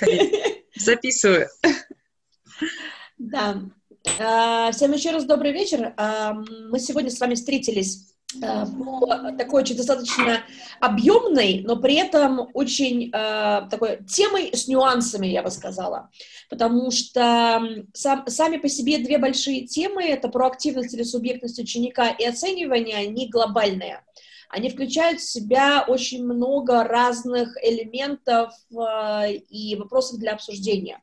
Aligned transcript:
Записываю. 0.76 1.48
Да. 3.18 3.62
А, 4.20 4.70
всем 4.72 4.92
еще 4.92 5.10
раз 5.10 5.24
добрый 5.24 5.52
вечер. 5.52 5.92
А, 5.96 6.34
мы 6.70 6.78
сегодня 6.78 7.10
с 7.10 7.20
вами 7.20 7.34
встретились 7.34 8.14
а, 8.42 8.66
по 8.66 9.32
такой 9.36 9.62
очень 9.62 9.76
достаточно 9.76 10.40
объемной, 10.80 11.62
но 11.64 11.76
при 11.76 11.96
этом 11.96 12.48
очень 12.54 13.10
такой 13.10 14.04
темой 14.04 14.54
с 14.54 14.68
нюансами, 14.68 15.26
я 15.26 15.42
бы 15.42 15.50
сказала. 15.50 16.10
Потому 16.48 16.90
что 16.90 17.60
сам, 17.92 18.26
сами 18.28 18.58
по 18.58 18.68
себе 18.68 18.98
две 18.98 19.18
большие 19.18 19.66
темы— 19.66 20.04
это 20.04 20.28
проактивность 20.28 20.94
или 20.94 21.02
субъектность 21.02 21.58
ученика 21.58 22.10
и 22.10 22.24
оценивание, 22.24 22.96
они 22.96 23.28
глобальные 23.28 24.02
они 24.48 24.70
включают 24.70 25.20
в 25.20 25.30
себя 25.30 25.84
очень 25.86 26.24
много 26.24 26.84
разных 26.84 27.54
элементов 27.62 28.52
э, 28.70 29.32
и 29.32 29.76
вопросов 29.76 30.18
для 30.18 30.32
обсуждения. 30.32 31.02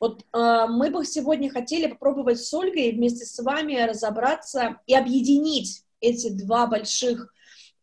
Вот 0.00 0.24
э, 0.32 0.66
мы 0.68 0.90
бы 0.90 1.04
сегодня 1.04 1.50
хотели 1.50 1.86
попробовать 1.86 2.42
с 2.42 2.52
Ольгой 2.52 2.92
вместе 2.92 3.24
с 3.24 3.38
вами 3.42 3.80
разобраться 3.82 4.80
и 4.86 4.94
объединить 4.94 5.84
эти 6.00 6.30
два 6.30 6.66
больших, 6.66 7.32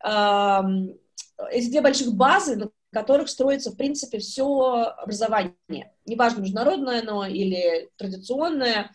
э, 0.04 0.60
эти 1.52 1.70
две 1.70 1.82
больших 1.82 2.14
базы, 2.14 2.56
на 2.58 2.72
которых 2.92 3.30
строится, 3.30 3.72
в 3.72 3.78
принципе, 3.78 4.18
все 4.18 4.46
образование. 4.98 5.94
Неважно, 6.06 6.42
международное 6.42 7.02
оно 7.02 7.26
или 7.26 7.90
традиционное. 7.96 8.92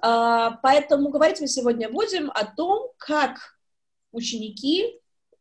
Э, 0.00 0.50
поэтому 0.62 1.08
говорить 1.08 1.40
мы 1.40 1.48
сегодня 1.48 1.90
будем 1.90 2.30
о 2.30 2.44
том, 2.44 2.90
как 2.98 3.58
ученики 4.12 4.99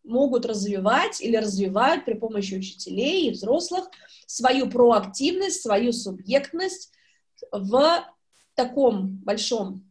могут 0.09 0.45
развивать 0.45 1.21
или 1.21 1.37
развивают 1.37 2.05
при 2.05 2.13
помощи 2.15 2.55
учителей 2.55 3.27
и 3.27 3.31
взрослых 3.31 3.89
свою 4.25 4.69
проактивность, 4.69 5.61
свою 5.61 5.93
субъектность 5.93 6.91
в 7.51 8.05
таком 8.55 9.17
большом 9.17 9.87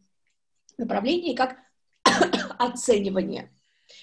направлении, 0.77 1.35
как 1.35 1.57
оценивание. 2.59 3.51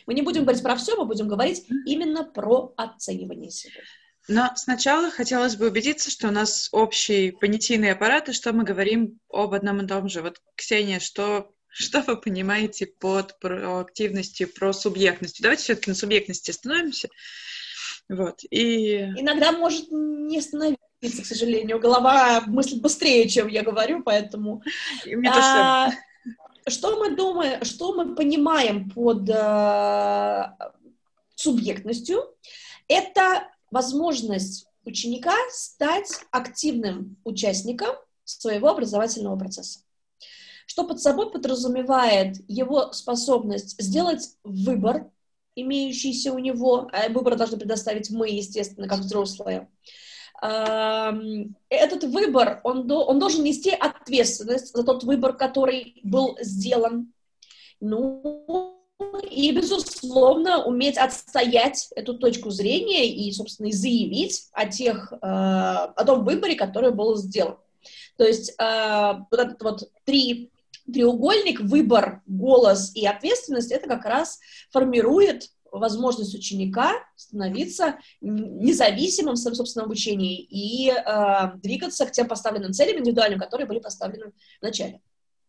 Мы 0.06 0.14
не 0.14 0.22
будем 0.22 0.42
говорить 0.42 0.62
про 0.62 0.76
все, 0.76 0.96
мы 0.96 1.04
будем 1.04 1.28
говорить 1.28 1.64
именно 1.86 2.24
про 2.24 2.72
оценивание 2.76 3.50
сегодня. 3.50 3.82
Но 4.28 4.50
сначала 4.56 5.10
хотелось 5.10 5.54
бы 5.54 5.68
убедиться, 5.68 6.10
что 6.10 6.28
у 6.28 6.32
нас 6.32 6.68
общий 6.72 7.30
понятийный 7.30 7.92
аппарат, 7.92 8.28
и 8.28 8.32
что 8.32 8.52
мы 8.52 8.64
говорим 8.64 9.20
об 9.30 9.54
одном 9.54 9.82
и 9.82 9.86
том 9.86 10.08
же. 10.08 10.20
Вот, 10.20 10.40
Ксения, 10.56 10.98
что 10.98 11.54
что 11.78 12.00
вы 12.00 12.16
понимаете 12.16 12.86
под 12.86 13.38
проактивностью, 13.38 14.48
про 14.50 14.72
субъектностью? 14.72 15.42
Давайте 15.42 15.62
все-таки 15.62 15.90
на 15.90 15.94
субъектности 15.94 16.50
остановимся. 16.50 17.10
Вот. 18.08 18.40
И... 18.48 18.96
Иногда 19.16 19.52
может 19.52 19.88
не 19.90 20.38
остановиться, 20.38 21.22
к 21.22 21.26
сожалению. 21.26 21.78
Голова 21.78 22.40
мыслит 22.46 22.80
быстрее, 22.80 23.28
чем 23.28 23.48
я 23.48 23.62
говорю, 23.62 24.02
поэтому... 24.02 24.62
А, 25.28 25.90
что 26.66 26.96
мы 26.96 27.14
думаем, 27.14 27.62
что 27.62 27.92
мы 27.92 28.14
понимаем 28.14 28.88
под 28.88 29.28
а, 29.28 30.56
субъектностью? 31.34 32.24
Это 32.88 33.50
возможность 33.70 34.66
ученика 34.86 35.34
стать 35.50 36.20
активным 36.30 37.18
участником 37.24 37.96
своего 38.24 38.70
образовательного 38.70 39.36
процесса 39.36 39.80
что 40.66 40.84
под 40.84 41.00
собой 41.00 41.30
подразумевает 41.30 42.36
его 42.48 42.92
способность 42.92 43.80
сделать 43.80 44.36
выбор, 44.44 45.10
имеющийся 45.54 46.32
у 46.32 46.38
него, 46.38 46.90
а 46.92 47.08
выбор 47.08 47.36
должны 47.36 47.56
предоставить 47.56 48.10
мы, 48.10 48.28
естественно, 48.28 48.88
как 48.88 48.98
взрослые. 48.98 49.68
Этот 50.38 52.04
выбор, 52.04 52.60
он, 52.62 52.90
он 52.90 53.18
должен 53.18 53.42
нести 53.42 53.70
ответственность 53.70 54.74
за 54.74 54.84
тот 54.84 55.02
выбор, 55.04 55.34
который 55.34 55.98
был 56.02 56.36
сделан. 56.42 57.10
Ну, 57.80 58.76
и, 59.30 59.50
безусловно, 59.52 60.64
уметь 60.64 60.98
отстоять 60.98 61.88
эту 61.96 62.18
точку 62.18 62.50
зрения 62.50 63.08
и, 63.08 63.32
собственно, 63.32 63.68
и 63.68 63.72
заявить 63.72 64.48
о, 64.52 64.66
тех, 64.66 65.12
э, 65.12 65.16
о 65.20 66.04
том 66.04 66.24
выборе, 66.24 66.54
который 66.54 66.92
был 66.92 67.16
сделан. 67.16 67.56
То 68.16 68.24
есть 68.24 68.54
э, 68.58 69.12
вот 69.30 69.40
этот 69.40 69.62
вот 69.62 69.90
три 70.04 70.50
треугольник, 70.92 71.60
выбор, 71.60 72.22
голос 72.26 72.94
и 72.94 73.06
ответственность, 73.06 73.72
это 73.72 73.88
как 73.88 74.04
раз 74.04 74.38
формирует 74.70 75.50
возможность 75.70 76.34
ученика 76.34 76.92
становиться 77.16 77.98
независимым 78.20 79.34
в 79.34 79.38
своем 79.38 79.56
собственном 79.56 79.86
обучении 79.86 80.40
и 80.40 80.90
э, 80.90 81.52
двигаться 81.56 82.06
к 82.06 82.12
тем 82.12 82.28
поставленным 82.28 82.72
целям 82.72 83.00
индивидуальным, 83.00 83.38
которые 83.38 83.66
были 83.66 83.80
поставлены 83.80 84.32
в 84.60 84.62
начале. 84.62 85.00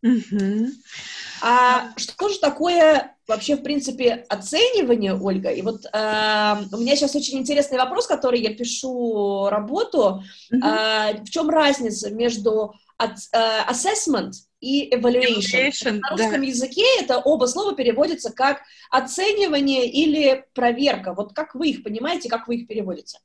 Mm-hmm. 0.04 0.68
А 1.42 1.92
что 1.96 2.28
же 2.28 2.38
такое 2.38 3.16
вообще, 3.26 3.56
в 3.56 3.62
принципе, 3.62 4.26
оценивание, 4.28 5.14
Ольга? 5.14 5.50
И 5.50 5.62
вот 5.62 5.84
э, 5.86 6.54
у 6.72 6.76
меня 6.76 6.94
сейчас 6.94 7.16
очень 7.16 7.38
интересный 7.38 7.78
вопрос, 7.78 8.06
который 8.06 8.40
я 8.40 8.54
пишу 8.54 9.48
работу. 9.48 10.22
Mm-hmm. 10.52 11.18
Э, 11.18 11.24
в 11.24 11.30
чем 11.30 11.50
разница 11.50 12.10
между 12.10 12.74
от, 12.96 13.18
э, 13.32 13.70
assessment 13.70 14.32
и 14.60 14.90
evaluation. 14.94 15.40
evaluation 15.40 15.98
На 16.00 16.10
русском 16.10 16.40
да. 16.40 16.46
языке 16.46 16.84
это 17.00 17.18
оба 17.18 17.46
слова 17.46 17.74
переводятся 17.74 18.32
как 18.32 18.62
оценивание 18.90 19.88
или 19.88 20.44
проверка. 20.54 21.14
Вот 21.14 21.34
как 21.34 21.54
вы 21.54 21.70
их 21.70 21.82
понимаете, 21.82 22.28
как 22.28 22.48
вы 22.48 22.56
их 22.56 22.66
переводите? 22.66 23.18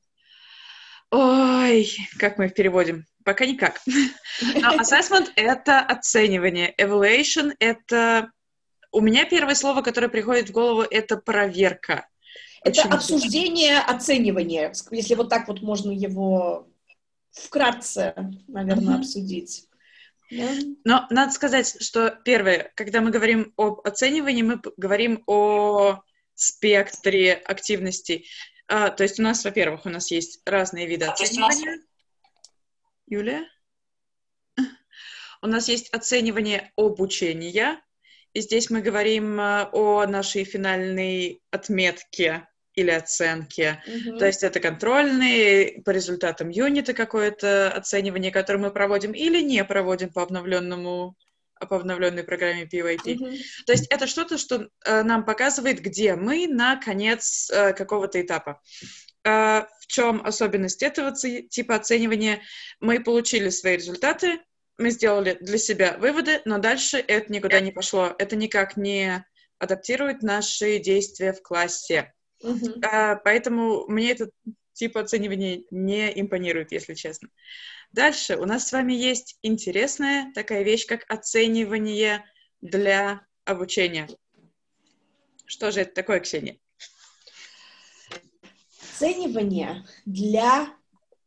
Ой, 1.12 1.90
как 2.18 2.38
мы 2.38 2.46
их 2.46 2.54
переводим? 2.54 3.06
Пока 3.24 3.46
никак. 3.46 3.80
Но 3.86 4.76
assessment— 4.76 5.30
это 5.36 5.80
оценивание. 5.80 6.74
Evaluation— 6.78 7.54
это... 7.60 8.32
У 8.92 9.02
меня 9.02 9.26
первое 9.26 9.56
слово, 9.56 9.82
которое 9.82 10.10
приходит 10.10 10.50
в 10.50 10.52
голову, 10.52 10.82
это 10.82 11.18
проверка. 11.18 12.08
Это 12.64 12.84
обсуждение, 12.84 13.80
оценивание, 13.80 14.72
если 14.92 15.16
вот 15.16 15.30
так 15.30 15.48
вот 15.48 15.62
можно 15.62 15.92
его 15.92 16.68
вкратце, 17.32 18.14
наверное, 18.48 18.96
mm-hmm. 18.96 19.00
обсудить. 19.00 19.68
Но 20.30 21.08
надо 21.10 21.32
сказать, 21.32 21.82
что 21.82 22.10
первое, 22.10 22.72
когда 22.76 23.02
мы 23.02 23.12
говорим 23.12 23.54
об 23.58 23.82
оценивании, 23.86 24.42
мы 24.42 24.62
говорим 24.78 25.24
о 25.28 26.02
спектре 26.34 27.34
активностей. 27.34 28.28
А, 28.68 28.90
то 28.90 29.04
есть 29.04 29.20
у 29.20 29.24
нас, 29.24 29.44
во-первых, 29.44 29.86
у 29.86 29.90
нас 29.90 30.12
есть 30.12 30.42
разные 30.46 30.88
виды 30.88 31.06
оценивания. 31.06 31.82
Юлия? 33.08 33.48
У 35.42 35.48
нас 35.48 35.68
есть 35.68 35.90
оценивание 35.90 36.72
обучения, 36.78 37.82
и 38.32 38.40
здесь 38.40 38.70
мы 38.70 38.82
говорим 38.82 39.40
а, 39.40 39.70
о 39.74 40.08
нашей 40.08 40.46
финальной 40.46 41.42
отметке 41.52 42.48
или 42.76 42.92
оценки. 42.92 43.82
Mm-hmm. 43.88 44.18
То 44.20 44.26
есть 44.26 44.44
это 44.44 44.60
контрольные 44.60 45.82
по 45.84 45.92
результатам 45.92 46.50
юнита 46.50 46.94
какое-то 46.94 47.72
оценивание, 47.72 48.32
которое 48.32 48.60
мы 48.60 48.72
проводим 48.72 49.12
или 49.12 49.42
не 49.42 49.64
проводим 49.64 50.10
по 50.10 50.24
обновленному 50.24 51.16
по 51.70 51.78
обновленной 51.78 52.24
программе 52.24 52.64
PYP. 52.66 53.06
Mm-hmm. 53.06 53.38
То 53.66 53.72
есть 53.72 53.88
это 53.90 54.06
что-то, 54.06 54.38
что 54.38 54.68
э, 54.86 55.04
нам 55.04 55.24
показывает, 55.24 55.80
где 55.80 56.16
мы 56.16 56.46
на 56.48 56.76
конец 56.76 57.50
э, 57.50 57.72
какого-то 57.72 58.22
этапа. 58.22 58.62
Э, 59.24 59.64
в 59.80 59.88
чем 59.88 60.26
особенность 60.26 60.84
этого 60.84 61.14
типа 61.14 61.76
оценивания? 61.76 62.42
Мы 62.82 63.02
получили 63.02 63.50
свои 63.50 63.78
результаты, 63.78 64.40
мы 64.78 64.90
сделали 64.90 65.38
для 65.40 65.58
себя 65.58 65.96
выводы, 65.98 66.42
но 66.46 66.58
дальше 66.58 66.98
это 66.98 67.32
никуда 67.32 67.60
не 67.60 67.72
пошло. 67.72 68.14
Это 68.18 68.36
никак 68.36 68.76
не 68.76 69.26
адаптирует 69.60 70.24
наши 70.24 70.80
действия 70.80 71.34
в 71.34 71.42
классе. 71.42 72.14
Uh-huh. 72.44 72.80
А, 72.86 73.16
поэтому 73.16 73.86
мне 73.88 74.12
этот 74.12 74.32
тип 74.74 74.98
оценивания 74.98 75.64
не 75.72 76.20
импонирует, 76.20 76.72
если 76.72 76.94
честно. 76.94 77.30
Дальше 77.92 78.38
у 78.38 78.46
нас 78.46 78.68
с 78.68 78.72
вами 78.72 78.94
есть 78.94 79.38
интересная 79.44 80.32
такая 80.34 80.64
вещь, 80.64 80.86
как 80.86 81.06
оценивание 81.08 82.26
для 82.62 83.26
обучения. 83.46 84.10
Что 85.46 85.72
же 85.72 85.82
это 85.82 85.94
такое, 85.94 86.20
Ксения? 86.20 86.58
Оценивание 88.96 89.86
для 90.06 90.74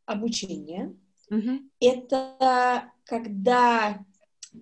обучения 0.05 0.95
угу. 1.29 1.61
это 1.79 2.91
когда 3.05 4.05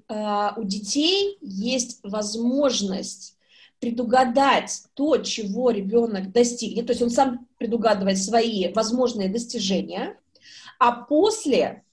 э, 0.10 0.50
у 0.57 0.63
детей 0.63 1.38
есть 1.42 2.00
возможность 2.04 3.38
предугадать 3.80 4.83
то, 4.94 5.18
чего 5.18 5.72
ребенок 5.72 6.31
достигнет, 6.31 6.88
то 6.88 6.92
есть 6.92 7.01
он 7.01 7.10
сам 7.10 7.48
предугадывает 7.57 8.18
свои 8.18 8.72
возможные 8.74 9.30
достижения, 9.30 10.18
а 10.80 10.92
после, 10.92 11.83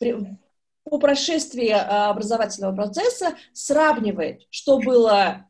по 0.84 0.98
прошествии 0.98 1.68
а, 1.68 2.10
образовательного 2.10 2.74
процесса, 2.74 3.36
сравнивает, 3.52 4.46
что 4.50 4.78
было 4.78 5.48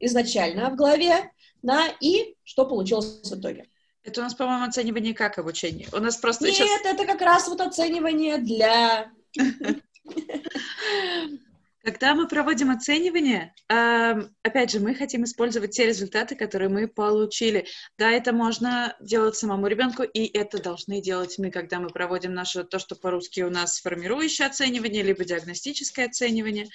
изначально 0.00 0.70
в 0.70 0.76
голове, 0.76 1.30
да, 1.62 1.86
и 2.00 2.36
что 2.44 2.66
получилось 2.66 3.20
в 3.22 3.38
итоге. 3.38 3.68
Это 4.04 4.20
у 4.20 4.24
нас, 4.24 4.34
по-моему, 4.34 4.64
оценивание 4.64 5.14
как 5.14 5.38
обучение. 5.38 5.88
У 5.92 5.98
нас 5.98 6.16
просто 6.16 6.46
Нет, 6.46 6.54
сейчас... 6.54 6.68
это 6.84 7.04
как 7.04 7.20
раз 7.20 7.48
вот 7.48 7.60
оценивание 7.60 8.38
для... 8.38 9.10
Когда 11.88 12.14
мы 12.14 12.28
проводим 12.28 12.70
оценивание, 12.70 13.54
эм, 13.70 14.36
опять 14.42 14.70
же, 14.70 14.78
мы 14.78 14.94
хотим 14.94 15.24
использовать 15.24 15.70
те 15.70 15.86
результаты, 15.86 16.34
которые 16.36 16.68
мы 16.68 16.86
получили. 16.86 17.64
Да, 17.96 18.10
это 18.10 18.34
можно 18.34 18.94
делать 19.00 19.36
самому 19.36 19.68
ребенку, 19.68 20.02
и 20.02 20.26
это 20.26 20.62
должны 20.62 21.00
делать 21.00 21.38
мы, 21.38 21.50
когда 21.50 21.80
мы 21.80 21.88
проводим 21.88 22.34
наше, 22.34 22.64
то, 22.64 22.78
что 22.78 22.94
по-русски 22.94 23.40
у 23.40 23.48
нас 23.48 23.80
формирующее 23.80 24.48
оценивание, 24.48 25.02
либо 25.02 25.24
диагностическое 25.24 26.08
оценивание. 26.08 26.66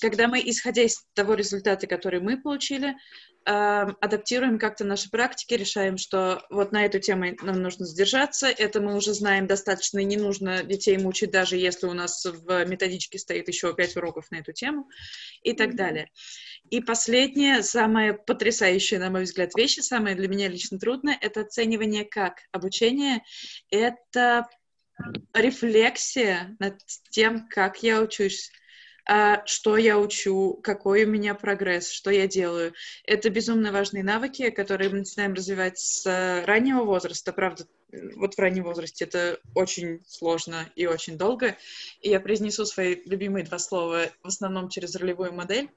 Когда 0.00 0.28
мы, 0.28 0.40
исходя 0.44 0.82
из 0.82 1.04
того 1.14 1.34
результата, 1.34 1.86
который 1.86 2.20
мы 2.20 2.40
получили, 2.40 2.94
Эм, 3.46 3.96
адаптируем 4.02 4.58
как-то 4.58 4.84
наши 4.84 5.08
практики, 5.08 5.54
решаем, 5.54 5.96
что 5.96 6.44
вот 6.50 6.72
на 6.72 6.84
эту 6.84 7.00
тему 7.00 7.34
нам 7.40 7.62
нужно 7.62 7.86
сдержаться, 7.86 8.48
это 8.48 8.82
мы 8.82 8.94
уже 8.94 9.14
знаем 9.14 9.46
достаточно, 9.46 9.98
и 9.98 10.04
не 10.04 10.18
нужно 10.18 10.62
детей 10.62 10.98
мучить, 10.98 11.30
даже 11.30 11.56
если 11.56 11.86
у 11.86 11.94
нас 11.94 12.22
в 12.22 12.64
методичке 12.66 13.18
стоит 13.18 13.48
еще 13.48 13.74
пять 13.74 13.96
уроков 13.96 14.30
на 14.30 14.36
эту 14.36 14.52
тему 14.52 14.90
и 15.42 15.54
так 15.54 15.74
далее. 15.74 16.10
И 16.68 16.82
последнее, 16.82 17.62
самое 17.62 18.12
потрясающее, 18.12 19.00
на 19.00 19.08
мой 19.08 19.22
взгляд, 19.22 19.56
вещи, 19.56 19.80
самое 19.80 20.14
для 20.14 20.28
меня 20.28 20.46
лично 20.46 20.78
трудное, 20.78 21.16
это 21.18 21.40
оценивание 21.40 22.04
как 22.04 22.40
обучение, 22.52 23.22
это 23.70 24.46
рефлексия 25.32 26.56
над 26.58 26.76
тем, 27.08 27.48
как 27.48 27.82
я 27.82 28.02
учусь, 28.02 28.50
что 29.46 29.76
я 29.76 29.98
учу, 29.98 30.60
какой 30.62 31.04
у 31.04 31.08
меня 31.08 31.34
прогресс, 31.34 31.90
что 31.90 32.10
я 32.10 32.28
делаю. 32.28 32.72
Это 33.04 33.28
безумно 33.30 33.72
важные 33.72 34.04
навыки, 34.04 34.50
которые 34.50 34.90
мы 34.90 34.98
начинаем 34.98 35.34
развивать 35.34 35.78
с 35.78 36.06
э, 36.06 36.44
раннего 36.44 36.84
возраста. 36.84 37.32
Правда, 37.32 37.66
вот 38.14 38.34
в 38.34 38.38
раннем 38.38 38.64
возрасте 38.64 39.04
это 39.04 39.40
очень 39.54 40.02
сложно 40.06 40.68
и 40.76 40.86
очень 40.86 41.18
долго. 41.18 41.56
И 42.00 42.10
я 42.10 42.20
произнесу 42.20 42.64
свои 42.64 42.96
любимые 43.04 43.44
два 43.44 43.58
слова 43.58 44.06
в 44.22 44.28
основном 44.28 44.68
через 44.68 44.94
ролевую 44.94 45.32
модель. 45.32 45.70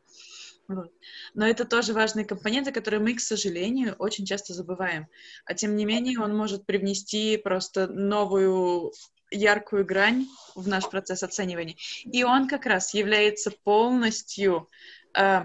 Но 1.33 1.47
это 1.47 1.65
тоже 1.65 1.93
важные 1.93 2.25
компоненты, 2.25 2.71
которые 2.71 3.01
мы, 3.01 3.15
к 3.15 3.19
сожалению, 3.19 3.95
очень 3.99 4.25
часто 4.25 4.53
забываем. 4.53 5.07
А 5.45 5.53
тем 5.53 5.75
не 5.75 5.85
менее, 5.85 6.19
он 6.19 6.35
может 6.35 6.65
привнести 6.65 7.37
просто 7.37 7.87
новую 7.87 8.93
яркую 9.33 9.85
грань 9.85 10.27
в 10.55 10.67
наш 10.67 10.89
процесс 10.89 11.23
оценивания. 11.23 11.75
И 12.05 12.23
он 12.23 12.47
как 12.47 12.65
раз 12.65 12.93
является 12.93 13.51
полностью 13.51 14.69
э, 15.17 15.41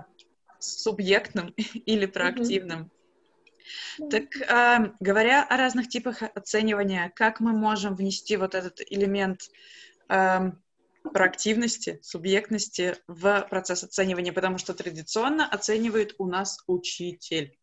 субъектным 0.59 1.49
или 1.87 2.07
проактивным. 2.07 2.91
Mm-hmm. 3.99 4.09
Так, 4.11 4.37
э, 4.37 4.93
говоря 5.01 5.45
о 5.45 5.57
разных 5.57 5.89
типах 5.89 6.23
оценивания, 6.23 7.13
как 7.15 7.41
мы 7.41 7.53
можем 7.53 7.95
внести 7.95 8.37
вот 8.37 8.55
этот 8.55 8.81
элемент 8.89 9.43
э, 10.09 10.53
проактивности, 11.13 11.99
субъектности 12.03 12.97
в 13.07 13.47
процесс 13.51 13.85
оценивания, 13.85 14.33
потому 14.33 14.59
что 14.59 14.75
традиционно 14.75 15.47
оценивает 15.49 16.15
у 16.19 16.27
нас 16.27 16.63
учитель. 16.67 17.58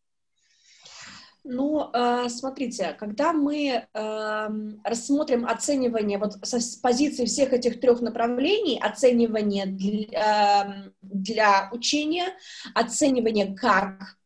Ну, 1.48 1.90
э, 1.92 2.28
смотрите, 2.28 2.96
когда 2.98 3.32
мы 3.32 3.86
э, 3.94 4.48
рассмотрим 4.82 5.46
оценивание 5.46 6.18
вот 6.18 6.32
с 6.42 6.74
позиции 6.74 7.24
всех 7.24 7.52
этих 7.52 7.78
трех 7.80 8.00
направлений, 8.00 8.80
оценивание 8.82 9.66
для, 9.66 10.64
эм, 10.64 10.94
для 11.02 11.68
учения, 11.70 12.34
оценивание 12.74 13.54
как 13.54 14.16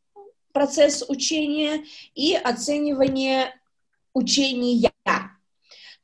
процесс 0.52 1.04
учения 1.10 1.84
и 2.14 2.34
оценивание 2.34 3.54
учения, 4.14 4.90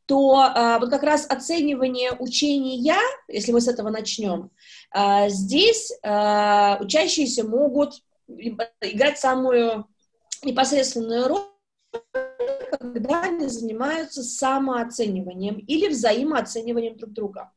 то 0.05 0.53
э, 0.55 0.79
вот 0.81 0.91
как 0.91 1.03
раз 1.03 1.27
оценивание 1.31 2.13
учения, 2.13 3.01
если 3.27 3.53
мы 3.53 3.63
с 3.63 3.69
этого 3.69 3.89
начнем, 3.89 4.51
э, 4.95 5.31
здесь 5.31 5.93
учащиеся 6.03 7.45
могут 7.45 8.03
играть 8.83 9.19
самую 9.19 9.87
непосредственную 10.45 11.29
роль, 11.29 11.43
когда 12.71 13.23
они 13.23 13.47
занимаются 13.49 14.23
самооцениванием 14.23 15.57
или 15.59 15.89
взаимооцениванием 15.89 16.97
друг 16.97 17.13
друга. 17.13 17.53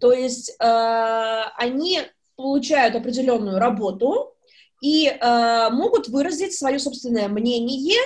То 0.00 0.12
есть 0.12 0.50
э, 0.60 1.42
они 1.56 2.02
получают 2.36 2.94
определенную 2.94 3.58
работу 3.58 4.34
и 4.82 5.08
э, 5.08 5.70
могут 5.70 6.08
выразить 6.08 6.54
свое 6.54 6.78
собственное 6.78 7.28
мнение 7.28 7.98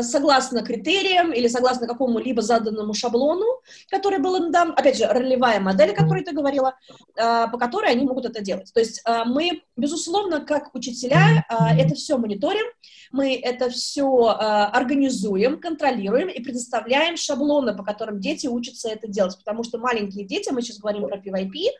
согласно 0.00 0.62
критериям 0.62 1.32
или 1.32 1.48
согласно 1.48 1.86
какому-либо 1.86 2.40
заданному 2.40 2.94
шаблону, 2.94 3.44
который 3.90 4.18
был 4.18 4.36
им 4.36 4.50
дан, 4.50 4.72
опять 4.76 4.96
же, 4.96 5.06
ролевая 5.06 5.60
модель, 5.60 5.90
о 5.90 5.94
которой 5.94 6.24
ты 6.24 6.32
говорила, 6.32 6.74
э, 7.14 7.46
по 7.52 7.58
которой 7.58 7.90
они 7.90 8.04
могут 8.04 8.24
это 8.24 8.40
делать. 8.40 8.72
То 8.72 8.80
есть 8.80 9.02
э, 9.04 9.24
мы, 9.26 9.62
безусловно, 9.76 10.40
как 10.40 10.74
учителя, 10.74 11.44
это 11.48 11.94
все 11.94 12.16
мониторим, 12.16 12.64
мы 13.12 13.36
это 13.36 13.68
все 13.70 14.28
организуем, 14.28 15.60
контролируем 15.60 16.28
и 16.28 16.40
предоставляем 16.40 17.16
шаблоны, 17.16 17.76
по 17.76 17.84
которым 17.84 18.20
дети 18.20 18.46
учатся 18.46 18.88
это 18.88 19.08
делать, 19.08 19.36
потому 19.38 19.62
что 19.62 19.78
маленькие 19.78 20.24
дети, 20.24 20.50
мы 20.50 20.62
сейчас 20.62 20.78
говорим 20.78 21.06
про 21.06 21.18
PYP, 21.18 21.70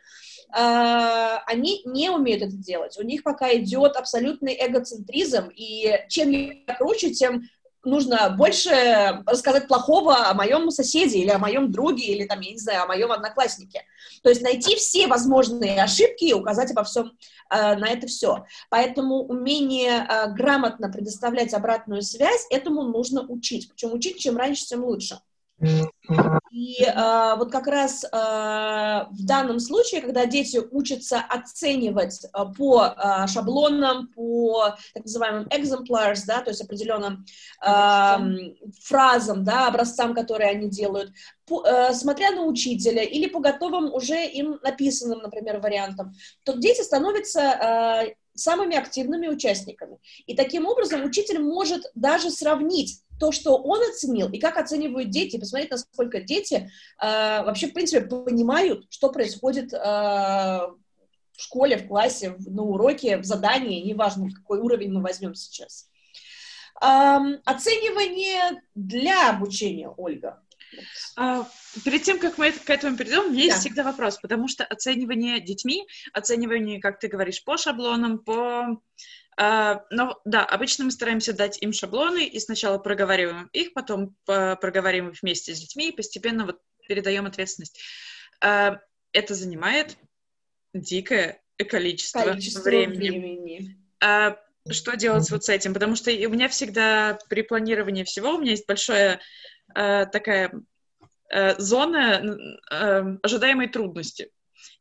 они 1.45 1.81
не 1.85 2.09
умеют 2.09 2.41
это 2.41 2.55
делать. 2.55 2.97
У 2.97 3.03
них 3.03 3.23
пока 3.23 3.53
идет 3.55 3.97
абсолютный 3.97 4.57
эгоцентризм, 4.59 5.49
и 5.53 5.91
чем 6.09 6.31
я 6.31 6.75
круче, 6.77 7.11
тем 7.11 7.43
нужно 7.87 8.29
больше 8.37 9.23
рассказать 9.25 9.67
плохого 9.67 10.27
о 10.27 10.33
моем 10.33 10.69
соседе 10.71 11.19
или 11.19 11.29
о 11.29 11.39
моем 11.39 11.71
друге, 11.71 12.05
или 12.05 12.25
там, 12.25 12.39
я 12.41 12.51
не 12.51 12.59
знаю, 12.59 12.83
о 12.83 12.87
моем 12.87 13.11
однокласснике. 13.11 13.83
То 14.23 14.29
есть 14.29 14.41
найти 14.41 14.75
все 14.75 15.07
возможные 15.07 15.81
ошибки 15.81 16.25
и 16.25 16.33
указать 16.33 16.71
обо 16.71 16.83
всем 16.83 17.13
э, 17.49 17.75
на 17.75 17.89
это 17.89 18.07
все. 18.07 18.45
Поэтому 18.69 19.23
умение 19.23 20.05
э, 20.07 20.31
грамотно 20.33 20.89
предоставлять 20.91 21.53
обратную 21.53 22.01
связь, 22.01 22.45
этому 22.49 22.83
нужно 22.83 23.25
учить. 23.27 23.69
Причем 23.69 23.93
учить 23.93 24.19
чем 24.19 24.37
раньше, 24.37 24.65
тем 24.65 24.83
лучше. 24.83 25.19
И 25.59 26.83
э, 26.83 27.35
вот 27.37 27.51
как 27.51 27.67
раз 27.67 28.03
э, 28.03 28.07
в 28.11 29.25
данном 29.25 29.59
случае, 29.59 30.01
когда 30.01 30.25
дети 30.25 30.61
учатся 30.71 31.19
оценивать 31.19 32.23
э, 32.25 32.45
по 32.55 32.85
э, 32.85 33.27
шаблонам, 33.27 34.07
по 34.09 34.75
так 34.93 35.03
называемым 35.03 35.47
exemplars, 35.47 36.21
да, 36.27 36.41
то 36.41 36.51
есть 36.51 36.61
определенным 36.61 37.25
э, 37.65 38.17
фразам, 38.83 39.43
да, 39.43 39.67
образцам, 39.67 40.13
которые 40.13 40.51
они 40.51 40.69
делают, 40.69 41.11
по, 41.47 41.65
э, 41.65 41.93
смотря 41.93 42.31
на 42.31 42.43
учителя 42.43 43.03
или 43.03 43.27
по 43.27 43.39
готовым 43.39 43.91
уже 43.93 44.25
им 44.25 44.59
написанным, 44.63 45.19
например, 45.19 45.59
вариантам, 45.59 46.13
то 46.43 46.53
дети 46.53 46.81
становятся 46.81 47.41
э, 47.41 48.13
самыми 48.37 48.75
активными 48.75 49.27
участниками. 49.27 49.99
И 50.25 50.35
таким 50.35 50.65
образом 50.65 51.03
учитель 51.03 51.39
может 51.39 51.83
даже 51.95 52.29
сравнить 52.29 53.01
то, 53.19 53.31
что 53.31 53.57
он 53.57 53.81
оценил, 53.89 54.29
и 54.29 54.39
как 54.39 54.57
оценивают 54.57 55.09
дети, 55.09 55.39
посмотреть, 55.39 55.71
насколько 55.71 56.21
дети 56.21 56.69
э, 57.01 57.43
вообще, 57.43 57.67
в 57.67 57.73
принципе, 57.73 58.05
понимают, 58.05 58.85
что 58.89 59.09
происходит 59.09 59.73
э, 59.73 59.77
в 59.77 61.41
школе, 61.41 61.77
в 61.77 61.87
классе, 61.87 62.31
в, 62.31 62.51
на 62.51 62.63
уроке, 62.63 63.17
в 63.17 63.23
задании, 63.23 63.81
неважно, 63.81 64.29
какой 64.31 64.59
уровень 64.59 64.91
мы 64.91 65.01
возьмем 65.01 65.35
сейчас. 65.35 65.89
Эм, 66.81 67.39
оценивание 67.45 68.61
для 68.75 69.29
обучения, 69.29 69.89
Ольга. 69.89 70.43
А, 71.77 71.81
перед 71.83 72.03
тем, 72.03 72.19
как 72.19 72.37
мы 72.37 72.51
к 72.51 72.69
этому 72.69 72.97
перейдем, 72.97 73.25
у 73.25 73.29
меня 73.29 73.39
да. 73.39 73.43
есть 73.45 73.59
всегда 73.59 73.83
вопрос, 73.83 74.17
потому 74.17 74.47
что 74.47 74.63
оценивание 74.65 75.39
детьми, 75.39 75.87
оценивание, 76.13 76.79
как 76.79 76.99
ты 76.99 77.07
говоришь, 77.07 77.43
по 77.43 77.57
шаблонам, 77.57 78.19
по 78.19 78.81
Uh, 79.39 79.81
но 79.91 80.19
да, 80.25 80.43
обычно 80.43 80.85
мы 80.85 80.89
стараемся 80.89 81.31
дать 81.31 81.61
им 81.61 81.71
шаблоны 81.71 82.25
и 82.25 82.39
сначала 82.39 82.79
проговариваем 82.79 83.51
их, 83.53 83.73
потом 83.73 84.15
проговариваем 84.25 85.11
их 85.11 85.21
вместе 85.21 85.53
с 85.53 85.59
детьми 85.59 85.89
и 85.89 85.95
постепенно 85.95 86.43
вот 86.43 86.59
передаем 86.87 87.27
ответственность. 87.27 87.79
Uh, 88.43 88.79
это 89.11 89.35
занимает 89.35 89.95
дикое 90.73 91.39
количество, 91.69 92.21
количество 92.21 92.63
времени. 92.63 93.09
времени. 93.09 93.77
Uh, 94.03 94.35
что 94.71 94.95
делать 94.95 95.29
вот 95.29 95.43
с 95.43 95.49
этим? 95.49 95.71
Потому 95.75 95.95
что 95.95 96.09
у 96.09 96.29
меня 96.31 96.49
всегда 96.49 97.19
при 97.29 97.43
планировании 97.43 98.05
всего 98.05 98.33
у 98.33 98.39
меня 98.39 98.51
есть 98.51 98.65
большая 98.65 99.21
такая 99.75 100.51
зона 101.57 102.37
ожидаемой 103.23 103.67
трудности. 103.67 104.31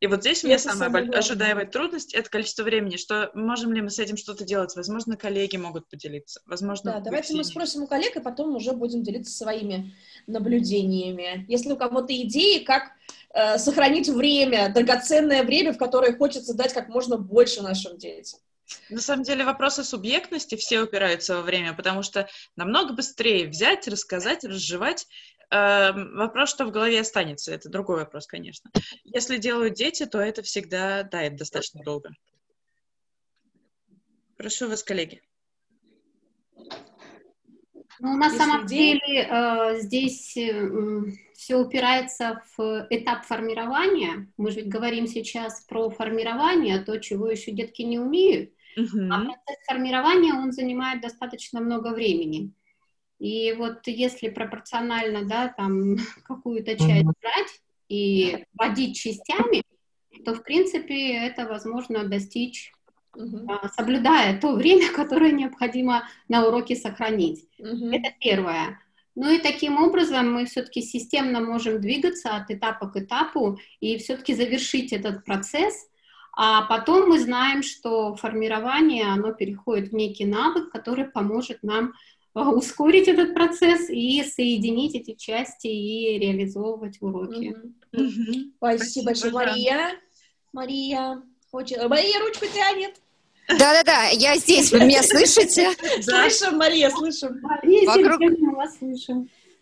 И 0.01 0.07
вот 0.07 0.21
здесь 0.21 0.45
у 0.45 0.47
меня 0.47 0.59
самая 0.59 0.91
большая 0.91 1.19
ожидаемая 1.19 1.67
трудность— 1.67 2.15
это 2.15 2.29
количество 2.29 2.63
времени. 2.63 2.97
Что 2.97 3.31
можем 3.35 3.73
ли 3.73 3.81
мы 3.81 3.89
с 3.89 3.99
этим 3.99 4.17
что-то 4.17 4.45
делать? 4.45 4.77
Возможно, 4.77 5.17
коллеги 5.17 5.57
могут 5.57 5.89
поделиться. 5.89 6.41
Возможно, 6.47 6.93
да, 6.93 7.01
давайте 7.01 7.35
мы 7.35 7.45
спросим 7.45 7.83
у 7.83 7.87
коллег, 7.87 8.17
и 8.17 8.21
потом 8.21 8.55
уже 8.55 8.73
будем 8.73 9.03
делиться 9.03 9.35
своими 9.35 9.95
наблюдениями. 10.27 11.47
Если 11.49 11.73
у 11.73 11.77
кого-то 11.77 12.15
идеи, 12.15 12.59
как 12.59 12.93
э, 13.33 13.57
сохранить 13.59 14.09
время, 14.09 14.73
драгоценное 14.73 15.45
время, 15.45 15.73
в 15.73 15.79
которое 15.79 16.15
хочется 16.15 16.55
дать 16.55 16.75
как 16.75 16.89
можно 16.89 17.17
больше 17.17 17.63
нашим 17.63 17.97
детям. 17.97 18.41
На 18.91 19.01
самом 19.01 19.23
деле 19.23 19.45
вопросы 19.45 19.85
субъектности 19.85 20.57
все 20.57 20.81
упираются 20.81 21.37
во 21.37 21.43
время, 21.43 21.73
потому 21.73 22.03
что 22.03 22.29
намного 22.57 22.95
быстрее 22.95 23.47
взять, 23.47 23.87
рассказать, 23.89 24.45
разжевать. 24.45 25.07
Э, 25.51 25.93
вопрос, 25.93 26.51
что 26.51 26.65
в 26.65 26.73
голове 26.73 27.01
останется, 27.01 27.53
это 27.53 27.69
другой 27.69 27.99
вопрос, 27.99 28.27
конечно. 28.27 28.71
Если 29.05 29.39
делают 29.39 29.75
дети, 29.75 30.07
то 30.07 30.19
это 30.19 30.43
всегда, 30.43 31.03
да, 31.05 31.23
это 31.23 31.37
достаточно 31.37 31.83
долго. 31.83 32.11
Прошу 34.37 34.69
вас, 34.69 34.83
коллеги. 34.83 35.23
Ну, 37.99 38.17
на 38.19 38.27
Если 38.27 38.39
самом 38.39 38.67
идея... 38.67 39.01
деле 39.01 39.23
э, 39.23 39.81
здесь 39.81 40.37
э, 40.37 41.03
все 41.35 41.57
упирается 41.57 42.43
в 42.57 42.87
этап 42.91 43.25
формирования. 43.25 44.31
Мы 44.37 44.51
же 44.51 44.57
ведь 44.57 44.69
говорим 44.69 45.07
сейчас 45.07 45.63
про 45.63 45.89
формирование, 45.89 46.81
то, 46.81 46.99
чего 46.99 47.31
еще 47.31 47.53
детки 47.53 47.83
не 47.83 47.99
умеют. 47.99 48.51
Uh-huh. 48.77 49.09
А 49.11 49.25
процесс 49.25 49.65
формирования, 49.67 50.35
он 50.35 50.53
занимает 50.53 51.01
достаточно 51.01 51.61
много 51.61 51.95
времени. 51.95 52.53
И 53.19 53.53
вот 53.55 53.87
если 53.87 54.29
пропорционально, 54.29 55.25
да, 55.25 55.49
там 55.49 55.97
какую-то 56.25 56.77
часть 56.77 57.05
брать 57.05 57.61
и 57.89 58.45
вводить 58.55 58.97
частями, 58.97 59.63
то, 60.25 60.35
в 60.35 60.43
принципе, 60.43 61.15
это 61.15 61.47
возможно 61.47 62.05
достичь 62.05 62.73
угу. 63.17 63.49
соблюдая 63.77 64.41
то 64.41 64.55
время, 64.55 64.93
которое 64.95 65.33
необходимо 65.33 66.09
на 66.29 66.47
уроке 66.47 66.77
сохранить. 66.77 67.45
Угу. 67.59 67.91
Это 67.91 68.15
первое. 68.21 68.81
Ну 69.15 69.31
и 69.31 69.39
таким 69.39 69.83
образом 69.83 70.31
мы 70.31 70.45
все-таки 70.45 70.83
системно 70.83 71.41
можем 71.41 71.81
двигаться 71.81 72.37
от 72.37 72.51
этапа 72.51 72.89
к 72.89 72.97
этапу 72.97 73.59
и 73.81 73.97
все-таки 73.97 74.35
завершить 74.35 74.93
этот 74.93 75.25
процесс, 75.25 75.89
а 76.37 76.67
потом 76.67 77.09
мы 77.09 77.19
знаем, 77.19 77.63
что 77.63 78.15
формирование, 78.15 79.07
оно 79.07 79.33
переходит 79.33 79.89
в 79.89 79.95
некий 79.95 80.27
навык, 80.27 80.71
который 80.71 81.07
поможет 81.07 81.63
нам 81.63 81.95
ускорить 82.37 83.09
этот 83.09 83.35
процесс 83.35 83.89
и 83.89 84.23
соединить 84.25 84.95
эти 84.95 85.15
части 85.15 85.67
и 85.67 86.19
реализовывать 86.19 86.99
уроки. 87.01 87.55
Mm-hmm. 87.93 88.01
Mm-hmm. 88.01 88.53
Спасибо 88.59 89.07
большое, 89.07 89.33
Мария. 89.33 89.91
Мария 90.53 91.23
хочет... 91.51 91.89
Мария 91.89 92.21
ручку 92.21 92.47
тянет. 92.47 92.95
Да-да-да, 93.49 94.09
я 94.09 94.37
здесь, 94.37 94.73
вы 94.73 94.81
меня 94.81 95.03
слышите? 95.03 95.71
Слышим, 96.03 96.57
Мария, 96.57 96.91
слышим. 96.91 97.41
Вокруг... 97.87 98.21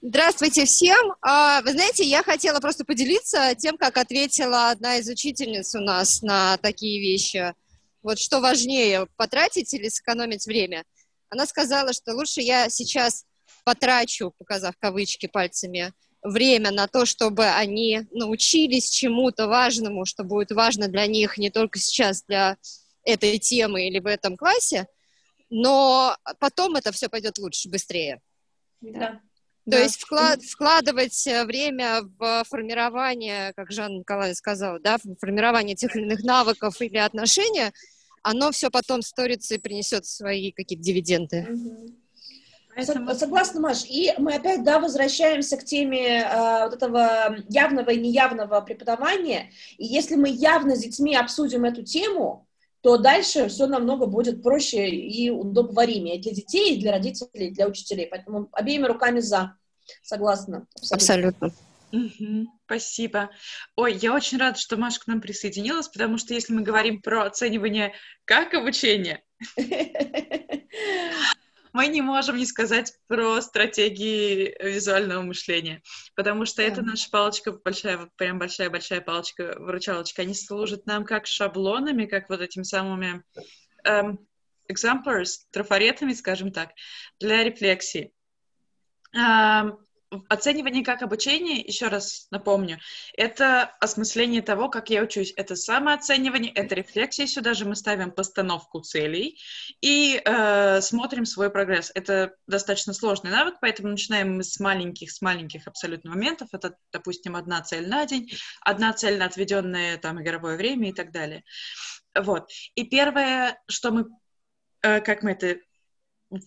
Здравствуйте 0.01 0.65
всем. 0.65 1.15
А, 1.21 1.61
вы 1.63 1.73
знаете, 1.73 2.03
я 2.05 2.23
хотела 2.23 2.61
просто 2.61 2.85
поделиться 2.85 3.55
тем, 3.57 3.77
как 3.77 3.99
ответила 3.99 4.71
одна 4.71 4.97
из 4.97 5.09
учительниц 5.09 5.75
у 5.75 5.81
нас 5.81 6.23
на 6.23 6.57
такие 6.59 7.01
вещи. 7.01 7.55
Вот 8.03 8.19
что 8.19 8.41
важнее, 8.41 9.07
потратить 9.17 9.73
или 9.75 9.89
сэкономить 9.89 10.47
время? 10.47 10.85
Она 11.35 11.47
сказала, 11.47 11.93
что 11.93 12.15
лучше 12.15 12.41
я 12.41 12.69
сейчас 12.69 13.25
потрачу, 13.65 14.33
показав 14.39 14.77
кавычки 14.79 15.27
пальцами, 15.27 15.93
время 16.23 16.71
на 16.71 16.87
то, 16.87 17.05
чтобы 17.07 17.45
они 17.47 18.07
научились 18.13 18.89
чему-то 18.89 19.49
важному, 19.49 20.05
что 20.05 20.23
будет 20.23 20.53
важно 20.53 20.87
для 20.87 21.09
них 21.09 21.37
не 21.37 21.51
только 21.51 21.81
сейчас, 21.81 22.23
для 22.23 22.57
этой 23.05 23.39
темы 23.41 23.89
или 23.89 23.99
в 23.99 24.07
этом 24.07 24.37
классе, 24.37 24.87
но 25.51 26.17
потом 26.39 26.77
это 26.77 26.93
все 26.93 27.09
пойдет 27.09 27.39
лучше, 27.39 27.69
быстрее. 27.69 28.21
Да. 28.81 29.21
То 29.65 29.73
да. 29.73 29.81
есть 29.81 30.01
вклад, 30.01 30.41
вкладывать 30.41 31.27
время 31.47 32.03
в 32.17 32.45
формирование, 32.49 33.53
как 33.55 33.73
Жан 33.73 33.99
Николаевич 33.99 34.39
сказал, 34.39 34.79
да, 34.79 34.99
в 34.99 35.17
формирование 35.19 35.75
тех 35.75 35.97
или 35.97 36.05
иных 36.05 36.23
навыков 36.23 36.81
или 36.81 36.99
отношения, 36.99 37.73
оно 38.25 38.51
все 38.51 38.71
потом 38.71 39.03
сторится 39.03 39.55
и 39.55 39.59
принесет 39.59 40.07
свои 40.07 40.51
какие-то 40.51 40.83
дивиденды. 40.83 41.47
Поэтому... 42.75 43.15
Согласна, 43.15 43.61
Маш. 43.61 43.85
И 43.85 44.13
мы 44.19 44.35
опять, 44.35 44.65
да, 44.65 44.81
возвращаемся 44.81 45.57
к 45.57 45.65
теме 45.65 46.23
э, 46.23 46.65
вот 46.65 46.75
этого 46.75 47.37
явного 47.49 47.91
и 47.91 48.01
неявного 48.01 48.61
преподавания. 48.63 49.53
И 49.79 49.85
если 49.85 50.17
мы 50.17 50.29
явно 50.31 50.75
с 50.75 50.81
детьми 50.81 51.15
обсудим 51.15 51.65
эту 51.65 51.85
тему, 51.85 52.49
то 52.81 52.97
дальше 52.99 53.49
все 53.49 53.67
намного 53.67 54.07
будет 54.07 54.43
проще 54.43 54.89
и 54.89 55.31
удобоваримее 55.31 56.19
для 56.19 56.33
детей, 56.33 56.75
и 56.75 56.81
для 56.81 56.93
родителей, 56.93 57.49
и 57.49 57.51
для 57.51 57.69
учителей. 57.69 58.09
Поэтому 58.11 58.49
обеими 58.53 58.87
руками 58.87 59.21
за. 59.21 59.57
Согласна. 60.03 60.67
Абсолютно. 60.91 61.53
Угу, 61.95 62.47
спасибо. 62.67 63.31
Ой, 63.77 63.95
я 63.95 64.15
очень 64.15 64.39
рада, 64.39 64.59
что 64.59 64.77
Маша 64.77 64.99
к 64.99 65.07
нам 65.07 65.21
присоединилась, 65.21 65.87
потому 65.87 66.19
что 66.19 66.35
если 66.35 66.53
мы 66.53 66.63
говорим 66.63 67.01
про 67.01 67.23
оценивание 67.25 67.95
как 68.25 68.53
обучение, 68.53 69.23
мы 71.73 71.87
не 71.87 72.03
можем 72.03 72.37
не 72.37 72.47
сказать 72.47 72.95
про 73.07 73.41
стратегии 73.41 74.57
визуального 74.61 75.23
мышления, 75.23 75.83
потому 76.17 76.47
что 76.47 76.63
да. 76.63 76.65
это 76.65 76.83
наша 76.83 77.09
палочка 77.11 77.53
большая, 77.53 77.99
вот 77.99 78.09
прям 78.17 78.41
большая-большая 78.41 79.01
палочка-выручалочка. 79.01 80.23
Они 80.23 80.35
служат 80.35 80.87
нам 80.87 81.05
как 81.05 81.29
шаблонами, 81.29 82.07
как 82.07 82.29
вот 82.29 82.41
этими 82.41 82.65
самыми 82.65 83.23
эм, 83.85 84.19
examples, 84.69 85.45
трафаретами, 85.53 86.13
скажем 86.13 86.51
так, 86.51 86.71
для 87.21 87.45
рефлексии. 87.45 88.13
Эм, 89.15 89.79
оценивание 90.29 90.85
как 90.85 91.03
обучение, 91.03 91.61
еще 91.61 91.89
раз 91.89 92.27
напомню, 92.31 92.79
это 93.17 93.65
осмысление 93.81 94.43
того, 94.43 94.69
как 94.69 94.91
я 94.91 95.03
учусь. 95.03 95.33
Это 95.37 95.57
самооценивание, 95.57 96.53
это 96.53 96.75
рефлексия. 96.75 97.27
Сюда 97.27 97.55
же 97.55 97.65
мы 97.65 97.77
ставим 97.77 98.11
постановку 98.11 98.81
целей 98.81 99.41
и 99.81 100.21
э, 100.25 100.81
смотрим 100.81 101.25
свой 101.25 101.51
прогресс. 101.51 101.91
Это 101.95 102.35
достаточно 102.47 102.93
сложный 102.93 103.31
навык, 103.31 103.57
поэтому 103.61 103.89
начинаем 103.89 104.37
мы 104.37 104.45
с 104.45 104.59
маленьких, 104.61 105.11
с 105.11 105.21
маленьких 105.21 105.67
абсолютно 105.67 106.11
моментов. 106.11 106.49
Это, 106.53 106.77
допустим, 106.93 107.37
одна 107.37 107.63
цель 107.63 107.89
на 107.89 108.07
день, 108.07 108.31
одна 108.61 108.93
цель 108.93 109.19
на 109.19 109.27
отведенное 109.27 109.99
там 109.99 110.23
игровое 110.23 110.57
время 110.57 110.91
и 110.91 110.93
так 110.93 111.13
далее. 111.13 111.45
Вот. 112.15 112.49
И 112.75 112.85
первое, 112.85 113.61
что 113.67 113.91
мы, 113.91 114.07
э, 114.83 115.01
как 115.01 115.23
мы 115.23 115.33
это 115.33 115.59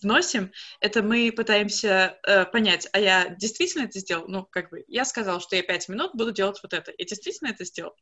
вносим, 0.02 0.52
это 0.80 1.02
мы 1.02 1.32
пытаемся 1.32 2.18
э, 2.26 2.44
понять, 2.46 2.88
а 2.92 3.00
я 3.00 3.28
действительно 3.28 3.84
это 3.84 3.98
сделал? 3.98 4.26
Ну, 4.28 4.44
как 4.44 4.70
бы, 4.70 4.84
я 4.88 5.04
сказал, 5.04 5.40
что 5.40 5.56
я 5.56 5.62
пять 5.62 5.88
минут 5.88 6.14
буду 6.14 6.32
делать 6.32 6.60
вот 6.62 6.72
это. 6.72 6.92
Я 6.96 7.04
действительно 7.04 7.48
это 7.48 7.64
сделал? 7.64 7.94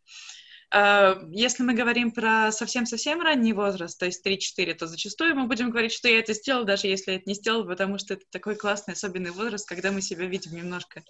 Э, 0.75 1.17
если 1.31 1.63
мы 1.63 1.75
говорим 1.75 2.11
про 2.11 2.51
совсем-совсем 2.53 3.21
ранний 3.21 3.53
возраст, 3.53 3.99
то 3.99 4.07
есть 4.07 4.27
3-4, 4.27 4.75
то 4.75 4.87
зачастую 4.87 5.35
мы 5.35 5.47
будем 5.47 5.71
говорить, 5.71 5.93
что 5.93 6.09
я 6.09 6.19
это 6.19 6.35
сделал, 6.35 6.65
даже 6.65 6.87
если 6.87 7.13
я 7.13 7.17
это 7.19 7.29
не 7.29 7.35
сделал, 7.35 7.67
потому 7.67 7.99
что 7.99 8.15
это 8.15 8.25
такой 8.31 8.57
классный, 8.57 8.95
особенный 8.95 9.31
возраст, 9.31 9.69
когда 9.69 9.93
мы 9.93 10.01
себя 10.01 10.27
видим 10.27 10.55
немножко 10.55 11.03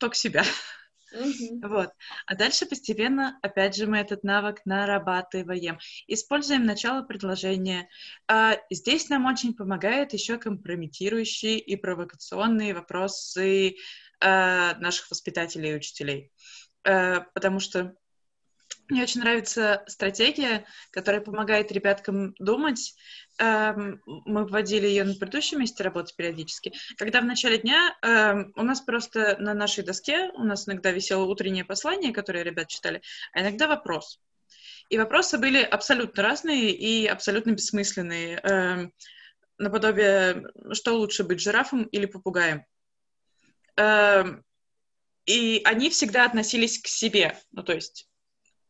только 0.00 0.16
себя. 0.16 0.44
Mm-hmm. 1.14 1.68
Вот. 1.68 1.90
А 2.26 2.34
дальше 2.34 2.66
постепенно, 2.66 3.38
опять 3.42 3.76
же, 3.76 3.86
мы 3.86 3.98
этот 3.98 4.24
навык 4.24 4.62
нарабатываем. 4.64 5.78
Используем 6.06 6.64
начало 6.64 7.02
предложения. 7.02 7.88
А 8.26 8.58
здесь 8.70 9.08
нам 9.08 9.26
очень 9.26 9.54
помогают 9.54 10.12
еще 10.12 10.38
компрометирующие 10.38 11.58
и 11.58 11.76
провокационные 11.76 12.74
вопросы 12.74 13.76
а, 14.20 14.74
наших 14.78 15.10
воспитателей 15.10 15.72
и 15.72 15.76
учителей. 15.76 16.32
А, 16.86 17.20
потому 17.34 17.60
что 17.60 17.94
мне 18.88 19.02
очень 19.02 19.20
нравится 19.20 19.82
стратегия, 19.86 20.64
которая 20.90 21.20
помогает 21.20 21.72
ребяткам 21.72 22.34
думать. 22.38 22.94
Эм, 23.38 24.02
мы 24.06 24.46
вводили 24.46 24.86
ее 24.86 25.04
на 25.04 25.14
предыдущем 25.14 25.60
месте 25.60 25.82
работы 25.82 26.12
периодически. 26.16 26.72
Когда 26.96 27.20
в 27.20 27.24
начале 27.24 27.58
дня 27.58 27.96
эм, 28.02 28.52
у 28.56 28.62
нас 28.62 28.80
просто 28.80 29.36
на 29.38 29.54
нашей 29.54 29.84
доске, 29.84 30.30
у 30.34 30.44
нас 30.44 30.68
иногда 30.68 30.90
висело 30.92 31.24
утреннее 31.24 31.64
послание, 31.64 32.12
которое 32.12 32.44
ребят 32.44 32.68
читали, 32.68 33.00
а 33.32 33.40
иногда 33.40 33.68
вопрос. 33.68 34.20
И 34.90 34.98
вопросы 34.98 35.38
были 35.38 35.62
абсолютно 35.62 36.22
разные 36.22 36.70
и 36.70 37.06
абсолютно 37.06 37.52
бессмысленные. 37.52 38.38
Эм, 38.42 38.92
наподобие, 39.58 40.44
что 40.72 40.94
лучше 40.94 41.24
быть, 41.24 41.40
жирафом 41.40 41.84
или 41.84 42.06
попугаем? 42.06 42.64
И 45.26 45.62
они 45.64 45.90
всегда 45.90 46.26
относились 46.26 46.80
к 46.80 46.86
себе. 46.86 47.38
Ну, 47.52 47.62
то 47.62 47.72
есть 47.72 48.08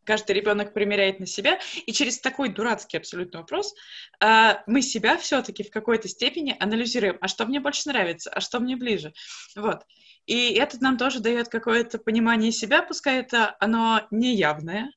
каждый 0.04 0.32
ребенок 0.32 0.72
примеряет 0.72 1.20
на 1.20 1.26
себя, 1.26 1.58
и 1.86 1.92
через 1.92 2.18
такой 2.18 2.48
дурацкий 2.48 2.96
абсолютно 2.96 3.40
вопрос 3.40 3.74
э, 4.20 4.54
мы 4.66 4.82
себя 4.82 5.16
все-таки 5.16 5.62
в 5.62 5.70
какой-то 5.70 6.08
степени 6.08 6.56
анализируем, 6.58 7.18
а 7.20 7.28
что 7.28 7.46
мне 7.46 7.60
больше 7.60 7.88
нравится, 7.88 8.30
а 8.30 8.40
что 8.40 8.60
мне 8.60 8.76
ближе, 8.76 9.12
вот. 9.56 9.82
И 10.26 10.52
это 10.54 10.82
нам 10.82 10.96
тоже 10.96 11.20
дает 11.20 11.48
какое-то 11.48 11.98
понимание 11.98 12.50
себя, 12.50 12.82
пускай 12.82 13.20
это 13.20 13.56
оно 13.60 14.06
неявное, 14.10 14.90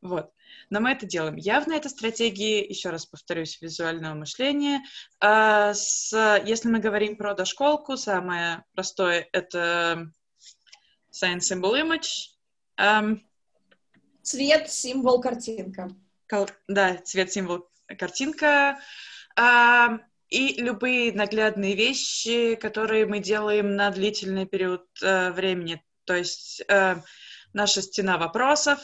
вот. 0.00 0.30
Но 0.70 0.80
мы 0.80 0.92
это 0.92 1.04
делаем. 1.04 1.36
Явно 1.36 1.72
это 1.72 1.88
стратегии, 1.88 2.66
еще 2.66 2.90
раз 2.90 3.04
повторюсь, 3.04 3.60
визуального 3.60 4.14
мышления. 4.14 4.82
А, 5.18 5.74
с, 5.74 6.12
если 6.44 6.68
мы 6.68 6.78
говорим 6.78 7.16
про 7.16 7.34
дошколку, 7.34 7.96
самое 7.96 8.64
простое— 8.74 9.28
это 9.32 10.12
Science 11.12 11.50
Symbol 11.50 11.74
Image. 11.74 12.30
Um, 12.78 13.20
Цвет, 14.30 14.70
символ, 14.70 15.20
картинка. 15.20 15.90
Да, 16.68 16.96
цвет, 16.98 17.32
символ, 17.32 17.68
картинка, 17.98 18.78
а, 19.36 19.98
и 20.28 20.54
любые 20.62 21.12
наглядные 21.12 21.74
вещи, 21.74 22.54
которые 22.54 23.06
мы 23.06 23.18
делаем 23.18 23.74
на 23.74 23.90
длительный 23.90 24.46
период 24.46 24.86
а, 25.02 25.32
времени. 25.32 25.82
То 26.04 26.14
есть 26.14 26.62
а, 26.68 27.02
наша 27.54 27.82
стена 27.82 28.18
вопросов, 28.18 28.78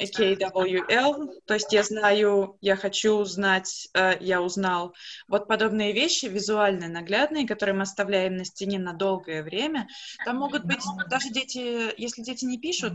KWL, 0.00 1.40
то 1.44 1.54
есть 1.54 1.72
я 1.72 1.82
знаю, 1.82 2.56
я 2.60 2.76
хочу 2.76 3.24
знать, 3.24 3.88
э, 3.94 4.16
я 4.20 4.42
узнал. 4.42 4.94
Вот 5.28 5.48
подобные 5.48 5.92
вещи, 5.92 6.26
визуальные, 6.26 6.88
наглядные, 6.88 7.46
которые 7.46 7.74
мы 7.76 7.82
оставляем 7.82 8.36
на 8.36 8.44
стене 8.44 8.78
на 8.78 8.92
долгое 8.92 9.42
время, 9.42 9.88
там 10.24 10.36
могут 10.38 10.64
быть 10.64 10.82
даже 11.08 11.30
дети, 11.30 11.98
если 12.00 12.22
дети 12.22 12.44
не 12.44 12.58
пишут, 12.58 12.94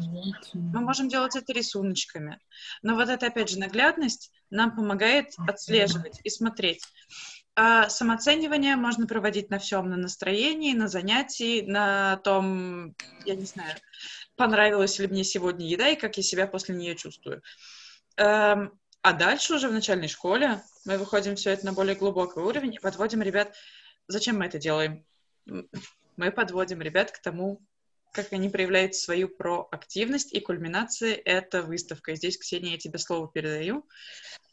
мы 0.53 0.81
можем 0.81 1.07
делать 1.07 1.35
это 1.35 1.53
рисуночками. 1.53 2.39
Но 2.81 2.95
вот 2.95 3.09
это, 3.09 3.27
опять 3.27 3.49
же, 3.49 3.59
наглядность 3.59 4.31
нам 4.49 4.75
помогает 4.75 5.33
отслеживать 5.47 6.19
и 6.23 6.29
смотреть. 6.29 6.83
А 7.59 7.89
самооценивание 7.89 8.75
можно 8.75 9.07
проводить 9.07 9.49
на 9.49 9.57
всем, 9.57 9.89
на 9.89 9.97
настроении, 9.97 10.75
на 10.75 10.87
занятии, 10.87 11.61
на 11.61 12.17
том, 12.17 12.93
я 13.25 13.35
не 13.35 13.45
знаю, 13.45 13.75
понравилась 14.37 14.99
ли 14.99 15.07
мне 15.07 15.23
сегодня 15.23 15.67
еда 15.67 15.89
и 15.89 15.95
как 15.95 16.15
я 16.15 16.23
себя 16.23 16.47
после 16.47 16.75
нее 16.75 16.95
чувствую. 16.95 17.41
Эм, 18.15 18.79
а 19.01 19.13
дальше 19.13 19.55
уже 19.55 19.67
в 19.67 19.73
начальной 19.73 20.07
школе 20.07 20.61
мы 20.85 20.97
выходим 20.97 21.35
все 21.35 21.51
это 21.51 21.65
на 21.65 21.73
более 21.73 21.95
глубокий 21.95 22.39
уровень 22.39 22.75
и 22.75 22.79
подводим 22.79 23.21
ребят... 23.21 23.53
Зачем 24.09 24.37
мы 24.37 24.45
это 24.45 24.57
делаем? 24.57 25.05
Мы 26.15 26.31
подводим 26.31 26.81
ребят 26.81 27.11
к 27.11 27.21
тому, 27.21 27.61
как 28.13 28.31
они 28.31 28.49
проявляют 28.49 28.95
свою 28.95 29.27
проактивность, 29.27 30.33
и 30.33 30.39
кульминация— 30.39 31.13
это 31.25 31.61
выставка. 31.61 32.13
И 32.13 32.15
здесь, 32.15 32.37
Ксения, 32.37 32.71
я 32.71 32.77
тебе 32.77 32.97
слово 32.99 33.29
передаю. 33.29 33.85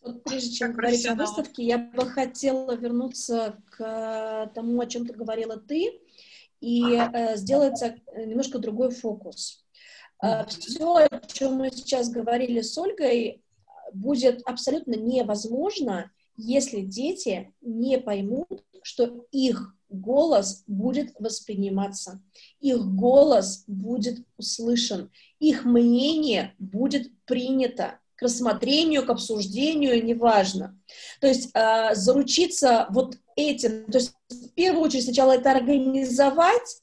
Вот 0.02 0.22
прежде 0.24 0.50
чем 0.50 0.68
как 0.68 0.80
говорить 0.80 1.06
о 1.06 1.14
выставке, 1.14 1.62
я 1.62 1.78
бы 1.78 2.10
хотела 2.10 2.74
вернуться 2.76 3.62
к 3.70 4.50
тому, 4.54 4.80
о 4.80 4.86
чем 4.86 5.06
ты 5.06 5.14
говорила 5.14 5.56
ты, 5.56 6.00
и 6.60 6.94
э, 6.94 7.36
сделать 7.36 7.80
э, 7.82 8.24
немножко 8.24 8.58
другой 8.58 8.90
фокус. 8.90 9.63
Э, 10.24 10.46
Все, 10.48 10.96
о 10.96 11.20
чем 11.26 11.54
мы 11.56 11.70
сейчас 11.70 12.08
говорили 12.08 12.62
с 12.62 12.76
Ольгой, 12.78 13.42
будет 13.92 14.42
абсолютно 14.46 14.94
невозможно, 14.94 16.10
если 16.36 16.80
дети 16.80 17.52
не 17.60 17.98
поймут, 17.98 18.64
что 18.82 19.26
их 19.30 19.76
голос 19.88 20.64
будет 20.66 21.14
восприниматься, 21.18 22.20
их 22.60 22.84
голос 22.86 23.64
будет 23.66 24.24
услышан, 24.36 25.10
их 25.38 25.64
мнение 25.64 26.54
будет 26.58 27.12
принято 27.26 28.00
к 28.16 28.22
рассмотрению, 28.22 29.04
к 29.04 29.10
обсуждению, 29.10 30.04
неважно. 30.04 30.78
То 31.20 31.26
есть 31.26 31.50
э, 31.54 31.94
заручиться 31.94 32.86
вот 32.90 33.16
этим, 33.36 33.86
то 33.90 33.98
есть 33.98 34.14
в 34.28 34.48
первую 34.54 34.84
очередь 34.84 35.04
сначала 35.04 35.32
это 35.32 35.52
организовать, 35.52 36.82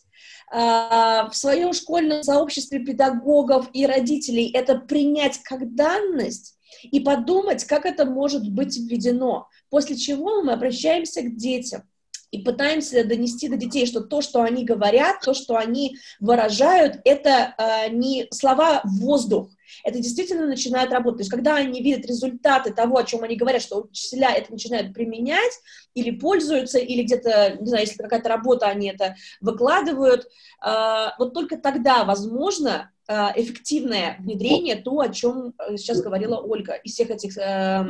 в 0.51 1.31
своем 1.31 1.71
школьном 1.71 2.23
сообществе 2.23 2.79
педагогов 2.79 3.69
и 3.71 3.85
родителей 3.85 4.51
это 4.51 4.75
принять 4.75 5.37
как 5.43 5.75
данность 5.75 6.57
и 6.83 6.99
подумать, 6.99 7.63
как 7.63 7.85
это 7.85 8.05
может 8.05 8.49
быть 8.49 8.77
введено. 8.77 9.47
После 9.69 9.95
чего 9.95 10.41
мы 10.41 10.51
обращаемся 10.51 11.21
к 11.21 11.35
детям 11.35 11.83
и 12.31 12.39
пытаемся 12.39 13.03
донести 13.03 13.49
до 13.49 13.57
детей, 13.57 13.85
что 13.85 14.01
то, 14.01 14.21
что 14.21 14.41
они 14.41 14.63
говорят, 14.63 15.19
то, 15.21 15.33
что 15.33 15.57
они 15.57 15.97
выражают, 16.19 16.99
это 17.03 17.53
э, 17.57 17.89
не 17.89 18.27
слова 18.31 18.81
в 18.83 18.99
воздух, 19.01 19.49
это 19.83 19.99
действительно 19.99 20.47
начинает 20.47 20.91
работать. 20.91 21.17
То 21.17 21.21
есть, 21.21 21.31
когда 21.31 21.55
они 21.55 21.81
видят 21.81 22.05
результаты 22.05 22.73
того, 22.73 22.97
о 22.97 23.03
чем 23.03 23.23
они 23.23 23.35
говорят, 23.35 23.61
что 23.61 23.81
учителя 23.83 24.33
это 24.33 24.51
начинают 24.51 24.93
применять 24.93 25.51
или 25.93 26.11
пользуются, 26.11 26.79
или 26.79 27.03
где-то, 27.03 27.57
не 27.59 27.67
знаю, 27.67 27.85
если 27.85 28.01
какая-то 28.01 28.29
работа, 28.29 28.67
они 28.67 28.89
это 28.89 29.15
выкладывают, 29.41 30.27
э, 30.65 31.07
вот 31.19 31.33
только 31.33 31.57
тогда 31.57 32.05
возможно 32.05 32.91
э, 33.07 33.13
эффективное 33.35 34.15
внедрение, 34.19 34.77
то, 34.77 34.99
о 34.99 35.09
чем 35.09 35.53
э, 35.57 35.75
сейчас 35.77 36.01
говорила 36.01 36.37
Ольга, 36.37 36.73
из 36.75 36.93
всех 36.93 37.09
этих 37.09 37.37
э, 37.37 37.85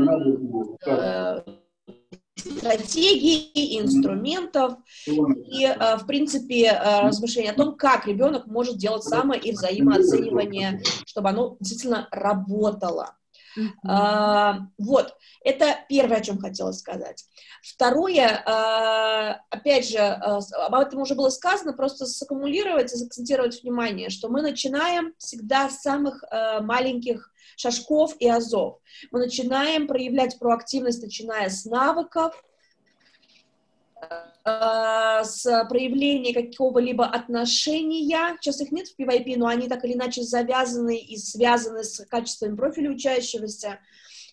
э, 0.87 1.41
стратегий, 2.35 3.79
инструментов 3.79 4.75
и, 5.05 5.65
э, 5.65 5.97
в 5.97 6.05
принципе, 6.05 6.65
э, 6.65 7.01
размышления 7.01 7.51
о 7.51 7.55
том, 7.55 7.75
как 7.75 8.07
ребенок 8.07 8.47
может 8.47 8.77
делать 8.77 9.03
само 9.03 9.33
и 9.33 9.51
взаимооценивание, 9.51 10.81
чтобы 11.05 11.29
оно 11.29 11.57
действительно 11.59 12.07
работало. 12.11 13.15
Uh, 13.57 14.59
вот, 14.77 15.15
это 15.43 15.77
первое, 15.89 16.17
о 16.17 16.21
чем 16.21 16.39
хотела 16.39 16.71
сказать. 16.71 17.25
Второе, 17.61 18.43
uh, 18.47 19.35
опять 19.49 19.89
же, 19.89 19.97
uh, 19.97 20.39
об 20.53 20.75
этом 20.75 21.01
уже 21.01 21.15
было 21.15 21.29
сказано, 21.29 21.73
просто 21.73 22.05
саккумулировать 22.05 22.93
и 22.93 22.97
сакцентировать 22.97 23.61
внимание, 23.61 24.09
что 24.09 24.29
мы 24.29 24.41
начинаем 24.41 25.13
всегда 25.17 25.69
с 25.69 25.81
самых 25.81 26.23
маленьких 26.61 27.31
шажков 27.57 28.15
и 28.19 28.27
азов. 28.27 28.79
Мы 29.11 29.19
начинаем 29.19 29.87
проявлять 29.87 30.39
проактивность, 30.39 31.03
начиная 31.03 31.49
с 31.49 31.65
навыков, 31.65 32.43
с 34.43 35.65
проявления 35.69 36.33
какого-либо 36.33 37.05
отношения. 37.05 38.37
Сейчас 38.39 38.61
их 38.61 38.71
нет 38.71 38.87
в 38.87 38.99
PYP, 38.99 39.35
но 39.37 39.47
они 39.47 39.67
так 39.67 39.85
или 39.85 39.93
иначе 39.93 40.23
завязаны 40.23 40.97
и 40.97 41.17
связаны 41.17 41.83
с 41.83 42.05
качеством 42.05 42.57
профиля 42.57 42.91
учащегося. 42.91 43.79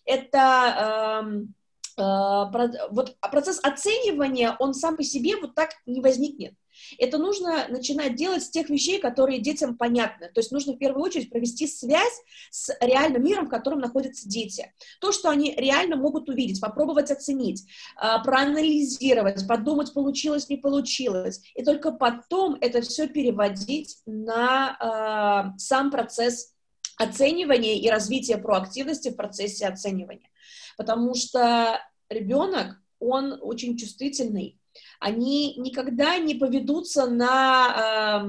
Это 0.04 1.20
эм, 1.22 1.54
э, 1.98 2.78
вот 2.90 3.16
процесс 3.20 3.60
оценивания, 3.62 4.56
он 4.58 4.72
сам 4.72 4.96
по 4.96 5.02
себе 5.02 5.36
вот 5.36 5.54
так 5.54 5.70
не 5.84 6.00
возникнет. 6.00 6.54
Это 6.98 7.18
нужно 7.18 7.66
начинать 7.68 8.14
делать 8.14 8.42
с 8.42 8.50
тех 8.50 8.68
вещей, 8.70 9.00
которые 9.00 9.40
детям 9.40 9.76
понятны. 9.76 10.30
То 10.32 10.40
есть 10.40 10.52
нужно 10.52 10.74
в 10.74 10.78
первую 10.78 11.02
очередь 11.02 11.30
провести 11.30 11.66
связь 11.66 12.22
с 12.50 12.74
реальным 12.80 13.24
миром, 13.24 13.46
в 13.46 13.50
котором 13.50 13.80
находятся 13.80 14.28
дети. 14.28 14.72
То, 15.00 15.12
что 15.12 15.28
они 15.30 15.54
реально 15.56 15.96
могут 15.96 16.28
увидеть, 16.28 16.60
попробовать 16.60 17.10
оценить, 17.10 17.64
а, 17.96 18.18
проанализировать, 18.20 19.46
подумать, 19.46 19.92
получилось, 19.92 20.48
не 20.48 20.56
получилось. 20.56 21.40
И 21.54 21.64
только 21.64 21.92
потом 21.92 22.56
это 22.60 22.80
все 22.80 23.08
переводить 23.08 23.98
на 24.06 25.54
э, 25.54 25.58
сам 25.58 25.90
процесс 25.90 26.54
оценивания 26.96 27.76
и 27.76 27.88
развития 27.88 28.38
проактивности 28.38 29.10
в 29.10 29.16
процессе 29.16 29.66
оценивания. 29.66 30.28
Потому 30.76 31.14
что 31.14 31.80
ребенок, 32.08 32.80
он 32.98 33.38
очень 33.40 33.76
чувствительный, 33.76 34.57
они 34.98 35.54
никогда 35.56 36.18
не 36.18 36.34
поведутся 36.34 37.06
на 37.06 38.26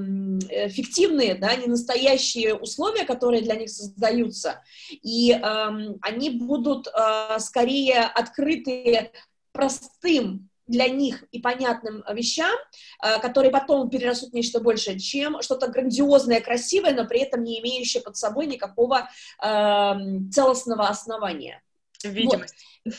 э, 0.49 0.69
фиктивные, 0.69 1.35
да, 1.35 1.55
не 1.55 1.67
настоящие 1.67 2.55
условия, 2.55 3.05
которые 3.05 3.41
для 3.41 3.55
них 3.55 3.69
создаются, 3.69 4.61
и 4.89 5.31
э, 5.31 5.69
они 6.01 6.29
будут 6.29 6.87
э, 6.87 7.39
скорее 7.39 8.01
открыты 8.01 9.11
простым 9.51 10.49
для 10.69 10.87
них 10.87 11.23
и 11.31 11.39
понятным 11.39 12.03
вещам, 12.13 12.55
э, 13.03 13.19
которые 13.19 13.51
потом 13.51 13.89
перерастут 13.89 14.29
в 14.29 14.33
нечто 14.33 14.59
большее, 14.59 14.99
чем 14.99 15.41
что-то 15.41 15.67
грандиозное, 15.67 16.41
красивое, 16.41 16.93
но 16.93 17.05
при 17.05 17.21
этом 17.21 17.43
не 17.43 17.59
имеющее 17.59 18.03
под 18.03 18.15
собой 18.15 18.45
никакого 18.45 19.09
э, 19.43 19.93
целостного 20.31 20.87
основания. 20.87 21.63
Видимость. 22.03 22.55
Вот. 22.85 22.93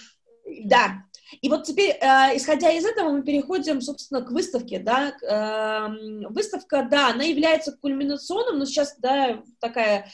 Да, 0.65 1.05
и 1.41 1.49
вот 1.49 1.65
теперь, 1.65 1.91
э, 1.91 2.37
исходя 2.37 2.71
из 2.71 2.85
этого, 2.85 3.11
мы 3.11 3.23
переходим, 3.23 3.81
собственно, 3.81 4.23
к 4.23 4.31
выставке, 4.31 4.79
да, 4.79 5.11
э, 5.11 6.29
выставка, 6.29 6.87
да, 6.91 7.11
она 7.11 7.25
является 7.25 7.73
кульминационным, 7.73 8.59
но 8.59 8.65
сейчас, 8.65 8.97
да, 8.99 9.43
такая, 9.61 10.11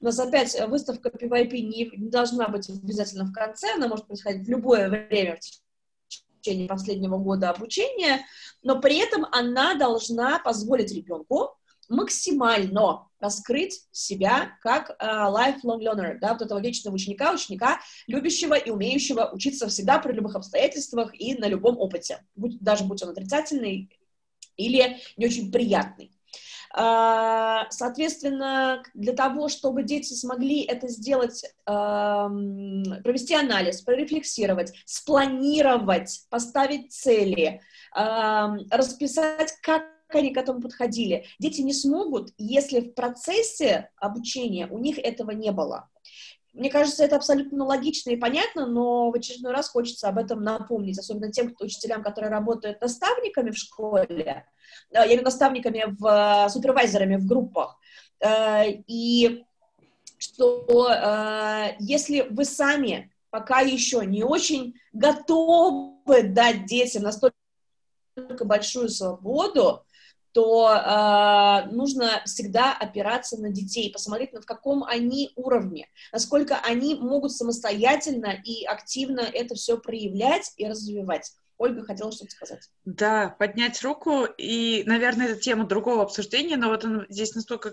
у 0.00 0.04
нас 0.04 0.18
опять 0.18 0.56
выставка 0.68 1.10
PYP 1.10 1.60
не, 1.60 1.90
не 1.96 2.10
должна 2.10 2.48
быть 2.48 2.68
обязательно 2.68 3.24
в 3.24 3.32
конце, 3.32 3.74
она 3.74 3.88
может 3.88 4.06
происходить 4.06 4.46
в 4.46 4.50
любое 4.50 4.88
время 4.88 5.36
в 5.36 6.40
течение 6.40 6.68
последнего 6.68 7.18
года 7.18 7.50
обучения, 7.50 8.24
но 8.62 8.80
при 8.80 8.98
этом 8.98 9.26
она 9.32 9.74
должна 9.74 10.38
позволить 10.38 10.92
ребенку 10.92 11.57
максимально 11.88 13.06
раскрыть 13.20 13.82
себя 13.90 14.52
как 14.62 14.90
uh, 15.00 15.32
lifelong 15.32 15.80
learner, 15.80 16.18
да, 16.20 16.34
вот 16.34 16.42
этого 16.42 16.60
вечного 16.60 16.94
ученика, 16.94 17.32
ученика, 17.32 17.80
любящего 18.06 18.54
и 18.54 18.70
умеющего 18.70 19.30
учиться 19.32 19.68
всегда 19.68 19.98
при 19.98 20.12
любых 20.12 20.36
обстоятельствах 20.36 21.10
и 21.18 21.34
на 21.34 21.46
любом 21.46 21.78
опыте, 21.78 22.24
будь, 22.36 22.60
даже 22.60 22.84
будь 22.84 23.02
он 23.02 23.10
отрицательный 23.10 23.90
или 24.56 24.98
не 25.16 25.26
очень 25.26 25.50
приятный. 25.50 26.12
Uh, 26.76 27.64
соответственно, 27.70 28.82
для 28.92 29.14
того, 29.14 29.48
чтобы 29.48 29.84
дети 29.84 30.12
смогли 30.12 30.60
это 30.60 30.86
сделать, 30.88 31.42
uh, 31.66 33.02
провести 33.02 33.34
анализ, 33.34 33.80
прорефлексировать, 33.80 34.74
спланировать, 34.84 36.26
поставить 36.28 36.92
цели, 36.92 37.62
расписать, 37.94 39.54
как 39.62 39.97
они 40.16 40.32
к 40.32 40.38
этому 40.38 40.60
подходили. 40.60 41.26
Дети 41.38 41.60
не 41.60 41.74
смогут, 41.74 42.32
если 42.38 42.80
в 42.80 42.94
процессе 42.94 43.90
обучения 43.96 44.66
у 44.66 44.78
них 44.78 44.98
этого 44.98 45.32
не 45.32 45.50
было. 45.52 45.88
мне 46.58 46.70
кажется, 46.70 47.04
это 47.04 47.16
абсолютно 47.16 47.64
логично 47.64 48.10
и 48.10 48.16
понятно, 48.16 48.66
но 48.66 49.10
в 49.10 49.14
очередной 49.14 49.52
раз 49.52 49.68
хочется 49.68 50.08
об 50.08 50.18
этом 50.18 50.42
напомнить, 50.42 50.98
особенно 50.98 51.30
тем 51.30 51.54
учителям, 51.60 52.02
которые 52.02 52.30
работают 52.30 52.80
наставниками 52.80 53.50
в 53.50 53.56
школе, 53.56 54.44
я 54.90 55.06
имею 55.06 55.22
наставниками, 55.22 55.84
в, 55.98 56.48
супервайзерами 56.50 57.16
в 57.16 57.26
группах. 57.26 57.78
И 58.86 59.44
что 60.18 60.66
если 61.78 62.26
вы 62.30 62.44
сами 62.44 63.12
пока 63.30 63.60
еще 63.60 64.04
не 64.04 64.24
очень 64.24 64.74
готовы 64.92 66.22
дать 66.24 66.66
детям 66.66 67.04
настолько 67.04 67.34
большую 68.44 68.88
свободу, 68.88 69.84
то 70.38 70.70
э, 70.70 71.68
нужно 71.72 72.22
всегда 72.24 72.72
опираться 72.72 73.36
на 73.38 73.50
детей, 73.50 73.90
посмотреть, 73.92 74.32
на 74.32 74.40
в 74.40 74.46
каком 74.46 74.84
они 74.84 75.32
уровне, 75.34 75.88
насколько 76.12 76.60
они 76.60 76.94
могут 76.94 77.32
самостоятельно 77.32 78.40
и 78.44 78.64
активно 78.64 79.18
это 79.18 79.56
все 79.56 79.78
проявлять 79.78 80.52
и 80.56 80.68
развивать. 80.68 81.32
Ольга 81.56 81.84
хотела 81.84 82.12
что-то 82.12 82.30
сказать. 82.30 82.70
Да, 82.84 83.34
поднять 83.36 83.82
руку, 83.82 84.26
и, 84.26 84.84
наверное, 84.86 85.30
это 85.30 85.40
тема 85.40 85.66
другого 85.66 86.04
обсуждения, 86.04 86.56
но 86.56 86.68
вот 86.68 86.84
он 86.84 87.06
здесь 87.08 87.34
настолько 87.34 87.72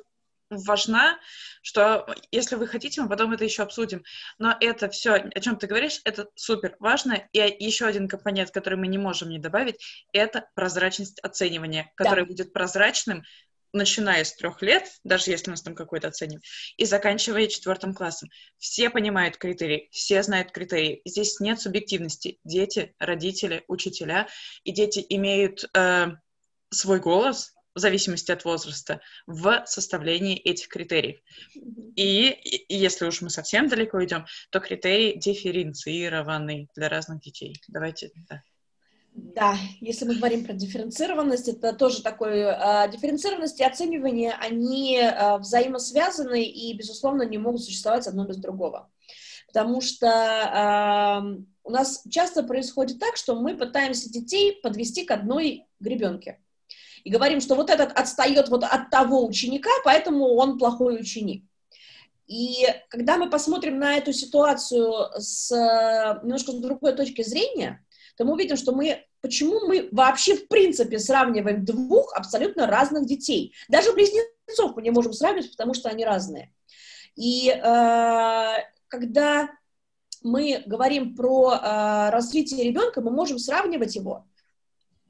важна, 0.50 1.20
что 1.62 2.06
если 2.32 2.56
вы 2.56 2.68
хотите, 2.68 3.02
мы 3.02 3.10
потом 3.10 3.34
это 3.34 3.44
еще 3.44 3.64
обсудим. 3.64 4.04
Но 4.38 4.56
это 4.60 4.90
все, 4.90 5.14
о 5.14 5.40
чем 5.40 5.58
ты 5.58 5.68
говоришь, 5.68 6.02
это 6.06 6.28
супер 6.36 6.76
важно. 6.80 7.28
И 7.32 7.40
еще 7.60 7.86
один 7.86 8.08
компонент, 8.08 8.52
который 8.52 8.78
мы 8.78 8.88
не 8.88 8.98
можем 8.98 9.30
не 9.30 9.40
добавить, 9.40 9.78
это 10.14 10.48
прозрачность 10.56 11.20
оценивания, 11.22 11.92
который 11.96 12.26
да. 12.26 12.28
будет 12.28 12.54
прозрачным, 12.54 13.24
начиная 13.76 14.24
с 14.24 14.34
трех 14.34 14.62
лет, 14.62 14.90
даже 15.04 15.32
если 15.32 15.52
нас 15.52 15.62
там 15.62 15.76
какой-то 15.76 16.08
оценим, 16.08 16.40
и 16.78 16.86
заканчивая 16.86 17.48
четвертым 17.48 17.94
классом. 17.94 18.30
Все 18.58 18.90
понимают 18.90 19.38
критерии, 19.38 19.90
все 19.92 20.24
знают 20.24 20.52
критерии. 20.52 21.02
Здесь 21.06 21.40
нет 21.40 21.60
субъективности. 21.60 22.40
Дети, 22.44 22.96
родители, 23.00 23.64
учителя, 23.68 24.28
и 24.64 24.72
дети 24.72 25.06
имеют 25.10 25.66
э, 25.76 26.08
свой 26.72 27.00
голос, 27.00 27.54
в 27.76 27.80
зависимости 27.80 28.32
от 28.32 28.46
возраста, 28.46 29.02
в 29.28 29.64
составлении 29.66 30.38
этих 30.38 30.70
критериев. 30.70 31.20
И, 31.96 32.30
и 32.30 32.76
если 32.76 33.06
уж 33.06 33.22
мы 33.22 33.30
совсем 33.30 33.68
далеко 33.68 34.04
идем, 34.04 34.26
то 34.50 34.60
критерии 34.60 35.20
дифференцированы 35.20 36.70
для 36.76 36.90
разных 36.90 37.22
детей. 37.22 37.62
Давайте, 37.68 38.12
да. 38.30 38.42
Да, 39.14 39.56
если 39.80 40.06
мы 40.06 40.16
говорим 40.16 40.44
про 40.44 40.54
дифференцированность, 40.54 41.48
это 41.48 41.72
тоже 41.74 42.02
такой... 42.02 42.40
Э, 42.40 42.90
дифференцированность 42.92 43.60
и 43.62 43.64
оценивание, 43.64 44.34
они 44.34 44.98
э, 44.98 45.38
взаимосвязаны 45.38 46.44
и, 46.44 46.74
безусловно, 46.74 47.24
не 47.24 47.38
могут 47.38 47.64
существовать 47.64 48.08
одно 48.08 48.26
без 48.26 48.38
другого. 48.38 48.92
Потому 49.48 49.80
что 49.80 50.08
э, 50.08 51.44
у 51.64 51.70
нас 51.72 52.04
часто 52.10 52.44
происходит 52.44 53.00
так, 53.00 53.16
что 53.16 53.36
мы 53.36 53.56
пытаемся 53.56 54.12
детей 54.12 54.60
подвести 54.62 55.06
к 55.06 55.12
одной 55.12 55.66
гребенке 55.80 56.40
и 57.06 57.12
говорим, 57.12 57.40
что 57.40 57.56
вот 57.56 57.70
этот 57.70 57.98
отстает 57.98 58.50
вот 58.50 58.64
от 58.64 58.90
того 58.90 59.26
ученика, 59.26 59.70
поэтому 59.86 60.34
он 60.34 60.58
плохой 60.58 61.00
ученик. 61.00 61.46
И 62.28 62.66
когда 62.90 63.18
мы 63.18 63.30
посмотрим 63.30 63.78
на 63.78 63.96
эту 63.98 64.12
ситуацию 64.12 64.92
с 65.16 65.52
немножко 66.24 66.52
с 66.52 66.56
другой 66.56 66.94
точки 66.94 67.22
зрения, 67.22 67.86
то 68.18 68.26
мы 68.26 68.34
увидим, 68.34 68.58
что 68.58 68.72
мы, 68.72 69.06
почему 69.22 69.68
мы 69.68 69.88
вообще 69.92 70.36
в 70.36 70.48
принципе 70.48 70.98
сравниваем 70.98 71.64
двух 71.64 72.12
абсолютно 72.16 72.66
разных 72.66 73.06
детей. 73.06 73.54
Даже 73.70 73.94
близнецов 73.94 74.76
мы 74.76 74.82
не 74.82 74.90
можем 74.90 75.14
сравнивать, 75.14 75.52
потому 75.52 75.76
что 75.76 75.90
они 75.90 76.04
разные. 76.04 76.52
И 77.16 77.50
э, 77.50 78.54
когда 78.88 79.50
мы 80.24 80.64
говорим 80.66 81.16
про 81.16 81.54
э, 81.54 82.10
развитие 82.10 82.64
ребенка, 82.64 83.02
мы 83.02 83.12
можем 83.12 83.38
сравнивать 83.38 83.96
его 83.96 84.26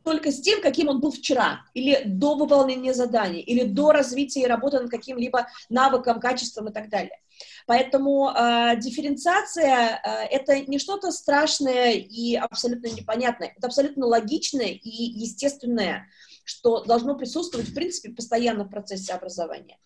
только 0.06 0.32
с 0.32 0.40
тем, 0.40 0.62
каким 0.62 0.88
он 0.88 1.02
был 1.02 1.12
вчера, 1.12 1.66
или 1.74 2.04
до 2.06 2.36
выполнения 2.36 2.94
заданий, 2.94 3.42
или 3.42 3.64
до 3.64 3.92
развития 3.92 4.44
и 4.44 4.48
работы 4.48 4.80
над 4.80 4.92
каким-либо 4.92 5.48
навыком, 5.70 6.20
качеством 6.20 6.70
и 6.70 6.72
так 6.72 6.90
далее. 6.90 7.20
Поэтому 7.66 8.30
э, 8.30 8.80
дифференциация 8.80 10.00
э, 10.00 10.10
это 10.30 10.60
не 10.60 10.78
что-то 10.78 11.12
страшное 11.12 11.94
и 11.94 12.36
абсолютно 12.36 12.88
непонятное, 12.88 13.54
это 13.58 13.66
абсолютно 13.66 14.06
логичное 14.06 14.70
и 14.70 14.90
естественное, 14.90 16.08
что 16.44 16.84
должно 16.84 17.16
присутствовать 17.16 17.70
в 17.70 17.74
принципе 17.74 18.12
постоянно 18.12 18.66
в 18.66 18.70
процессе 18.70 19.12
образования, 19.12 19.80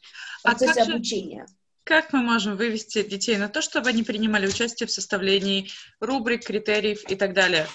в 0.43 0.47
а 0.47 0.49
процессе 0.49 0.81
а 0.81 0.83
обучения. 0.83 1.45
Как 1.85 2.11
мы 2.11 2.21
можем 2.21 2.57
вывести 2.57 3.01
детей 3.03 3.37
на 3.37 3.47
то, 3.47 3.61
чтобы 3.61 3.89
они 3.89 4.03
принимали 4.03 4.47
участие 4.47 4.85
в 4.85 4.91
составлении 4.91 5.69
рубрик, 6.01 6.45
критериев 6.45 7.09
и 7.09 7.15
так 7.15 7.33
далее? 7.33 7.65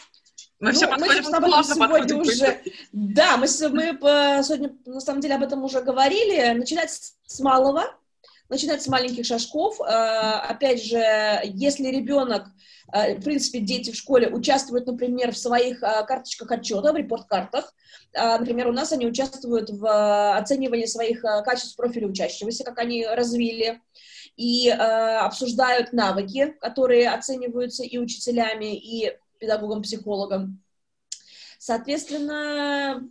Мы 0.61 0.69
ну, 0.71 0.75
все 0.75 0.87
подходим 0.87 1.25
мы, 1.25 1.41
плавно 1.41 1.75
сегодня 1.75 2.17
уже... 2.17 2.61
Да, 2.93 3.37
мы, 3.37 3.47
мы 3.71 3.99
сегодня, 4.43 4.77
на 4.87 5.01
самом 5.01 5.21
деле, 5.21 5.35
об 5.35 5.43
этом 5.43 5.65
уже 5.65 5.83
говорили. 5.83 6.57
Начинать 6.57 6.91
с 6.91 7.41
малого, 7.41 7.85
начинать 8.49 8.83
с 8.83 8.89
маленьких 8.89 9.27
шажков. 9.27 9.81
А, 9.81 10.41
опять 10.41 10.83
же, 10.83 10.99
если 11.45 11.89
ребенок, 11.89 12.47
а, 12.89 13.15
в 13.15 13.23
принципе, 13.23 13.61
дети 13.61 13.91
в 13.91 13.97
школе 13.97 14.29
участвуют, 14.29 14.87
например, 14.87 15.33
в 15.33 15.39
своих 15.39 15.83
а, 15.83 16.03
карточках 16.03 16.51
отчета, 16.53 16.93
в 16.93 16.97
репорт-картах, 16.97 17.75
например, 18.13 18.69
у 18.69 18.73
нас 18.73 18.93
они 18.93 19.07
участвуют 19.07 19.71
в 19.71 20.37
оценивании 20.37 20.87
своих 20.87 21.21
качеств 21.21 21.77
профиля 21.77 22.07
учащегося, 22.07 22.63
как 22.63 22.79
они 22.79 23.05
развили, 23.05 23.83
и 24.37 24.69
обсуждают 24.71 25.93
навыки, 25.93 26.55
которые 26.61 27.11
оцениваются 27.11 27.83
и 27.83 27.99
учителями, 27.99 28.77
и 28.77 29.19
педагогом-психологом. 29.39 30.63
Соответственно, 31.59 33.09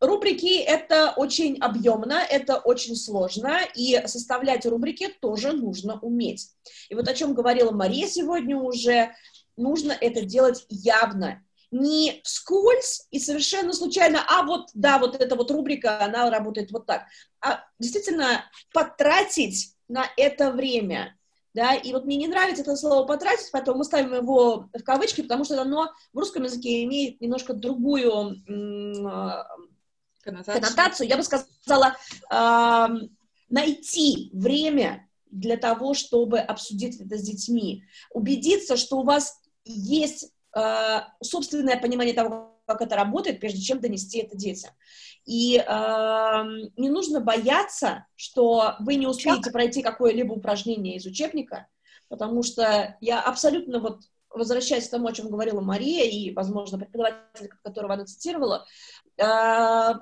рубрики— 0.00 0.58
это 0.60 1.12
очень 1.16 1.58
объемно, 1.58 2.14
это 2.14 2.58
очень 2.58 2.96
сложно, 2.96 3.60
и 3.74 4.00
составлять 4.06 4.66
рубрики 4.66 5.08
тоже 5.20 5.52
нужно 5.52 5.98
уметь. 6.00 6.50
И 6.88 6.94
вот 6.94 7.08
о 7.08 7.14
чем 7.14 7.34
говорила 7.34 7.72
Мария 7.72 8.06
сегодня 8.06 8.56
уже, 8.56 9.14
нужно 9.56 9.92
это 9.92 10.24
делать 10.24 10.64
явно, 10.68 11.42
не 11.70 12.20
вскользь 12.22 13.06
и 13.10 13.18
совершенно 13.18 13.72
случайно, 13.72 14.24
а 14.28 14.44
вот, 14.44 14.70
да, 14.74 14.98
вот 14.98 15.20
эта 15.20 15.34
вот 15.34 15.50
рубрика, 15.50 16.02
она 16.02 16.30
работает 16.30 16.70
вот 16.70 16.86
так, 16.86 17.06
а 17.40 17.64
действительно 17.78 18.44
потратить 18.72 19.74
на 19.88 20.06
это 20.16 20.52
время, 20.52 21.18
да, 21.54 21.74
и 21.74 21.92
вот 21.92 22.04
мне 22.04 22.16
не 22.16 22.26
нравится 22.26 22.62
это 22.62 22.74
слово 22.76 23.06
«потратить», 23.06 23.50
поэтому 23.52 23.78
мы 23.78 23.84
ставим 23.84 24.12
его 24.12 24.68
в 24.74 24.82
кавычки, 24.82 25.22
потому 25.22 25.44
что 25.44 25.60
оно 25.62 25.92
в 26.12 26.18
русском 26.18 26.42
языке 26.42 26.82
имеет 26.84 27.20
немножко 27.20 27.54
другую 27.54 28.42
а, 29.06 29.46
коннотацию. 30.20 30.60
коннотацию. 30.60 31.08
Я 31.08 31.16
бы 31.16 31.22
сказала, 31.22 31.96
э, 32.30 33.06
найти 33.50 34.30
время 34.32 35.08
для 35.30 35.56
того, 35.56 35.94
чтобы 35.94 36.40
обсудить 36.40 37.00
это 37.00 37.16
с 37.16 37.22
детьми, 37.22 37.84
убедиться, 38.10 38.76
что 38.76 38.98
у 38.98 39.04
вас 39.04 39.40
есть 39.64 40.33
э, 40.54 41.00
собственное 41.22 41.78
понимание 41.78 42.14
того, 42.14 42.60
как 42.66 42.80
это 42.80 42.96
работает, 42.96 43.40
прежде 43.40 43.60
чем 43.60 43.80
донести 43.80 44.20
это 44.20 44.36
детям. 44.36 44.70
И 45.26 45.56
э, 45.56 45.62
не 46.76 46.90
нужно 46.90 47.20
бояться, 47.20 48.06
что 48.16 48.76
вы 48.80 48.96
не 48.96 49.06
успеете 49.06 49.50
пройти 49.50 49.82
какое-либо 49.82 50.32
упражнение 50.32 50.96
из 50.96 51.06
учебника, 51.06 51.66
потому 52.08 52.42
что 52.42 52.96
я 53.00 53.20
абсолютно 53.20 53.80
вот 53.80 54.02
возвращаясь 54.30 54.88
к 54.88 54.90
тому, 54.90 55.06
о 55.06 55.12
чем 55.12 55.30
говорила 55.30 55.60
Мария 55.60 56.10
и, 56.10 56.32
возможно, 56.32 56.76
преподаватель, 56.76 57.50
которого 57.62 57.94
она 57.94 58.04
цитировала, 58.04 58.66
э, 59.16 59.94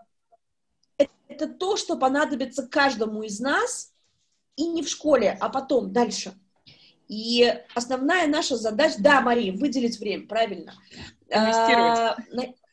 это 1.28 1.48
то, 1.48 1.76
что 1.76 1.96
понадобится 1.96 2.66
каждому 2.66 3.22
из 3.22 3.40
нас 3.40 3.92
и 4.56 4.66
не 4.66 4.82
в 4.82 4.88
школе, 4.88 5.36
а 5.40 5.48
потом, 5.48 5.92
дальше. 5.92 6.32
И 7.12 7.46
основная 7.74 8.26
наша 8.26 8.56
задача, 8.56 8.94
да, 8.98 9.20
Мария, 9.20 9.52
выделить 9.52 9.98
время, 9.98 10.26
правильно. 10.26 10.72
Инвестировать. 11.28 11.98
А, 11.98 12.16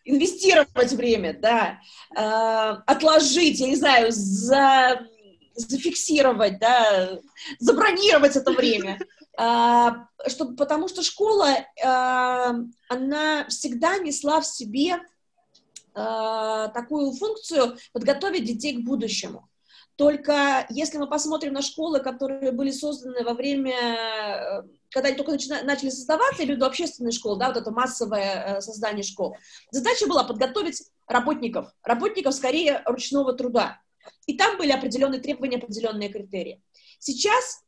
инвестировать 0.05 0.93
время, 0.93 1.33
да, 1.37 1.79
э, 2.15 2.81
отложить, 2.85 3.59
я 3.59 3.67
не 3.67 3.75
знаю, 3.75 4.07
за, 4.11 5.01
зафиксировать, 5.55 6.57
да, 6.57 7.19
забронировать 7.59 8.37
это 8.37 8.51
время. 8.53 8.97
Э, 9.37 9.89
чтобы, 10.27 10.55
потому 10.55 10.87
что 10.87 11.03
школа, 11.03 11.49
э, 11.49 11.63
она 12.87 13.45
всегда 13.49 13.97
несла 13.97 14.39
в 14.39 14.45
себе 14.45 14.99
э, 15.95 16.69
такую 16.73 17.11
функцию 17.11 17.77
подготовить 17.91 18.45
детей 18.45 18.77
к 18.77 18.85
будущему. 18.85 19.48
Только 19.99 20.65
если 20.69 20.97
мы 20.97 21.09
посмотрим 21.09 21.51
на 21.51 21.61
школы, 21.61 21.99
которые 21.99 22.53
были 22.53 22.71
созданы 22.71 23.21
во 23.21 23.33
время 23.33 23.73
э, 23.75 24.63
когда 24.91 25.09
они 25.09 25.17
только 25.17 25.33
начина, 25.33 25.61
начали 25.63 25.89
создаваться, 25.89 26.41
или 26.41 26.55
до 26.55 26.67
общественной 26.67 27.11
школы, 27.11 27.37
да, 27.37 27.49
вот 27.49 27.57
это 27.57 27.69
массовое 27.69 28.59
э, 28.59 28.61
создание 28.61 29.03
школ, 29.03 29.35
задача 29.71 30.07
была 30.07 30.23
подготовить 30.23 30.81
работников, 31.05 31.73
работников 31.83 32.33
скорее 32.33 32.81
ручного 32.85 33.33
труда. 33.33 33.81
И 34.25 34.37
там 34.37 34.57
были 34.57 34.71
определенные 34.71 35.19
требования, 35.19 35.57
определенные 35.57 36.07
критерии. 36.07 36.63
Сейчас 36.99 37.65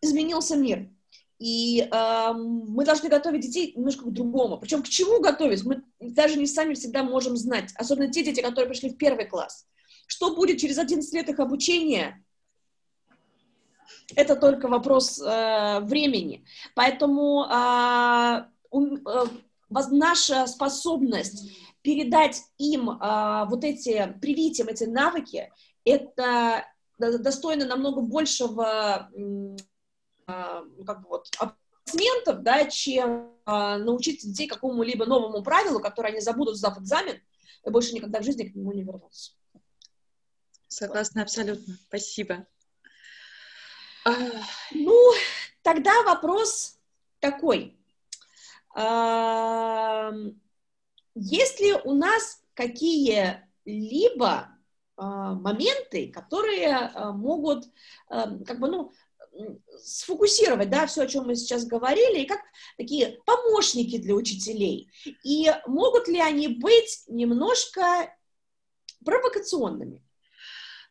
изменился 0.00 0.56
мир. 0.56 0.90
И 1.38 1.82
э, 1.82 2.32
мы 2.32 2.84
должны 2.84 3.08
готовить 3.08 3.42
детей 3.42 3.72
немножко 3.76 4.04
к 4.04 4.12
другому. 4.12 4.58
Причем 4.58 4.82
к 4.82 4.88
чему 4.88 5.20
готовить? 5.20 5.62
Мы 5.62 5.84
даже 6.00 6.40
не 6.40 6.48
сами 6.48 6.74
всегда 6.74 7.04
можем 7.04 7.36
знать. 7.36 7.70
Особенно 7.76 8.10
те 8.10 8.24
дети, 8.24 8.40
которые 8.40 8.68
пришли 8.68 8.90
в 8.90 8.96
первый 8.96 9.26
класс. 9.26 9.68
Что 10.08 10.34
будет 10.34 10.58
через 10.58 10.78
11 10.78 11.12
лет 11.12 11.28
их 11.28 11.38
обучения? 11.38 12.24
Это 14.16 14.36
только 14.36 14.66
вопрос 14.68 15.20
э, 15.20 15.80
времени. 15.80 16.46
Поэтому 16.74 17.44
э, 17.44 18.44
э, 18.72 19.24
наша 19.90 20.46
способность 20.46 21.52
передать 21.82 22.42
им 22.56 22.88
э, 22.90 23.44
вот 23.50 23.64
эти, 23.64 24.16
привить 24.22 24.58
им 24.60 24.68
эти 24.68 24.84
навыки, 24.84 25.52
это 25.84 26.64
достойно 26.98 27.66
намного 27.66 28.00
большего 28.00 29.08
ну, 29.14 29.56
как 30.84 31.02
бы 31.02 31.08
вот 31.10 31.28
аплодисментов, 31.38 32.42
да, 32.42 32.64
чем 32.64 33.32
а, 33.44 33.78
научить 33.78 34.22
детей 34.22 34.46
какому-либо 34.48 35.06
новому 35.06 35.42
правилу, 35.42 35.80
которое 35.80 36.10
они 36.10 36.20
забудут, 36.20 36.56
сдав 36.56 36.78
экзамен, 36.78 37.20
и 37.64 37.70
больше 37.70 37.94
никогда 37.94 38.20
в 38.20 38.24
жизни 38.24 38.44
к 38.44 38.54
нему 38.54 38.72
не 38.72 38.82
вернутся. 38.82 39.37
Согласна 40.68 41.22
абсолютно. 41.22 41.76
Спасибо. 41.88 42.46
Ну, 44.70 45.12
тогда 45.62 46.02
вопрос 46.02 46.78
такой. 47.20 47.76
Есть 51.14 51.60
ли 51.60 51.72
у 51.84 51.94
нас 51.94 52.40
какие-либо 52.54 54.48
а, 54.96 55.34
моменты, 55.34 56.12
которые 56.12 56.90
могут 57.12 57.64
как 58.08 58.60
бы, 58.60 58.68
ну, 58.68 58.92
сфокусировать, 59.78 60.70
да, 60.70 60.86
все, 60.86 61.02
о 61.02 61.06
чем 61.06 61.26
мы 61.26 61.36
сейчас 61.36 61.64
говорили, 61.64 62.20
и 62.20 62.26
как 62.26 62.40
такие 62.76 63.20
помощники 63.24 63.98
для 63.98 64.14
учителей. 64.14 64.90
И 65.24 65.52
могут 65.66 66.08
ли 66.08 66.20
они 66.20 66.48
быть 66.48 67.04
немножко 67.08 68.14
провокационными? 69.04 70.04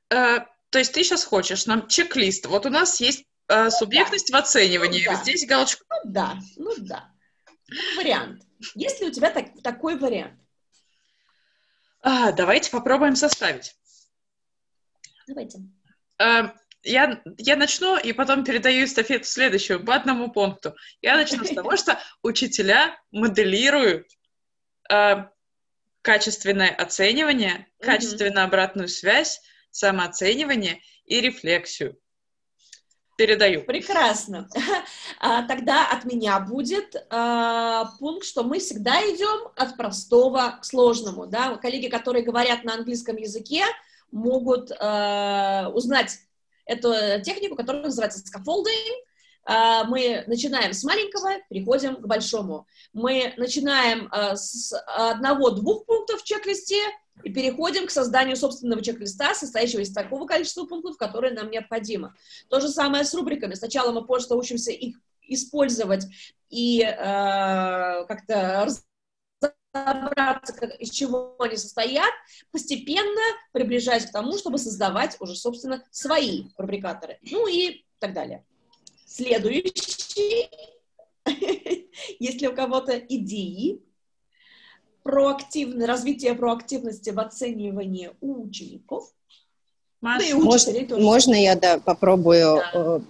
Э, 0.09 0.39
то 0.69 0.79
есть 0.79 0.93
ты 0.93 1.03
сейчас 1.03 1.23
хочешь 1.23 1.65
нам 1.65 1.87
чек-лист. 1.87 2.45
Вот 2.45 2.65
у 2.65 2.69
нас 2.69 2.99
есть 2.99 3.25
э, 3.47 3.65
ну 3.65 3.71
субъектность 3.71 4.31
да. 4.31 4.37
в 4.37 4.41
оценивании. 4.41 5.05
Ну, 5.05 5.13
да. 5.13 5.21
Здесь 5.21 5.45
галочка. 5.47 5.83
Ну 5.89 6.11
да, 6.11 6.37
ну 6.57 6.73
да. 6.77 7.11
Вариант. 7.97 8.43
Есть 8.75 9.01
ли 9.01 9.07
у 9.07 9.11
тебя 9.11 9.29
так, 9.29 9.47
такой 9.61 9.97
вариант? 9.97 10.39
А, 12.01 12.31
давайте 12.31 12.71
попробуем 12.71 13.15
составить. 13.15 13.75
Давайте. 15.27 15.59
Э, 16.19 16.49
я, 16.83 17.21
я 17.37 17.55
начну 17.55 17.97
и 17.97 18.13
потом 18.13 18.43
передаю 18.43 18.85
эстафету 18.85 19.25
следующую 19.25 19.83
по 19.83 19.95
одному 19.95 20.31
пункту. 20.31 20.75
Я 21.01 21.17
начну 21.17 21.43
с 21.43 21.53
того, 21.53 21.75
что 21.75 21.99
учителя 22.21 22.97
моделируют 23.11 24.07
э, 24.89 25.25
качественное 26.01 26.69
оценивание, 26.69 27.67
качественную 27.81 28.45
обратную 28.45 28.87
связь, 28.87 29.41
самооценивание 29.71 30.81
и 31.05 31.21
рефлексию. 31.21 31.97
Передаю. 33.17 33.63
Прекрасно. 33.63 34.47
А, 35.19 35.41
тогда 35.47 35.89
от 35.89 36.05
меня 36.05 36.39
будет 36.39 36.95
а, 37.09 37.85
пункт, 37.97 38.23
что 38.23 38.43
мы 38.43 38.59
всегда 38.59 39.01
идем 39.01 39.51
от 39.55 39.75
простого 39.75 40.59
к 40.61 40.65
сложному. 40.65 41.25
Да? 41.25 41.57
Коллеги, 41.57 41.87
которые 41.87 42.23
говорят 42.23 42.63
на 42.63 42.75
английском 42.75 43.15
языке, 43.15 43.63
могут 44.11 44.71
а, 44.79 45.71
узнать 45.73 46.19
эту 46.67 46.93
технику, 47.23 47.55
которая 47.55 47.85
называется 47.85 48.19
scaffolding. 48.19 49.06
А, 49.49 49.85
мы 49.85 50.25
начинаем 50.27 50.73
с 50.73 50.83
маленького, 50.83 51.39
переходим 51.49 51.95
к 51.95 52.05
большому. 52.05 52.67
Мы 52.91 53.33
начинаем 53.37 54.09
а, 54.11 54.35
с 54.35 54.73
одного-двух 54.73 55.85
пунктов 55.85 56.21
в 56.21 56.25
чек-листе 56.25 56.81
и 57.23 57.31
переходим 57.31 57.87
к 57.87 57.91
созданию 57.91 58.35
собственного 58.35 58.83
чек-листа, 58.83 59.33
состоящего 59.33 59.79
из 59.79 59.93
такого 59.93 60.27
количества 60.27 60.65
пунктов, 60.65 60.97
которые 60.97 61.33
нам 61.33 61.49
необходимо. 61.49 62.13
То 62.49 62.59
же 62.59 62.67
самое 62.67 63.05
с 63.05 63.13
рубриками. 63.13 63.53
Сначала 63.53 63.93
мы 63.93 64.05
просто 64.05 64.35
учимся 64.35 64.71
их 64.71 64.97
использовать 65.21 66.05
и 66.49 66.81
э, 66.81 68.05
как-то 68.05 68.67
разобраться, 69.73 70.53
как, 70.53 70.75
из 70.75 70.89
чего 70.89 71.37
они 71.39 71.55
состоят, 71.55 72.13
постепенно 72.51 73.21
приближаясь 73.53 74.05
к 74.05 74.11
тому, 74.11 74.37
чтобы 74.37 74.57
создавать 74.57 75.15
уже, 75.21 75.35
собственно, 75.35 75.83
свои 75.91 76.49
фабрикаторы. 76.57 77.17
Ну 77.21 77.47
и 77.47 77.85
так 77.99 78.13
далее. 78.13 78.43
Следующий. 79.07 80.49
Если 82.19 82.47
у 82.47 82.53
кого-то 82.53 82.97
идеи, 82.97 83.79
проактивное 85.03 85.87
развитие 85.87 86.35
проактивности 86.35 87.11
в 87.11 87.19
оценивании 87.19 88.11
у 88.19 88.43
учеников. 88.43 89.13
Маша, 90.01 90.29
да 90.29 90.35
можно, 90.37 90.97
можно 90.97 91.33
я 91.33 91.55
да, 91.55 91.79
попробую 91.79 92.61
да. 92.73 93.01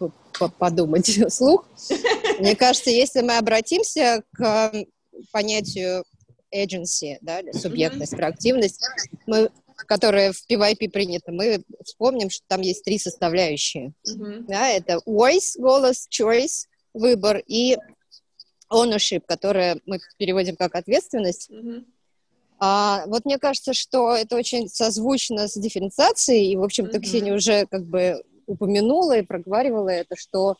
Э, 0.00 0.48
подумать 0.58 1.06
вслух? 1.30 1.66
Мне 2.38 2.54
кажется, 2.54 2.90
если 2.90 3.22
мы 3.22 3.38
обратимся 3.38 4.22
к 4.32 4.72
понятию 5.32 6.04
agency, 6.54 7.16
да, 7.22 7.40
субъектность, 7.52 8.16
проактивность, 8.16 8.80
мы, 9.26 9.50
которые 9.86 10.32
в 10.32 10.44
PYP 10.48 10.90
принято, 10.90 11.32
мы 11.32 11.62
вспомним, 11.84 12.30
что 12.30 12.44
там 12.48 12.60
есть 12.60 12.84
три 12.84 12.98
составляющие. 12.98 13.92
Mm-hmm. 14.06 14.44
Да, 14.48 14.68
это 14.68 15.00
voice, 15.06 15.58
голос, 15.58 16.08
choice, 16.10 16.66
выбор 16.94 17.42
и 17.46 17.76
ownership, 18.70 19.22
которое 19.26 19.80
мы 19.86 20.00
переводим 20.18 20.56
как 20.56 20.74
ответственность. 20.74 21.50
Mm-hmm. 21.50 21.84
А, 22.60 23.04
вот 23.06 23.24
мне 23.24 23.38
кажется, 23.38 23.72
что 23.72 24.14
это 24.14 24.36
очень 24.36 24.68
созвучно 24.68 25.48
с 25.48 25.54
дифференциацией, 25.54 26.52
и, 26.52 26.56
в 26.56 26.64
общем-то, 26.64 26.98
mm-hmm. 26.98 27.02
Ксения 27.02 27.34
уже 27.34 27.66
как 27.66 27.84
бы 27.84 28.22
упомянула 28.46 29.18
и 29.18 29.22
проговаривала 29.22 29.90
это, 29.90 30.16
что 30.16 30.56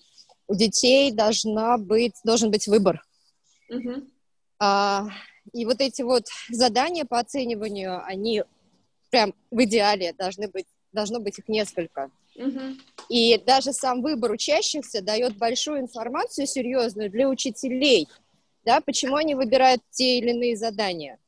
у 0.46 0.54
детей 0.54 1.10
должна 1.10 1.76
быть, 1.76 2.14
должен 2.24 2.50
быть 2.50 2.68
выбор. 2.68 3.04
Mm-hmm. 3.70 4.06
А, 4.60 5.08
и 5.52 5.64
вот 5.64 5.80
эти 5.80 6.02
вот 6.02 6.24
задания 6.50 7.04
по 7.04 7.18
оцениванию, 7.18 8.02
они 8.04 8.44
прям 9.10 9.34
в 9.50 9.62
идеале 9.64 10.12
должны 10.12 10.48
быть, 10.48 10.66
должно 10.92 11.20
быть 11.20 11.38
их 11.38 11.48
несколько. 11.48 12.10
И 13.08 13.38
даже 13.38 13.72
сам 13.72 14.02
выбор 14.02 14.30
учащихся 14.32 15.02
дает 15.02 15.36
большую 15.36 15.80
информацию 15.80 16.46
серьезную 16.46 17.10
для 17.10 17.28
учителей, 17.28 18.08
да, 18.64 18.80
почему 18.80 19.16
они 19.16 19.34
выбирают 19.34 19.82
те 19.90 20.18
или 20.18 20.30
иные 20.30 20.56
задания, 20.56 21.18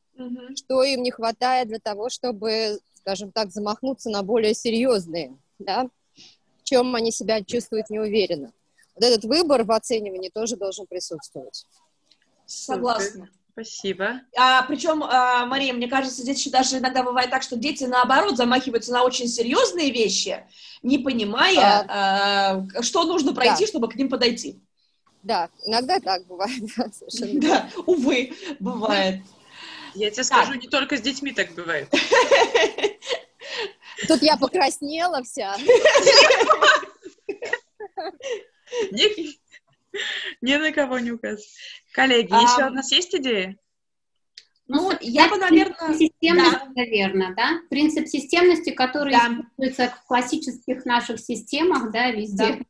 что 0.56 0.82
им 0.84 1.02
не 1.02 1.10
хватает 1.10 1.68
для 1.68 1.78
того, 1.78 2.10
чтобы, 2.10 2.78
скажем 2.94 3.32
так, 3.32 3.50
замахнуться 3.50 4.10
на 4.10 4.22
более 4.22 4.54
серьезные, 4.54 5.36
да, 5.58 5.88
в 6.60 6.64
чем 6.64 6.94
они 6.94 7.10
себя 7.10 7.42
чувствуют 7.42 7.90
неуверенно. 7.90 8.52
Вот 8.94 9.04
этот 9.04 9.24
выбор 9.24 9.64
в 9.64 9.72
оценивании 9.72 10.28
тоже 10.28 10.56
должен 10.56 10.86
присутствовать. 10.86 11.66
Согласна. 12.46 13.28
Спасибо. 13.62 14.22
А, 14.38 14.62
причем, 14.62 15.04
а, 15.04 15.44
Мария, 15.44 15.74
мне 15.74 15.86
кажется, 15.86 16.22
здесь 16.22 16.38
еще 16.38 16.50
даже 16.50 16.78
иногда 16.78 17.02
бывает 17.02 17.30
так, 17.30 17.42
что 17.42 17.56
дети, 17.56 17.84
наоборот, 17.84 18.36
замахиваются 18.36 18.92
на 18.92 19.02
очень 19.02 19.28
серьезные 19.28 19.90
вещи, 19.90 20.46
не 20.82 20.98
понимая, 20.98 21.84
а, 21.86 22.66
а, 22.78 22.82
что 22.82 23.04
нужно 23.04 23.34
пройти, 23.34 23.64
да. 23.64 23.66
чтобы 23.66 23.88
к 23.88 23.96
ним 23.96 24.08
подойти. 24.08 24.60
Да, 25.22 25.50
иногда 25.66 26.00
так 26.00 26.26
бывает. 26.26 26.62
Да, 27.34 27.68
увы, 27.84 28.32
бывает. 28.58 29.22
Я 29.94 30.10
тебе 30.10 30.24
скажу, 30.24 30.54
не 30.54 30.68
только 30.68 30.96
с 30.96 31.02
детьми 31.02 31.32
так 31.32 31.52
бывает. 31.54 31.88
Тут 34.08 34.22
я 34.22 34.38
покраснела 34.38 35.22
вся. 35.22 35.54
Ни 40.40 40.54
на 40.54 40.72
кого 40.72 40.98
не 40.98 41.10
указывать. 41.10 41.46
Коллеги, 41.92 42.32
а, 42.32 42.40
еще 42.40 42.66
у 42.66 42.74
нас 42.74 42.90
есть 42.92 43.14
идеи? 43.14 43.58
Ну, 44.68 44.92
я 45.00 45.28
бы, 45.28 45.36
наверное... 45.36 45.94
Системность, 45.94 46.52
да. 46.52 46.72
наверное, 46.76 47.34
да? 47.34 47.60
Принцип 47.68 48.06
системности, 48.06 48.70
который 48.70 49.12
да. 49.12 49.26
используется 49.26 49.88
в 49.96 50.06
классических 50.06 50.84
наших 50.84 51.18
системах, 51.18 51.90
да, 51.90 52.12
везде. 52.12 52.64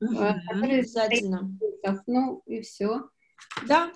Да. 0.00 0.40
Э, 0.50 0.50
Обязательно. 0.50 1.50
Ну, 2.06 2.42
и 2.46 2.62
все. 2.62 3.02
Да. 3.66 3.92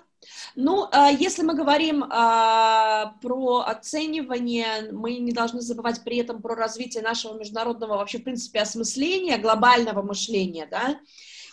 Ну, 0.55 0.87
а, 0.91 1.09
если 1.09 1.43
мы 1.43 1.55
говорим 1.55 2.03
а, 2.09 3.15
про 3.21 3.59
оценивание, 3.61 4.91
мы 4.91 5.17
не 5.17 5.31
должны 5.31 5.61
забывать 5.61 6.03
при 6.03 6.17
этом 6.17 6.41
про 6.41 6.55
развитие 6.55 7.03
нашего 7.03 7.37
международного 7.37 7.97
вообще, 7.97 8.19
в 8.19 8.23
принципе, 8.23 8.61
осмысления, 8.61 9.37
глобального 9.37 10.01
мышления, 10.01 10.67
да, 10.69 10.99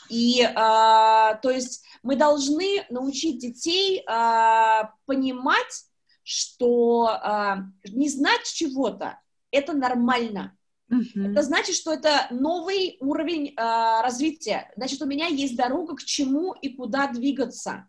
и, 0.08 0.42
а, 0.54 1.34
то 1.34 1.50
есть, 1.50 1.84
мы 2.02 2.16
должны 2.16 2.84
научить 2.90 3.38
детей 3.38 4.02
а, 4.06 4.92
понимать, 5.06 5.84
что 6.22 7.08
а, 7.08 7.58
не 7.84 8.08
знать 8.08 8.44
чего-то– 8.44 9.18
это 9.54 9.72
нормально. 9.72 10.56
Mm-hmm. 10.92 11.32
Это 11.32 11.42
значит, 11.42 11.76
что 11.76 11.92
это 11.92 12.26
новый 12.30 12.98
уровень 13.00 13.48
э, 13.48 14.02
развития. 14.02 14.70
Значит, 14.76 15.00
у 15.00 15.06
меня 15.06 15.26
есть 15.26 15.56
дорога 15.56 15.96
к 15.96 16.04
чему 16.04 16.52
и 16.52 16.76
куда 16.76 17.06
двигаться. 17.08 17.86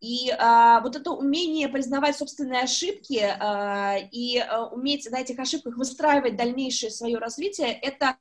И 0.00 0.30
э, 0.30 0.80
вот 0.82 0.96
это 0.96 1.12
умение 1.12 1.68
признавать 1.68 2.16
собственные 2.16 2.62
ошибки 2.62 3.18
э, 3.18 4.08
и 4.12 4.38
э, 4.38 4.58
уметь 4.72 5.10
на 5.10 5.20
этих 5.20 5.38
ошибках 5.38 5.76
выстраивать 5.76 6.36
дальнейшее 6.36 6.90
свое 6.90 7.18
развитие, 7.18 7.72
это 7.72 8.16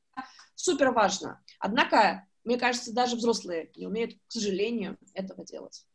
супер 0.56 0.91
важно. 0.91 1.41
Однако, 1.60 2.26
мне 2.46 2.58
кажется, 2.58 2.94
даже 2.94 3.16
взрослые 3.16 3.72
не 3.76 3.88
умеют, 3.88 4.14
к 4.14 4.32
сожалению, 4.32 4.98
этого 5.14 5.46
делать. 5.46 5.86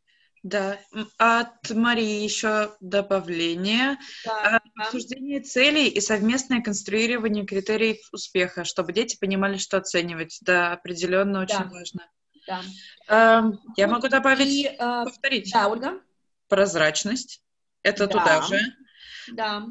Да, 0.43 0.79
от 1.19 1.71
Марии 1.71 2.23
еще 2.23 2.75
добавление. 2.81 3.99
Да, 4.25 4.61
а, 4.77 4.83
Обсуждение 4.83 5.41
целей 5.41 5.89
и 5.89 6.01
совместное 6.01 6.63
конструирование 6.63 7.45
критериев 7.45 7.99
успеха, 8.13 8.65
чтобы 8.65 8.93
дети 8.95 9.19
понимали, 9.21 9.59
что 9.59 9.77
оценивать. 9.77 10.39
Да, 10.41 10.73
определенно 10.73 11.43
очень 11.43 11.59
да. 11.59 11.71
важно. 11.71 12.11
Да. 12.47 12.63
А, 13.09 13.43
я 13.77 13.87
ну, 13.87 13.95
могу 13.95 14.09
добавить, 14.09 14.49
и, 14.49 14.67
а, 14.79 15.05
повторить. 15.05 15.53
Да, 15.53 15.69
Ольга. 15.69 16.01
Прозрачность. 16.49 17.43
Это 17.83 18.07
да. 18.07 18.13
туда 18.13 18.43
же. 18.43 18.59
Да. 19.33 19.67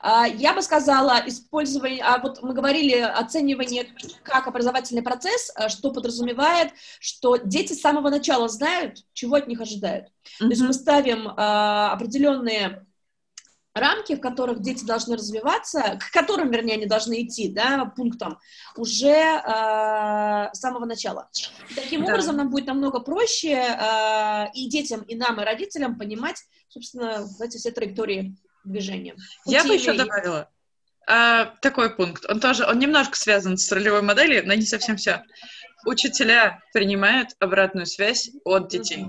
А, 0.00 0.26
я 0.26 0.54
бы 0.54 0.62
сказала, 0.62 1.22
использование, 1.26 2.02
а 2.02 2.18
вот 2.18 2.42
мы 2.42 2.54
говорили 2.54 2.94
оценивание 2.94 3.86
как 4.22 4.46
образовательный 4.46 5.02
процесс, 5.02 5.52
а, 5.54 5.68
что 5.68 5.92
подразумевает, 5.92 6.72
что 7.00 7.36
дети 7.36 7.72
с 7.72 7.80
самого 7.80 8.10
начала 8.10 8.48
знают, 8.48 9.04
чего 9.12 9.36
от 9.36 9.48
них 9.48 9.60
ожидают. 9.60 10.06
Mm-hmm. 10.06 10.38
То 10.38 10.48
есть 10.48 10.62
мы 10.62 10.72
ставим 10.72 11.28
а, 11.36 11.92
определенные 11.92 12.86
рамки, 13.76 14.16
в 14.16 14.20
которых 14.20 14.60
дети 14.60 14.84
должны 14.84 15.16
развиваться, 15.16 15.98
к 16.00 16.10
которым, 16.10 16.50
вернее, 16.50 16.74
они 16.74 16.86
должны 16.86 17.22
идти, 17.22 17.48
да, 17.48 17.84
пунктам, 17.84 18.38
уже 18.76 19.08
э, 19.08 20.50
с 20.52 20.58
самого 20.58 20.86
начала. 20.86 21.28
И 21.70 21.74
таким 21.74 22.04
да. 22.04 22.12
образом 22.12 22.36
нам 22.36 22.50
будет 22.50 22.66
намного 22.66 23.00
проще 23.00 23.52
э, 23.52 24.46
и 24.54 24.68
детям, 24.68 25.02
и 25.02 25.14
нам, 25.14 25.40
и 25.40 25.44
родителям 25.44 25.98
понимать, 25.98 26.42
собственно, 26.68 27.26
эти 27.40 27.58
все 27.58 27.70
траектории 27.70 28.34
движения. 28.66 29.14
Я 29.46 29.64
бы 29.64 29.74
еще 29.74 29.92
добавила 29.92 30.50
а, 31.06 31.46
такой 31.62 31.94
пункт. 31.94 32.24
Он 32.28 32.40
тоже, 32.40 32.66
он 32.66 32.78
немножко 32.78 33.16
связан 33.16 33.56
с 33.56 33.70
ролевой 33.72 34.02
моделью, 34.02 34.46
но 34.46 34.54
не 34.54 34.66
совсем 34.66 34.96
все. 34.96 35.22
Учителя 35.84 36.60
принимают 36.72 37.30
обратную 37.38 37.86
связь 37.86 38.30
от 38.44 38.68
детей. 38.68 39.06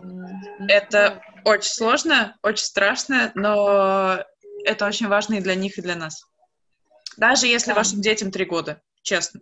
Это 0.67 1.21
очень 1.43 1.71
сложно, 1.71 2.37
очень 2.43 2.65
страшно, 2.65 3.31
но 3.33 4.23
это 4.63 4.85
очень 4.85 5.07
важно 5.07 5.35
и 5.35 5.41
для 5.41 5.55
них, 5.55 5.77
и 5.77 5.81
для 5.81 5.95
нас. 5.95 6.23
Даже 7.17 7.47
если 7.47 7.71
да. 7.71 7.75
вашим 7.75 8.01
детям 8.01 8.31
три 8.31 8.45
года, 8.45 8.81
честно. 9.01 9.39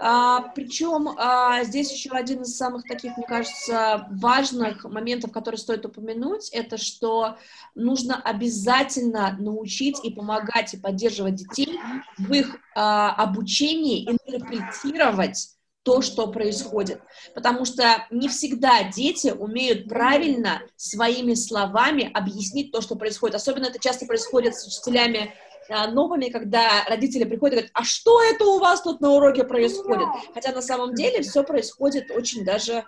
А, 0.00 0.40
причем 0.54 1.08
а, 1.16 1.64
здесь 1.64 1.92
еще 1.92 2.10
один 2.10 2.42
из 2.42 2.56
самых 2.56 2.84
таких, 2.84 3.16
мне 3.16 3.26
кажется, 3.26 4.06
важных 4.10 4.84
моментов, 4.84 5.32
которые 5.32 5.58
стоит 5.58 5.84
упомянуть, 5.86 6.50
это 6.50 6.78
что 6.78 7.36
нужно 7.74 8.20
обязательно 8.20 9.36
научить 9.38 9.98
и 10.04 10.10
помогать 10.10 10.74
и 10.74 10.78
поддерживать 10.78 11.36
детей 11.36 11.80
в 12.16 12.32
их 12.32 12.56
а, 12.76 13.10
обучении 13.14 14.08
интерпретировать 14.08 15.58
то, 15.82 16.02
что 16.02 16.26
происходит. 16.26 17.00
Потому 17.34 17.64
что 17.64 18.06
не 18.10 18.28
всегда 18.28 18.84
дети 18.84 19.28
умеют 19.28 19.88
правильно 19.88 20.60
своими 20.76 21.32
словами 21.34 22.10
объяснить 22.12 22.72
то, 22.72 22.82
что 22.82 22.94
происходит. 22.94 23.36
Особенно 23.36 23.66
это 23.66 23.78
часто 23.78 24.04
происходит 24.04 24.54
с 24.54 24.66
учителями 24.66 25.32
новыми, 25.68 26.28
когда 26.28 26.84
родители 26.88 27.24
приходят 27.24 27.52
и 27.52 27.56
говорят, 27.56 27.70
а 27.74 27.84
что 27.84 28.22
это 28.22 28.44
у 28.44 28.58
вас 28.58 28.82
тут 28.82 29.00
на 29.00 29.10
уроке 29.10 29.44
происходит? 29.44 30.08
Хотя 30.34 30.52
на 30.52 30.62
самом 30.62 30.94
деле 30.94 31.22
все 31.22 31.44
происходит 31.44 32.10
очень 32.10 32.44
даже 32.44 32.84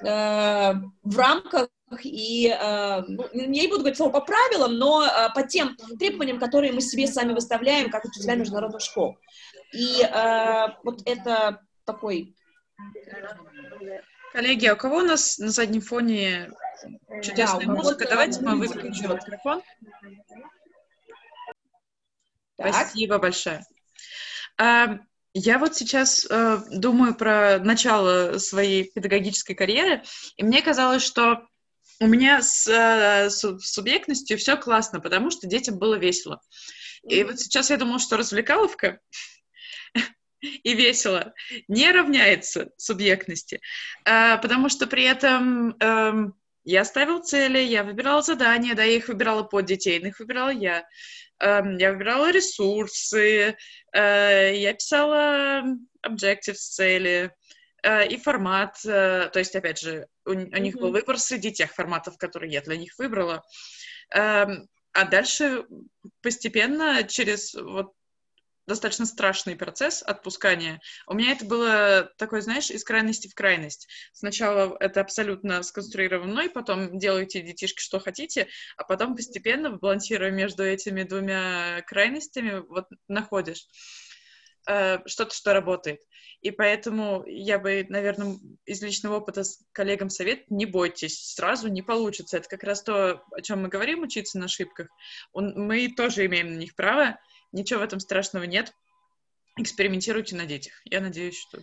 э, 0.00 0.72
в 1.02 1.18
рамках 1.18 1.68
и, 2.02 2.48
э, 2.48 3.02
ну, 3.06 3.26
я 3.32 3.46
не 3.46 3.68
буду 3.68 3.80
говорить 3.80 3.96
слово 3.96 4.12
по 4.12 4.20
правилам, 4.20 4.76
но 4.78 5.04
э, 5.04 5.28
по 5.34 5.42
тем 5.42 5.76
требованиям, 5.98 6.38
которые 6.38 6.72
мы 6.72 6.80
себе 6.80 7.06
сами 7.06 7.32
выставляем, 7.32 7.90
как 7.90 8.04
учителя 8.04 8.34
международных 8.34 8.80
школ. 8.80 9.16
И 9.72 10.02
э, 10.02 10.66
вот 10.82 11.02
это 11.04 11.60
такой... 11.84 12.34
Коллеги, 14.32 14.66
а 14.66 14.74
у 14.74 14.76
кого 14.76 14.96
у 14.96 15.02
нас 15.02 15.38
на 15.38 15.50
заднем 15.50 15.80
фоне 15.80 16.50
чудесная 17.22 17.66
да, 17.66 17.72
музыка? 17.72 18.06
Давайте 18.08 18.40
мы 18.40 18.56
выключим 18.56 19.12
микрофон. 19.12 19.62
Так. 22.56 22.74
Спасибо 22.74 23.18
большое. 23.18 23.64
А, 24.58 24.98
я 25.32 25.58
вот 25.58 25.74
сейчас 25.74 26.26
э, 26.30 26.58
думаю 26.70 27.16
про 27.16 27.58
начало 27.58 28.38
своей 28.38 28.84
педагогической 28.84 29.56
карьеры, 29.56 30.04
и 30.36 30.44
мне 30.44 30.62
казалось, 30.62 31.02
что 31.02 31.48
у 32.00 32.06
меня 32.06 32.40
с, 32.40 32.68
э, 32.68 33.30
с 33.30 33.58
субъектностью 33.60 34.38
все 34.38 34.56
классно, 34.56 35.00
потому 35.00 35.30
что 35.30 35.48
детям 35.48 35.78
было 35.78 35.96
весело. 35.96 36.40
И 37.02 37.24
вот 37.24 37.40
сейчас 37.40 37.70
я 37.70 37.76
думаю, 37.76 37.98
что 37.98 38.16
развлекаловка 38.16 39.00
и 40.40 40.74
весело 40.74 41.34
не 41.66 41.90
равняется 41.90 42.70
субъектности, 42.76 43.60
э, 44.04 44.38
потому 44.38 44.68
что 44.68 44.86
при 44.86 45.02
этом 45.02 45.76
э, 45.80 46.30
я 46.64 46.84
ставил 46.84 47.22
цели, 47.22 47.58
я 47.58 47.84
выбирала 47.84 48.22
задания, 48.22 48.74
да, 48.74 48.84
я 48.84 48.96
их 48.96 49.08
выбирала 49.08 49.42
под 49.42 49.66
детей, 49.66 49.98
их 49.98 50.18
выбирала 50.18 50.50
я. 50.50 50.86
Эм, 51.40 51.78
я 51.78 51.92
выбирала 51.92 52.30
ресурсы, 52.30 53.56
э, 53.92 54.52
я 54.56 54.72
писала 54.72 55.64
objectives, 56.06 56.54
цели 56.54 57.32
э, 57.82 58.06
и 58.08 58.16
формат. 58.16 58.76
Э, 58.84 59.28
то 59.32 59.38
есть, 59.38 59.54
опять 59.56 59.78
же, 59.78 60.06
у, 60.24 60.30
у 60.30 60.34
mm-hmm. 60.34 60.60
них 60.60 60.76
был 60.76 60.92
выбор 60.92 61.18
среди 61.18 61.52
тех 61.52 61.72
форматов, 61.72 62.16
которые 62.18 62.52
я 62.52 62.60
для 62.60 62.76
них 62.76 62.92
выбрала. 62.98 63.42
Эм, 64.10 64.68
а 64.92 65.04
дальше 65.06 65.66
постепенно 66.22 67.02
через 67.02 67.54
вот 67.54 67.92
достаточно 68.66 69.06
страшный 69.06 69.56
процесс 69.56 70.02
отпускания. 70.02 70.80
У 71.06 71.14
меня 71.14 71.32
это 71.32 71.44
было 71.44 72.10
такое, 72.16 72.40
знаешь, 72.40 72.70
из 72.70 72.84
крайности 72.84 73.28
в 73.28 73.34
крайность. 73.34 73.88
Сначала 74.12 74.76
это 74.80 75.00
абсолютно 75.00 75.62
сконструировано 75.62 76.32
мной, 76.32 76.50
потом 76.50 76.98
делайте 76.98 77.42
детишки 77.42 77.80
что 77.80 78.00
хотите, 78.00 78.48
а 78.76 78.84
потом 78.84 79.16
постепенно, 79.16 79.70
балансируя 79.70 80.30
между 80.30 80.64
этими 80.64 81.02
двумя 81.02 81.82
крайностями, 81.86 82.62
вот 82.68 82.86
находишь 83.08 83.66
э, 84.68 84.98
что-то, 85.06 85.34
что 85.34 85.52
работает. 85.52 86.00
И 86.40 86.50
поэтому 86.50 87.24
я 87.26 87.58
бы, 87.58 87.86
наверное, 87.88 88.36
из 88.66 88.82
личного 88.82 89.16
опыта 89.16 89.44
с 89.44 89.60
коллегам 89.72 90.10
совет, 90.10 90.50
не 90.50 90.66
бойтесь, 90.66 91.34
сразу 91.34 91.68
не 91.68 91.80
получится. 91.80 92.36
Это 92.36 92.48
как 92.48 92.64
раз 92.64 92.82
то, 92.82 93.22
о 93.32 93.40
чем 93.40 93.62
мы 93.62 93.68
говорим, 93.68 94.02
учиться 94.02 94.38
на 94.38 94.44
ошибках. 94.44 94.88
Он, 95.32 95.54
мы 95.56 95.88
тоже 95.88 96.26
имеем 96.26 96.52
на 96.52 96.56
них 96.56 96.74
право, 96.74 97.18
Ничего 97.54 97.80
в 97.80 97.84
этом 97.84 98.00
страшного 98.00 98.44
нет. 98.44 98.74
Экспериментируйте 99.56 100.34
на 100.34 100.44
детях. 100.44 100.72
Я 100.84 101.00
надеюсь, 101.00 101.38
что... 101.38 101.60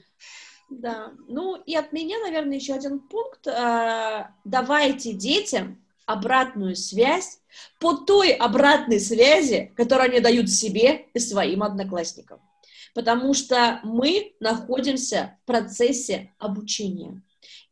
Да, 0.70 1.12
ну 1.28 1.58
и 1.58 1.76
от 1.76 1.92
меня, 1.92 2.18
наверное, 2.20 2.56
еще 2.56 2.74
один 2.74 3.02
пункт. 3.02 3.46
А, 3.46 4.34
давайте 4.46 5.12
детям 5.12 5.84
обратную 6.06 6.78
связь 6.78 7.42
по 7.82 7.94
той 7.94 8.32
обратной 8.32 9.02
связи, 9.02 9.74
которую 9.76 10.12
они 10.12 10.22
дают 10.22 10.50
себе 10.50 11.08
и 11.14 11.20
своим 11.20 11.62
одноклассникам. 11.62 12.40
Потому 12.94 13.34
что 13.34 13.82
мы 13.84 14.34
находимся 14.40 15.38
в 15.44 15.48
процессе 15.48 16.34
обучения. 16.40 17.22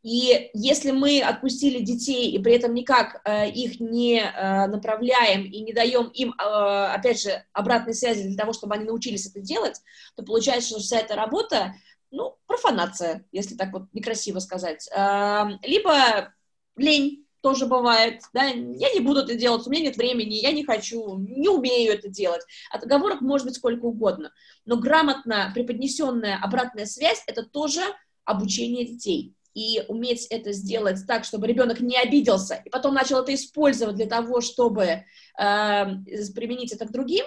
И 0.02 0.50
если 0.54 0.92
мы 0.92 1.20
отпустили 1.20 1.82
детей 1.82 2.30
и 2.30 2.38
при 2.42 2.54
этом 2.54 2.72
никак 2.72 3.20
э, 3.24 3.50
их 3.50 3.80
не 3.80 4.20
э, 4.20 4.66
направляем 4.66 5.44
и 5.44 5.60
не 5.60 5.74
даем 5.74 6.06
им, 6.08 6.30
э, 6.30 6.42
опять 6.42 7.20
же, 7.20 7.44
обратной 7.52 7.92
связи 7.92 8.26
для 8.26 8.36
того, 8.36 8.54
чтобы 8.54 8.74
они 8.74 8.84
научились 8.84 9.26
это 9.26 9.40
делать, 9.40 9.80
то 10.16 10.22
получается, 10.22 10.70
что 10.70 10.80
вся 10.80 11.00
эта 11.00 11.16
работа, 11.16 11.74
ну, 12.10 12.38
профанация, 12.46 13.26
если 13.30 13.56
так 13.56 13.72
вот 13.72 13.92
некрасиво 13.92 14.38
сказать. 14.38 14.88
Э, 14.90 15.58
либо 15.62 16.32
лень 16.76 17.26
тоже 17.42 17.66
бывает, 17.66 18.22
да, 18.32 18.44
я 18.44 18.92
не 18.94 19.00
буду 19.00 19.20
это 19.20 19.34
делать, 19.34 19.66
у 19.66 19.70
меня 19.70 19.84
нет 19.84 19.96
времени, 19.98 20.34
я 20.34 20.52
не 20.52 20.64
хочу, 20.64 21.18
не 21.18 21.48
умею 21.48 21.92
это 21.92 22.08
делать. 22.08 22.42
Отговорок 22.70 23.20
может 23.20 23.46
быть 23.46 23.56
сколько 23.56 23.84
угодно, 23.84 24.32
но 24.64 24.76
грамотно 24.78 25.50
преподнесенная 25.54 26.38
обратная 26.42 26.86
связь— 26.86 27.22
это 27.26 27.42
тоже 27.42 27.82
обучение 28.24 28.86
детей 28.86 29.34
и 29.54 29.82
уметь 29.88 30.26
это 30.26 30.52
сделать 30.52 31.06
так, 31.06 31.24
чтобы 31.24 31.46
ребенок 31.46 31.80
не 31.80 31.96
обиделся, 31.96 32.62
и 32.64 32.70
потом 32.70 32.94
начал 32.94 33.20
это 33.20 33.34
использовать 33.34 33.96
для 33.96 34.06
того, 34.06 34.40
чтобы 34.40 34.84
э, 34.84 35.04
применить 35.36 36.72
это 36.72 36.86
к 36.86 36.92
другим, 36.92 37.26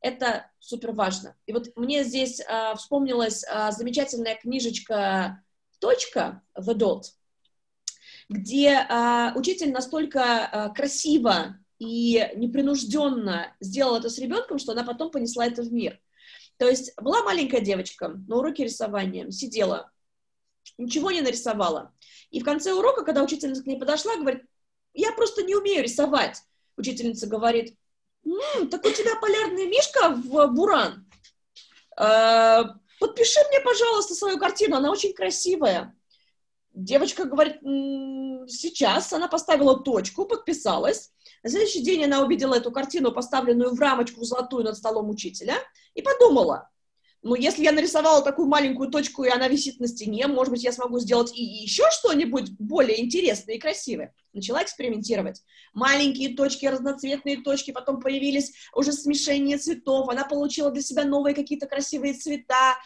это 0.00 0.50
супер 0.58 0.92
важно. 0.92 1.36
И 1.46 1.52
вот 1.52 1.68
мне 1.76 2.04
здесь 2.04 2.40
э, 2.40 2.74
вспомнилась 2.76 3.44
э, 3.44 3.70
замечательная 3.72 4.36
книжечка 4.36 5.42
«Точка» 5.78 6.42
в 6.54 6.70
Adult, 6.70 7.02
где 8.28 8.68
э, 8.70 9.32
учитель 9.34 9.72
настолько 9.72 10.20
э, 10.20 10.74
красиво 10.74 11.56
и 11.78 12.30
непринужденно 12.36 13.54
сделал 13.60 13.96
это 13.96 14.10
с 14.10 14.18
ребенком, 14.18 14.58
что 14.58 14.72
она 14.72 14.84
потом 14.84 15.10
понесла 15.10 15.46
это 15.46 15.62
в 15.62 15.72
мир. 15.72 16.00
То 16.58 16.68
есть 16.68 16.92
была 17.00 17.22
маленькая 17.22 17.62
девочка 17.62 18.08
на 18.08 18.36
уроке 18.36 18.64
рисования, 18.64 19.30
сидела, 19.30 19.90
ничего 20.80 21.10
не 21.10 21.20
нарисовала. 21.20 21.92
И 22.30 22.40
в 22.40 22.44
конце 22.44 22.72
урока, 22.72 23.04
когда 23.04 23.22
учительница 23.22 23.62
к 23.62 23.66
ней 23.66 23.78
подошла, 23.78 24.16
говорит, 24.16 24.42
я 24.94 25.12
просто 25.12 25.42
не 25.42 25.54
умею 25.54 25.82
рисовать. 25.82 26.42
Учительница 26.76 27.26
говорит, 27.26 27.76
М, 28.24 28.68
так 28.68 28.84
у 28.84 28.90
тебя 28.90 29.16
полярный 29.16 29.66
мишка 29.66 30.10
в 30.10 30.46
Буран. 30.48 31.06
Э, 31.98 32.64
подпиши 32.98 33.40
мне, 33.48 33.60
пожалуйста, 33.60 34.14
свою 34.14 34.38
картину, 34.38 34.76
она 34.76 34.90
очень 34.90 35.14
красивая. 35.14 35.96
Девочка 36.72 37.24
говорит, 37.24 37.60
сейчас 38.48 39.12
она 39.12 39.26
поставила 39.26 39.80
точку, 39.80 40.24
подписалась. 40.24 41.10
На 41.42 41.50
следующий 41.50 41.82
день 41.82 42.04
она 42.04 42.22
увидела 42.22 42.54
эту 42.54 42.70
картину, 42.70 43.12
поставленную 43.12 43.74
в 43.74 43.80
рамочку 43.80 44.22
золотую 44.22 44.64
над 44.64 44.76
столом 44.76 45.10
учителя, 45.10 45.56
и 45.94 46.02
подумала, 46.02 46.70
ну, 47.22 47.34
если 47.34 47.64
я 47.64 47.72
нарисовала 47.72 48.22
такую 48.22 48.48
маленькую 48.48 48.90
точку, 48.90 49.24
и 49.24 49.28
она 49.28 49.46
висит 49.48 49.78
на 49.78 49.86
стене, 49.86 50.26
может 50.26 50.52
быть, 50.52 50.64
я 50.64 50.72
смогу 50.72 50.98
сделать 51.00 51.30
и 51.36 51.42
еще 51.42 51.84
что-нибудь 51.90 52.52
более 52.58 53.04
интересное 53.04 53.56
и 53.56 53.58
красивое. 53.58 54.14
Начала 54.32 54.62
экспериментировать. 54.62 55.42
Маленькие 55.74 56.34
точки, 56.34 56.64
разноцветные 56.64 57.42
точки, 57.42 57.72
потом 57.72 58.00
появились 58.00 58.54
уже 58.74 58.92
смешение 58.92 59.58
цветов, 59.58 60.08
она 60.08 60.24
получила 60.24 60.70
для 60.70 60.80
себя 60.80 61.04
новые 61.04 61.34
какие-то 61.34 61.66
красивые 61.66 62.14
цвета. 62.14 62.78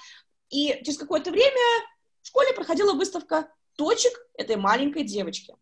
И 0.50 0.80
через 0.84 0.98
какое-то 0.98 1.30
время 1.30 1.84
в 2.22 2.26
школе 2.26 2.52
проходила 2.54 2.92
выставка 2.94 3.48
точек 3.76 4.12
этой 4.36 4.56
маленькой 4.56 5.04
девочки. 5.04 5.54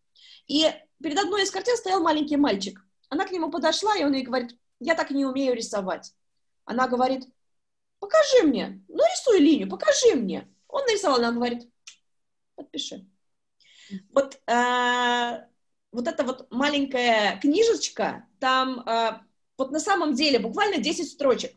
И 0.47 0.65
перед 1.01 1.19
одной 1.19 1.43
из 1.43 1.51
картин 1.51 1.77
стоял 1.77 2.01
маленький 2.01 2.37
мальчик. 2.37 2.83
Она 3.09 3.27
к 3.27 3.31
нему 3.31 3.51
подошла, 3.51 3.95
и 3.95 4.03
он 4.03 4.13
ей 4.13 4.23
говорит, 4.23 4.57
я 4.79 4.95
так 4.95 5.11
не 5.11 5.25
умею 5.25 5.55
рисовать. 5.55 6.11
Она 6.65 6.87
говорит, 6.87 7.27
покажи 8.03 8.43
мне, 8.43 8.83
нарисуй 8.89 9.39
линию, 9.39 9.69
покажи 9.69 10.15
мне. 10.15 10.49
Он 10.67 10.83
нарисовал, 10.85 11.19
она 11.19 11.31
говорит, 11.31 11.69
подпиши. 12.55 13.07
Вот, 14.09 14.41
э, 14.45 15.47
вот 15.91 16.07
эта 16.07 16.23
вот 16.23 16.51
маленькая 16.51 17.39
книжечка, 17.39 18.27
там 18.39 18.81
э, 18.81 19.19
вот 19.57 19.71
на 19.71 19.79
самом 19.79 20.15
деле 20.15 20.39
буквально 20.39 20.79
10 20.79 21.11
строчек, 21.11 21.53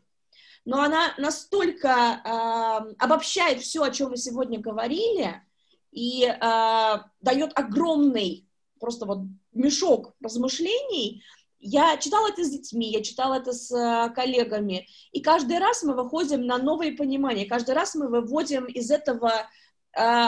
но 0.64 0.82
она 0.82 1.14
настолько 1.18 1.88
э, 1.88 2.94
обобщает 2.98 3.60
все, 3.60 3.82
о 3.82 3.90
чем 3.90 4.10
мы 4.10 4.16
сегодня 4.16 4.60
говорили, 4.60 5.42
и 5.90 6.24
э, 6.26 6.98
дает 7.20 7.58
огромный 7.58 8.48
просто 8.78 9.06
вот 9.06 9.22
мешок 9.52 10.14
размышлений, 10.20 11.24
я 11.66 11.96
читала 11.96 12.28
это 12.28 12.44
с 12.44 12.50
детьми, 12.50 12.90
я 12.90 13.02
читала 13.02 13.34
это 13.34 13.52
с 13.52 13.72
э, 13.72 14.10
коллегами, 14.14 14.88
и 15.10 15.20
каждый 15.20 15.58
раз 15.58 15.82
мы 15.82 15.94
выходим 15.94 16.46
на 16.46 16.58
новые 16.58 16.92
понимания, 16.92 17.44
каждый 17.44 17.74
раз 17.74 17.94
мы 17.94 18.08
выводим 18.08 18.66
из 18.66 18.90
этого 18.90 19.32
э, 19.98 20.26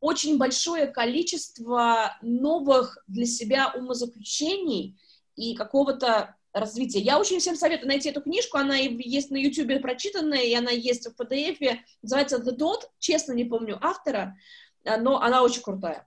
очень 0.00 0.38
большое 0.38 0.86
количество 0.86 2.16
новых 2.22 2.96
для 3.06 3.26
себя 3.26 3.72
умозаключений 3.76 4.98
и 5.36 5.54
какого-то 5.54 6.34
развития. 6.54 7.00
Я 7.00 7.20
очень 7.20 7.38
всем 7.38 7.56
советую 7.56 7.88
найти 7.88 8.08
эту 8.08 8.22
книжку, 8.22 8.56
она 8.56 8.76
есть 8.76 9.30
на 9.30 9.36
YouTube 9.36 9.82
прочитанная, 9.82 10.42
и 10.42 10.54
она 10.54 10.70
есть 10.70 11.06
в 11.06 11.20
PDF, 11.20 11.78
называется 12.00 12.38
The 12.38 12.56
Dot, 12.56 12.88
честно 12.98 13.32
не 13.32 13.44
помню 13.44 13.78
автора, 13.82 14.36
э, 14.84 14.96
но 14.96 15.20
она 15.20 15.42
очень 15.42 15.62
крутая. 15.62 16.06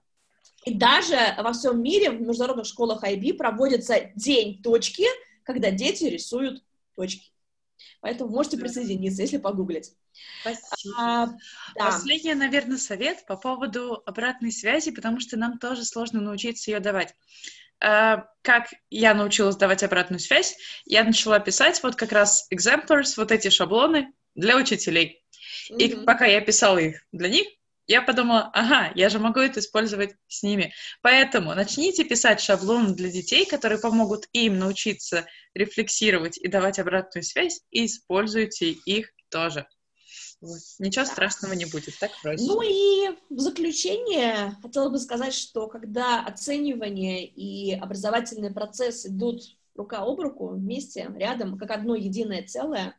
И 0.64 0.74
даже 0.74 1.16
во 1.38 1.52
всем 1.52 1.82
мире 1.82 2.10
в 2.10 2.20
международных 2.20 2.66
школах 2.66 3.04
IB 3.04 3.34
проводится 3.34 4.10
день 4.14 4.62
точки, 4.62 5.04
когда 5.42 5.70
дети 5.70 6.04
рисуют 6.04 6.64
точки. 6.96 7.30
Поэтому 8.00 8.30
можете 8.30 8.56
присоединиться, 8.56 9.22
если 9.22 9.38
погуглить. 9.38 9.92
Спасибо. 10.40 10.94
А, 10.98 11.26
да. 11.74 11.86
Последний, 11.86 12.34
наверное, 12.34 12.78
совет 12.78 13.24
по 13.26 13.36
поводу 13.36 14.02
обратной 14.06 14.52
связи, 14.52 14.90
потому 14.90 15.20
что 15.20 15.38
нам 15.38 15.58
тоже 15.58 15.84
сложно 15.84 16.20
научиться 16.20 16.70
ее 16.70 16.80
давать. 16.80 17.14
А, 17.80 18.26
как 18.42 18.68
я 18.90 19.14
научилась 19.14 19.56
давать 19.56 19.82
обратную 19.82 20.20
связь, 20.20 20.56
я 20.84 21.04
начала 21.04 21.40
писать 21.40 21.82
вот 21.82 21.96
как 21.96 22.12
раз 22.12 22.46
exemplars, 22.52 23.14
вот 23.16 23.32
эти 23.32 23.48
шаблоны 23.48 24.12
для 24.34 24.56
учителей. 24.56 25.24
Mm-hmm. 25.70 25.76
И 25.78 26.04
пока 26.04 26.26
я 26.26 26.40
писала 26.40 26.78
их 26.78 27.04
для 27.12 27.28
них, 27.28 27.46
я 27.86 28.02
подумала, 28.02 28.50
ага, 28.52 28.92
я 28.94 29.08
же 29.08 29.18
могу 29.18 29.40
это 29.40 29.60
использовать 29.60 30.16
с 30.28 30.42
ними. 30.42 30.72
Поэтому 31.02 31.54
начните 31.54 32.04
писать 32.04 32.40
шаблоны 32.40 32.94
для 32.94 33.10
детей, 33.10 33.46
которые 33.46 33.78
помогут 33.78 34.26
им 34.32 34.58
научиться 34.58 35.26
рефлексировать 35.54 36.38
и 36.38 36.48
давать 36.48 36.78
обратную 36.78 37.22
связь, 37.22 37.60
и 37.70 37.86
используйте 37.86 38.70
их 38.70 39.10
тоже. 39.28 39.66
Вот. 40.40 40.58
Ничего 40.78 41.04
страшного 41.04 41.52
не 41.54 41.64
будет, 41.64 41.98
так 41.98 42.10
проще. 42.22 42.44
Ну 42.44 42.60
и 42.62 43.16
в 43.30 43.40
заключение 43.40 44.56
хотела 44.62 44.90
бы 44.90 44.98
сказать, 44.98 45.34
что 45.34 45.68
когда 45.68 46.24
оценивание 46.24 47.26
и 47.26 47.74
образовательный 47.74 48.52
процесс 48.52 49.06
идут 49.06 49.42
рука 49.74 49.98
об 49.98 50.20
руку, 50.20 50.48
вместе, 50.48 51.10
рядом, 51.16 51.58
как 51.58 51.70
одно 51.70 51.94
единое 51.94 52.42
целое, 52.42 52.96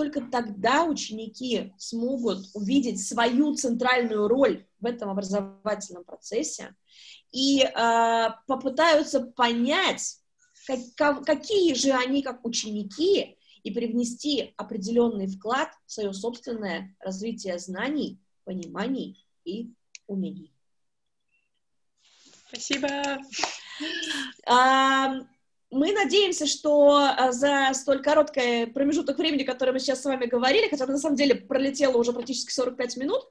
только 0.00 0.22
тогда 0.22 0.84
ученики 0.84 1.74
смогут 1.76 2.46
увидеть 2.54 3.06
свою 3.06 3.54
центральную 3.54 4.28
роль 4.28 4.66
в 4.80 4.86
этом 4.86 5.10
образовательном 5.10 6.04
процессе 6.04 6.74
и 7.32 7.60
э, 7.60 8.28
попытаются 8.46 9.20
понять, 9.20 10.16
как, 10.96 11.26
какие 11.26 11.74
же 11.74 11.90
они 11.90 12.22
как 12.22 12.46
ученики, 12.46 13.36
и 13.62 13.70
привнести 13.70 14.54
определенный 14.56 15.26
вклад 15.26 15.68
в 15.84 15.92
свое 15.92 16.14
собственное 16.14 16.96
развитие 16.98 17.58
знаний, 17.58 18.18
пониманий 18.44 19.22
и 19.44 19.74
умений. 20.06 20.50
Спасибо. 22.48 22.88
А, 24.46 25.26
мы 25.70 25.92
надеемся, 25.92 26.46
что 26.46 27.00
э, 27.00 27.32
за 27.32 27.70
столь 27.74 28.02
короткий 28.02 28.66
промежуток 28.66 29.18
времени, 29.18 29.44
который 29.44 29.72
мы 29.72 29.78
сейчас 29.78 30.02
с 30.02 30.04
вами 30.04 30.26
говорили, 30.26 30.68
хотя 30.68 30.86
на 30.86 30.98
самом 30.98 31.16
деле 31.16 31.34
пролетело 31.34 31.96
уже 31.96 32.12
практически 32.12 32.52
45 32.52 32.96
минут, 32.96 33.22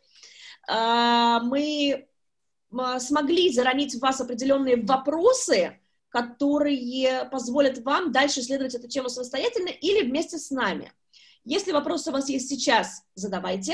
э, 0.70 1.40
мы 1.44 2.08
смогли 3.00 3.52
заронить 3.52 3.96
в 3.96 4.00
вас 4.00 4.22
определенные 4.22 4.78
вопросы, 4.78 5.80
которые 6.10 7.28
позволят 7.32 7.80
вам 7.80 8.12
дальше 8.12 8.42
исследовать 8.42 8.76
эту 8.76 8.88
тему 8.88 9.10
самостоятельно 9.10 9.70
или 9.70 10.08
вместе 10.08 10.38
с 10.38 10.52
нами. 10.52 10.94
Если 11.44 11.72
вопросы 11.72 12.10
у 12.10 12.14
вас 12.14 12.30
есть 12.30 12.48
сейчас, 12.48 13.04
задавайте. 13.16 13.74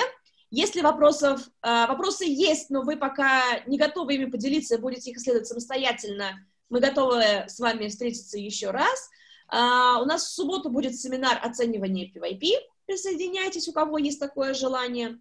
Если 0.50 0.82
вопросов, 0.82 1.42
э, 1.62 1.88
вопросы 1.88 2.26
есть, 2.26 2.70
но 2.70 2.82
вы 2.82 2.98
пока 2.98 3.60
не 3.68 3.78
готовы 3.78 4.16
ими 4.16 4.26
поделиться, 4.26 4.78
будете 4.78 5.12
их 5.12 5.18
исследовать 5.18 5.48
самостоятельно, 5.48 6.46
мы 6.70 6.80
готовы 6.80 7.46
с 7.48 7.60
вами 7.60 7.88
встретиться 7.88 8.38
еще 8.38 8.72
раз. 8.72 9.10
Uh, 9.54 10.02
у 10.02 10.06
нас 10.06 10.24
в 10.24 10.34
субботу 10.34 10.70
будет 10.70 11.00
семинар 11.00 11.40
оценивания 11.44 12.12
PYP. 12.12 12.54
Присоединяйтесь, 12.88 13.68
у 13.68 13.74
кого 13.74 13.98
есть 13.98 14.20
такое 14.20 14.54
желание. 14.54 15.20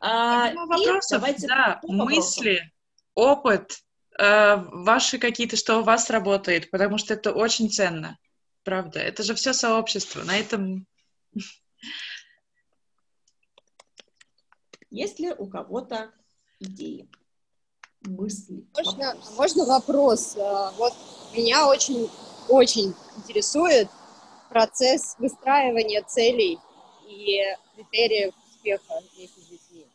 Uh, 0.00 0.54
вопросов, 0.54 1.20
давайте 1.20 1.48
да, 1.48 1.80
мысли, 1.82 2.72
опыт, 3.14 3.80
uh, 4.20 4.68
ваши 4.70 5.18
какие-то, 5.18 5.56
что 5.56 5.78
у 5.78 5.82
вас 5.82 6.08
работает, 6.10 6.70
потому 6.70 6.98
что 6.98 7.14
это 7.14 7.32
очень 7.32 7.68
ценно. 7.68 8.16
Правда, 8.62 9.00
это 9.00 9.24
же 9.24 9.34
все 9.34 9.52
сообщество. 9.52 10.22
На 10.22 10.36
этом... 10.38 10.86
Есть 14.90 15.18
ли 15.18 15.32
у 15.32 15.48
кого-то 15.48 16.12
идеи? 16.60 17.10
Мысли. 18.02 18.64
Можно 18.76 19.06
вопрос? 19.06 19.36
можно 19.36 19.64
вопрос? 19.64 20.36
А, 20.36 20.72
вот 20.72 20.94
меня 21.34 21.68
очень, 21.68 22.10
очень 22.48 22.94
интересует 23.16 23.88
процесс 24.48 25.14
выстраивания 25.18 26.02
целей 26.02 26.58
и 27.06 27.40
критериев 27.74 28.34
успеха 28.46 29.02
вместе 29.14 29.40
с 29.40 29.44
детьми. 29.44 29.86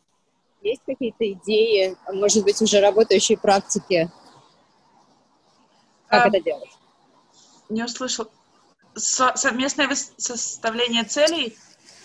Есть 0.62 0.82
какие-то 0.86 1.30
идеи, 1.32 1.96
может 2.12 2.44
быть, 2.44 2.60
уже 2.62 2.80
работающие 2.80 3.36
практики? 3.36 4.10
Как 6.08 6.26
а, 6.26 6.28
это 6.28 6.40
делать? 6.40 6.70
Не 7.68 7.84
услышал. 7.84 8.30
Со 8.94 9.34
совместное 9.34 9.92
составление 9.94 11.04
целей? 11.04 11.56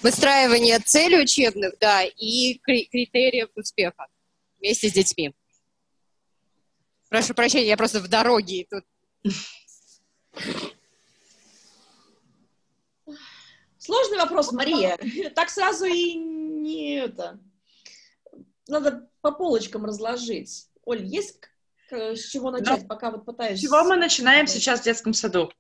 Выстраивание 0.02 0.80
целей 0.80 1.22
учебных, 1.22 1.74
да, 1.80 2.04
и 2.04 2.56
критериев 2.58 3.50
успеха 3.56 4.08
вместе 4.60 4.90
с 4.90 4.94
детьми. 4.94 5.34
Прошу 7.10 7.34
прощения, 7.34 7.68
я 7.68 7.78
просто 7.78 8.00
в 8.00 8.08
дороге 8.08 8.68
тут. 8.70 8.84
Сложный 13.78 14.18
вопрос, 14.18 14.52
Мария. 14.52 14.98
Так 15.36 15.50
сразу 15.50 15.86
и 15.86 16.14
не 16.14 16.98
это. 16.98 17.40
Надо 18.68 19.10
по 19.22 19.32
полочкам 19.32 19.86
разложить. 19.86 20.68
Оль, 20.86 21.04
есть 21.04 21.40
с 21.92 22.30
чего 22.30 22.52
начать, 22.52 22.84
Но, 22.84 22.88
пока 22.88 23.10
вот 23.10 23.26
пытаюсь... 23.26 23.60
С 23.60 23.64
чего 23.64 23.84
мы 23.84 23.96
начинаем 23.96 24.46
сейчас 24.46 24.82
в 24.82 24.84
детском 24.84 25.14
саду? 25.14 25.52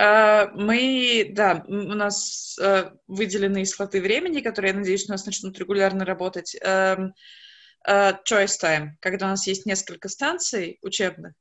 Uh, 0.00 0.50
мы, 0.54 1.30
да, 1.32 1.64
у 1.68 1.74
нас 1.74 2.58
uh, 2.60 2.90
выделены 3.06 3.66
слоты 3.66 4.00
времени, 4.00 4.40
которые, 4.40 4.72
я 4.72 4.78
надеюсь, 4.78 5.08
у 5.08 5.12
нас 5.12 5.26
начнут 5.26 5.58
регулярно 5.58 6.04
работать. 6.04 6.56
Uh, 7.88 8.14
choice 8.28 8.60
time, 8.62 8.90
когда 9.00 9.26
у 9.26 9.30
нас 9.30 9.46
есть 9.46 9.64
несколько 9.64 10.10
станций 10.10 10.78
учебных, 10.82 11.32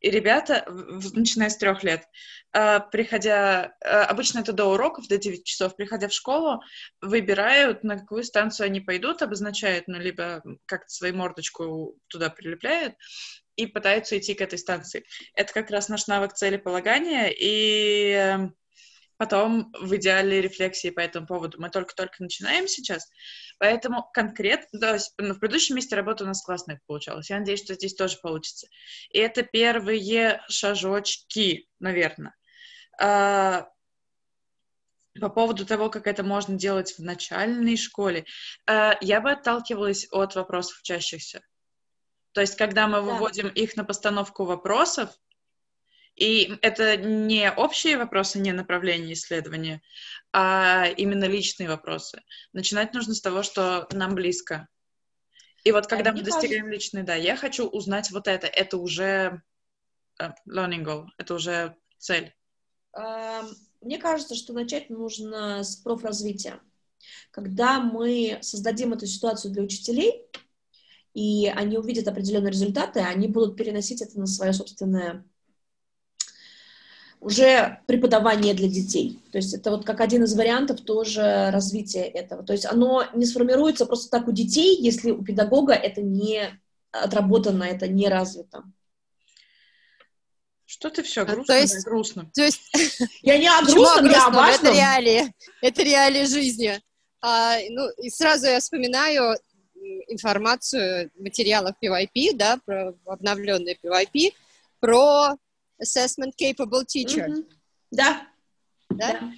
и 0.00 0.10
ребята, 0.10 0.64
начиная 1.12 1.48
с 1.48 1.56
трех 1.56 1.84
лет, 1.84 2.08
приходя, 2.50 3.74
обычно 3.80 4.40
это 4.40 4.52
до 4.52 4.64
уроков, 4.72 5.06
до 5.06 5.16
9 5.16 5.44
часов, 5.44 5.76
приходя 5.76 6.08
в 6.08 6.12
школу, 6.12 6.60
выбирают, 7.00 7.84
на 7.84 7.98
какую 7.98 8.24
станцию 8.24 8.66
они 8.66 8.80
пойдут, 8.80 9.22
обозначают, 9.22 9.86
ну, 9.86 9.98
либо 9.98 10.42
как-то 10.66 10.88
свою 10.88 11.14
мордочку 11.14 11.96
туда 12.08 12.30
прилепляют, 12.30 12.94
и 13.54 13.66
пытаются 13.66 14.18
идти 14.18 14.34
к 14.34 14.40
этой 14.40 14.58
станции. 14.58 15.04
Это 15.34 15.52
как 15.52 15.70
раз 15.70 15.88
наш 15.88 16.06
навык 16.06 16.32
целеполагания, 16.32 17.28
и 17.28 18.10
эм, 18.12 18.56
потом 19.22 19.72
в 19.80 19.94
идеале 19.94 20.40
рефлексии 20.40 20.90
по 20.90 20.98
этому 20.98 21.28
поводу. 21.28 21.60
Мы 21.60 21.70
только-только 21.70 22.20
начинаем 22.24 22.66
сейчас, 22.66 23.08
поэтому 23.60 24.02
конкретно, 24.12 24.80
то 24.80 24.94
есть 24.94 25.14
ну, 25.16 25.32
в 25.32 25.38
предыдущем 25.38 25.76
месте 25.76 25.94
работы 25.94 26.24
у 26.24 26.26
нас 26.26 26.42
классно 26.42 26.80
получалось. 26.88 27.30
Я 27.30 27.38
надеюсь, 27.38 27.62
что 27.62 27.74
здесь 27.74 27.94
тоже 27.94 28.18
получится. 28.20 28.66
И 29.10 29.20
это 29.20 29.44
первые 29.44 30.42
шажочки, 30.48 31.68
наверное. 31.78 32.34
А, 33.00 33.68
по 35.20 35.28
поводу 35.28 35.64
того, 35.66 35.88
как 35.88 36.08
это 36.08 36.24
можно 36.24 36.56
делать 36.56 36.98
в 36.98 37.04
начальной 37.04 37.76
школе, 37.76 38.24
а, 38.66 38.98
я 39.00 39.20
бы 39.20 39.30
отталкивалась 39.30 40.08
от 40.10 40.34
вопросов 40.34 40.80
учащихся. 40.80 41.42
То 42.32 42.40
есть, 42.40 42.56
когда 42.56 42.88
мы 42.88 43.02
выводим 43.02 43.44
да. 43.44 43.52
их 43.52 43.76
на 43.76 43.84
постановку 43.84 44.46
вопросов, 44.46 45.10
и 46.16 46.58
это 46.62 46.96
не 46.96 47.50
общие 47.50 47.96
вопросы, 47.96 48.38
не 48.38 48.52
направление 48.52 49.14
исследования, 49.14 49.82
а 50.32 50.86
именно 50.96 51.24
личные 51.24 51.68
вопросы. 51.68 52.22
Начинать 52.52 52.94
нужно 52.94 53.14
с 53.14 53.20
того, 53.20 53.42
что 53.42 53.88
нам 53.92 54.14
близко. 54.14 54.68
И 55.64 55.72
вот 55.72 55.86
когда 55.86 56.10
а 56.10 56.12
мы 56.12 56.22
достигаем 56.22 56.64
кажется... 56.64 56.72
личной, 56.72 57.02
да, 57.02 57.14
я 57.14 57.36
хочу 57.36 57.66
узнать 57.66 58.10
вот 58.10 58.28
это, 58.28 58.46
это 58.46 58.76
уже 58.76 59.42
uh, 60.20 60.32
learning 60.48 60.84
goal, 60.84 61.06
это 61.18 61.34
уже 61.34 61.76
цель. 61.98 62.34
Uh, 62.96 63.48
мне 63.80 63.98
кажется, 63.98 64.34
что 64.34 64.52
начать 64.52 64.90
нужно 64.90 65.62
с 65.62 65.76
профразвития. 65.76 66.60
Когда 67.30 67.80
мы 67.80 68.38
создадим 68.42 68.92
эту 68.92 69.06
ситуацию 69.06 69.52
для 69.52 69.62
учителей, 69.62 70.26
и 71.14 71.48
они 71.48 71.78
увидят 71.78 72.08
определенные 72.08 72.52
результаты, 72.52 73.00
они 73.00 73.28
будут 73.28 73.56
переносить 73.56 74.02
это 74.02 74.18
на 74.18 74.26
свое 74.26 74.52
собственное 74.52 75.24
уже 77.22 77.78
преподавание 77.86 78.52
для 78.52 78.68
детей. 78.68 79.18
То 79.30 79.38
есть 79.38 79.54
это 79.54 79.70
вот 79.70 79.86
как 79.86 80.00
один 80.00 80.24
из 80.24 80.34
вариантов 80.34 80.80
тоже 80.80 81.50
развития 81.52 82.02
этого. 82.02 82.42
То 82.42 82.52
есть 82.52 82.66
оно 82.66 83.04
не 83.14 83.24
сформируется 83.24 83.86
просто 83.86 84.10
так 84.10 84.26
у 84.26 84.32
детей, 84.32 84.76
если 84.76 85.12
у 85.12 85.22
педагога 85.22 85.72
это 85.72 86.02
не 86.02 86.50
отработано, 86.90 87.62
это 87.62 87.86
не 87.86 88.08
развито. 88.08 88.64
Что 90.66 90.90
ты 90.90 91.02
все 91.04 91.24
грустно? 91.24 91.42
А, 91.42 91.46
то 91.46 91.60
есть, 91.60 91.84
грустно. 91.84 92.30
То 92.34 92.42
есть, 92.42 92.62
я 93.22 93.38
не 93.38 93.46
о 93.46 93.62
грустном, 93.62 94.06
я 94.06 94.26
о 94.26 94.30
важном. 94.30 94.72
Это 94.72 94.74
реалии, 94.74 95.34
это 95.60 95.82
реалии 95.82 96.24
жизни. 96.24 96.80
А, 97.20 97.56
ну, 97.70 97.88
и 98.02 98.10
сразу 98.10 98.46
я 98.46 98.58
вспоминаю 98.58 99.36
информацию 100.08 101.10
в 101.14 101.22
материалах 101.22 101.76
PYP, 101.80 102.34
да, 102.34 102.58
про 102.64 102.94
обновленный 103.06 103.78
PYP, 103.80 104.32
про 104.80 105.36
assessment 105.82 106.32
capable 106.40 106.84
teacher. 106.84 107.28
Mm-hmm. 107.28 107.44
Да. 107.90 108.22
Да? 108.90 109.12
да. 109.20 109.32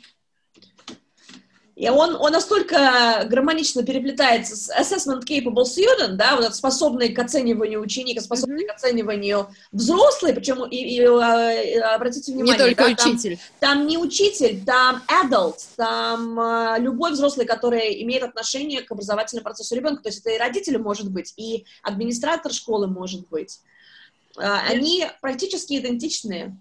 И 1.77 1.89
он, 1.89 2.15
он 2.15 2.31
настолько 2.31 3.27
гармонично 3.29 3.83
переплетается 3.83 4.55
с 4.55 4.71
assessment 4.71 5.25
capable 5.25 5.65
student, 5.65 6.13
да, 6.13 6.37
вот 6.37 6.55
способный 6.55 7.13
к 7.13 7.19
оцениванию 7.19 7.81
ученика, 7.81 8.21
способный 8.21 8.63
mm-hmm. 8.63 8.69
к 8.69 8.75
оцениванию 8.77 9.49
взрослый, 9.73 10.33
причем, 10.35 10.65
и, 10.65 10.77
и, 10.77 11.03
и 11.03 11.05
а, 11.05 11.97
обратите 11.97 12.33
внимание, 12.33 12.55
не 12.55 12.59
только 12.59 12.85
да, 12.85 12.93
учитель. 12.93 13.39
Там, 13.59 13.79
там 13.79 13.87
не 13.89 13.99
учитель, 13.99 14.65
там 14.65 15.03
adult, 15.09 15.57
там 15.75 16.39
а, 16.39 16.79
любой 16.79 17.11
взрослый, 17.11 17.45
который 17.45 18.03
имеет 18.05 18.23
отношение 18.23 18.83
к 18.83 18.93
образовательному 18.93 19.43
процессу 19.43 19.75
ребенка, 19.75 20.05
то 20.05 20.09
есть 20.11 20.21
это 20.21 20.31
и 20.31 20.39
родители 20.39 20.77
может 20.77 21.11
быть, 21.11 21.35
и 21.37 21.67
администратор 21.83 22.53
школы 22.53 22.87
может 22.87 23.29
быть. 23.29 23.59
А, 24.37 24.61
они 24.67 25.07
практически 25.21 25.79
идентичные. 25.79 26.57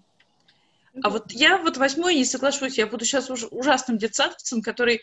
А 1.02 1.10
вот 1.10 1.32
я 1.32 1.58
вот 1.58 1.76
возьму 1.76 2.08
и 2.08 2.16
не 2.16 2.24
соглашусь, 2.24 2.78
я 2.78 2.86
буду 2.86 3.04
сейчас 3.04 3.28
уж 3.28 3.44
ужасным 3.50 3.98
детсадовцем, 3.98 4.62
который 4.62 5.00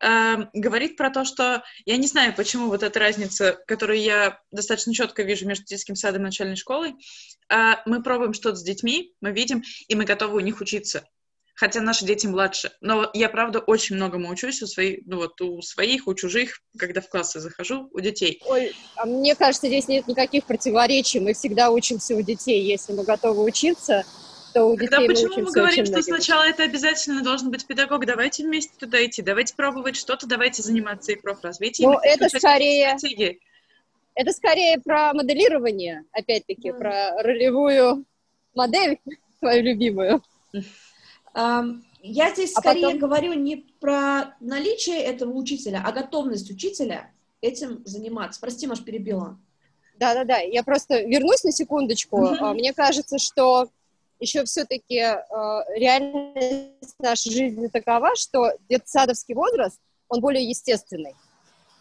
э, 0.00 0.36
говорит 0.54 0.96
про 0.96 1.10
то, 1.10 1.26
что 1.26 1.62
я 1.84 1.98
не 1.98 2.06
знаю, 2.06 2.34
почему 2.34 2.68
вот 2.68 2.82
эта 2.82 2.98
разница, 2.98 3.52
которую 3.66 4.00
я 4.00 4.40
достаточно 4.50 4.94
четко 4.94 5.22
вижу 5.22 5.46
между 5.46 5.66
детским 5.66 5.96
садом 5.96 6.22
и 6.22 6.24
начальной 6.26 6.56
школой, 6.56 6.94
э, 7.50 7.72
мы 7.84 8.02
пробуем 8.02 8.32
что-то 8.32 8.56
с 8.56 8.62
детьми, 8.62 9.12
мы 9.20 9.32
видим, 9.32 9.62
и 9.86 9.94
мы 9.94 10.04
готовы 10.04 10.36
у 10.36 10.40
них 10.40 10.62
учиться. 10.62 11.06
Хотя 11.54 11.80
наши 11.80 12.04
дети 12.04 12.26
младше. 12.26 12.72
Но 12.80 13.08
я, 13.14 13.28
правда, 13.28 13.60
очень 13.60 13.94
многому 13.94 14.28
учусь 14.28 14.60
у 14.62 14.66
своих, 14.66 15.00
ну 15.06 15.18
вот 15.18 15.40
у 15.40 15.62
своих, 15.62 16.08
у 16.08 16.14
чужих, 16.14 16.60
когда 16.76 17.00
в 17.00 17.08
классы 17.08 17.38
захожу, 17.38 17.88
у 17.92 18.00
детей. 18.00 18.42
Ой, 18.46 18.74
а 18.96 19.06
мне 19.06 19.36
кажется, 19.36 19.68
здесь 19.68 19.86
нет 19.86 20.08
никаких 20.08 20.44
противоречий. 20.44 21.20
Мы 21.20 21.32
всегда 21.32 21.70
учимся 21.70 22.16
у 22.16 22.22
детей. 22.22 22.60
Если 22.62 22.92
мы 22.92 23.04
готовы 23.04 23.44
учиться, 23.44 24.04
то 24.52 24.64
у 24.64 24.76
Тогда 24.76 24.98
детей 24.98 25.08
почему 25.08 25.34
мы, 25.36 25.42
мы 25.42 25.52
говорим, 25.52 25.86
что 25.86 26.02
сначала 26.02 26.42
это 26.42 26.64
обязательно 26.64 27.22
должен 27.22 27.52
быть 27.52 27.66
педагог? 27.66 28.04
Давайте 28.04 28.42
вместе 28.42 28.72
туда 28.76 29.04
идти, 29.04 29.22
давайте 29.22 29.54
пробовать 29.54 29.94
что-то, 29.94 30.26
давайте 30.26 30.62
заниматься 30.62 31.12
и 31.12 31.16
профразвитием. 31.16 31.90
Ну, 31.90 31.98
это 32.02 32.28
скорее... 32.36 32.96
Это 34.16 34.30
скорее 34.30 34.78
про 34.78 35.12
моделирование, 35.12 36.04
опять-таки, 36.12 36.68
mm. 36.68 36.78
про 36.78 37.20
ролевую 37.20 38.04
модель, 38.54 39.00
твою 39.40 39.62
любимую. 39.62 40.22
Я 41.34 42.32
здесь 42.32 42.52
а 42.54 42.60
скорее 42.60 42.82
потом... 42.82 42.98
говорю 42.98 43.32
не 43.32 43.56
про 43.80 44.36
наличие 44.40 45.00
этого 45.00 45.32
учителя, 45.32 45.82
а 45.84 45.90
готовность 45.92 46.50
учителя 46.50 47.10
этим 47.40 47.82
заниматься. 47.86 48.40
Прости, 48.40 48.66
Маш, 48.66 48.84
перебила. 48.84 49.38
Да-да-да, 49.98 50.38
я 50.38 50.62
просто 50.62 51.00
вернусь 51.02 51.44
на 51.44 51.52
секундочку. 51.52 52.18
Uh-huh. 52.22 52.52
Мне 52.54 52.72
кажется, 52.72 53.18
что 53.18 53.68
еще 54.18 54.44
все-таки 54.44 54.96
э, 54.96 55.18
реальность 55.76 56.96
нашей 56.98 57.32
жизни 57.32 57.68
такова, 57.68 58.14
что 58.16 58.50
детсадовский 58.68 59.34
возраст, 59.34 59.80
он 60.08 60.20
более 60.20 60.48
естественный. 60.48 61.14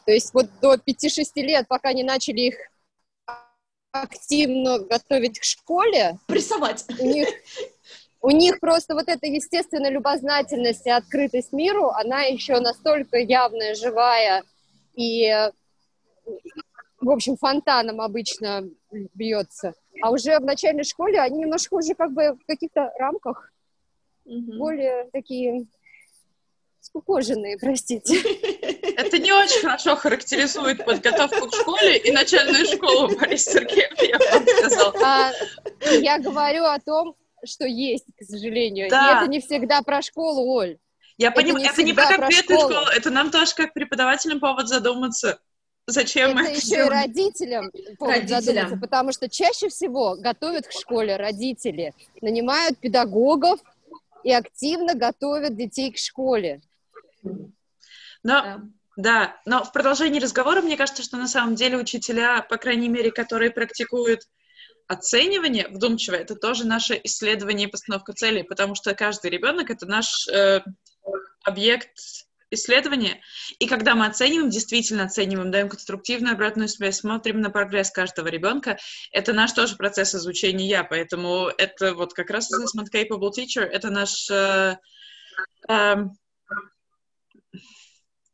То 0.06 0.12
есть 0.12 0.34
вот 0.34 0.48
до 0.62 0.76
5-6 0.76 1.24
лет, 1.36 1.68
пока 1.68 1.94
не 1.94 2.04
начали 2.04 2.42
их 2.42 2.56
активно 3.92 4.80
готовить 4.80 5.40
к 5.40 5.44
школе... 5.44 6.18
Прессовать. 6.28 6.84
У 7.00 7.06
них, 7.06 7.28
у 8.24 8.32
них 8.32 8.62
просто 8.62 8.96
вот 8.96 9.10
эта 9.10 9.28
естественная 9.28 9.92
любознательность 9.92 10.86
и 10.88 10.90
открытость 10.90 11.52
миру, 11.52 11.90
она 11.90 12.22
еще 12.22 12.60
настолько 12.62 13.18
явная, 13.18 13.76
живая 13.76 14.44
и, 14.96 15.30
в 17.02 17.10
общем, 17.10 17.36
фонтаном 17.36 18.00
обычно 18.00 18.70
бьется. 19.14 19.74
А 20.02 20.10
уже 20.10 20.40
в 20.40 20.44
начальной 20.44 20.86
школе 20.86 21.20
они 21.20 21.40
немножко 21.40 21.74
уже 21.74 21.96
как 21.96 22.14
бы 22.14 22.38
в 22.42 22.46
каких-то 22.48 22.94
рамках 22.98 23.52
угу. 24.24 24.58
более 24.58 25.10
такие 25.12 25.66
скукоженные, 26.80 27.58
простите. 27.58 28.22
Это 28.96 29.20
не 29.20 29.34
очень 29.34 29.60
хорошо 29.60 29.98
характеризует 29.98 30.86
подготовку 30.86 31.50
к 31.50 31.56
школе 31.56 31.98
и 31.98 32.12
начальную 32.14 32.66
школу, 32.68 33.14
Борис 33.18 33.44
Сергеев, 33.44 34.02
я 34.02 34.40
бы 34.40 34.48
сказал. 34.48 34.96
А, 35.04 35.32
я 36.00 36.20
говорю 36.20 36.64
о 36.64 36.80
том, 36.80 37.16
что 37.46 37.66
есть, 37.66 38.06
к 38.20 38.24
сожалению. 38.24 38.90
Да. 38.90 39.14
И 39.14 39.18
это 39.18 39.32
не 39.32 39.40
всегда 39.40 39.82
про 39.82 40.02
школу, 40.02 40.46
Оль. 40.58 40.78
Я 41.18 41.32
понимаю, 41.32 41.70
это 41.70 41.84
не 41.84 41.94
про 41.94 42.08
конкретную 42.08 42.60
школу. 42.60 42.74
школу, 42.74 42.88
это 42.96 43.10
нам 43.10 43.32
тоже 43.32 43.54
как 43.56 43.74
преподавателям 43.74 44.40
повод 44.40 44.68
задуматься. 44.68 45.40
Зачем 45.86 46.32
это 46.32 46.40
мы 46.40 46.48
это 46.48 46.58
еще 46.58 46.68
делаем? 46.68 46.88
и 46.88 46.90
родителям 46.90 47.72
родителям. 48.00 48.80
потому 48.80 49.12
что 49.12 49.30
чаще 49.30 49.68
всего 49.68 50.16
готовят 50.16 50.68
к 50.68 50.72
школе 50.72 51.18
родители, 51.18 51.94
нанимают 52.22 52.78
педагогов 52.80 53.60
и 54.24 54.32
активно 54.32 54.96
готовят 54.96 55.58
детей 55.58 55.92
к 55.92 55.98
школе. 55.98 56.62
Но, 57.22 57.42
да. 58.24 58.62
да, 58.96 59.42
но 59.46 59.66
в 59.66 59.74
продолжении 59.74 60.22
разговора 60.22 60.62
мне 60.62 60.78
кажется, 60.78 61.04
что 61.04 61.18
на 61.18 61.28
самом 61.28 61.56
деле 61.56 61.78
учителя, 61.78 62.42
по 62.42 62.56
крайней 62.58 62.88
мере, 62.88 63.12
которые 63.12 63.52
практикуют 63.52 64.22
оценивание 64.88 65.68
вдумчивое, 65.68 66.20
это 66.20 66.36
тоже 66.36 66.66
наше 66.66 67.00
исследование 67.04 67.68
и 67.68 67.72
постановка 67.72 68.14
целей, 68.14 68.44
потому 68.44 68.76
что 68.76 68.94
каждый 68.94 69.32
ребенок 69.32 69.70
это 69.70 69.86
наш 69.86 70.28
э, 70.28 70.62
объект 71.44 71.98
исследование, 72.54 73.20
и 73.60 73.68
когда 73.68 73.96
мы 73.96 74.06
оцениваем, 74.06 74.50
действительно 74.50 75.06
оцениваем, 75.06 75.52
даем 75.52 75.70
конструктивную 75.70 76.34
обратную 76.34 76.70
связь, 76.70 77.00
смотрим 77.00 77.42
на 77.42 77.50
прогресс 77.50 77.90
каждого 77.90 78.28
ребенка, 78.28 78.78
это 79.12 79.34
наш 79.34 79.54
тоже 79.54 79.76
процесс 79.76 80.14
изучения 80.16 80.68
я, 80.68 80.84
поэтому 80.84 81.50
это 81.58 81.94
вот 81.94 82.14
как 82.14 82.30
раз 82.30 82.50
assessment 82.52 82.88
capable 82.94 83.32
teacher, 83.32 83.64
это 83.64 83.90
наш... 83.90 84.30
Э, 84.30 84.78
э, 85.68 85.96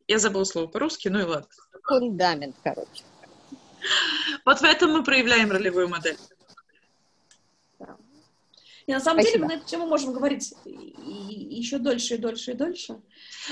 я 0.07 0.17
забыла 0.17 0.43
слово 0.43 0.67
по-русски, 0.67 1.07
ну 1.07 1.19
и 1.19 1.23
ладно. 1.23 1.47
Фундамент, 1.83 2.55
короче. 2.63 3.03
Вот 4.45 4.59
в 4.59 4.63
этом 4.63 4.91
мы 4.91 5.03
проявляем 5.03 5.51
ролевую 5.51 5.87
модель. 5.87 6.17
И 8.89 8.91
на 8.91 8.99
самом 8.99 9.21
Спасибо. 9.21 9.37
деле 9.37 9.45
мы 9.45 9.53
на 9.53 9.57
эту 9.59 9.69
тему 9.69 9.85
можем 9.85 10.13
говорить 10.13 10.51
еще 10.65 11.77
дольше 11.77 12.15
и 12.15 12.17
дольше 12.17 12.51
и 12.51 12.53
дольше. 12.55 12.99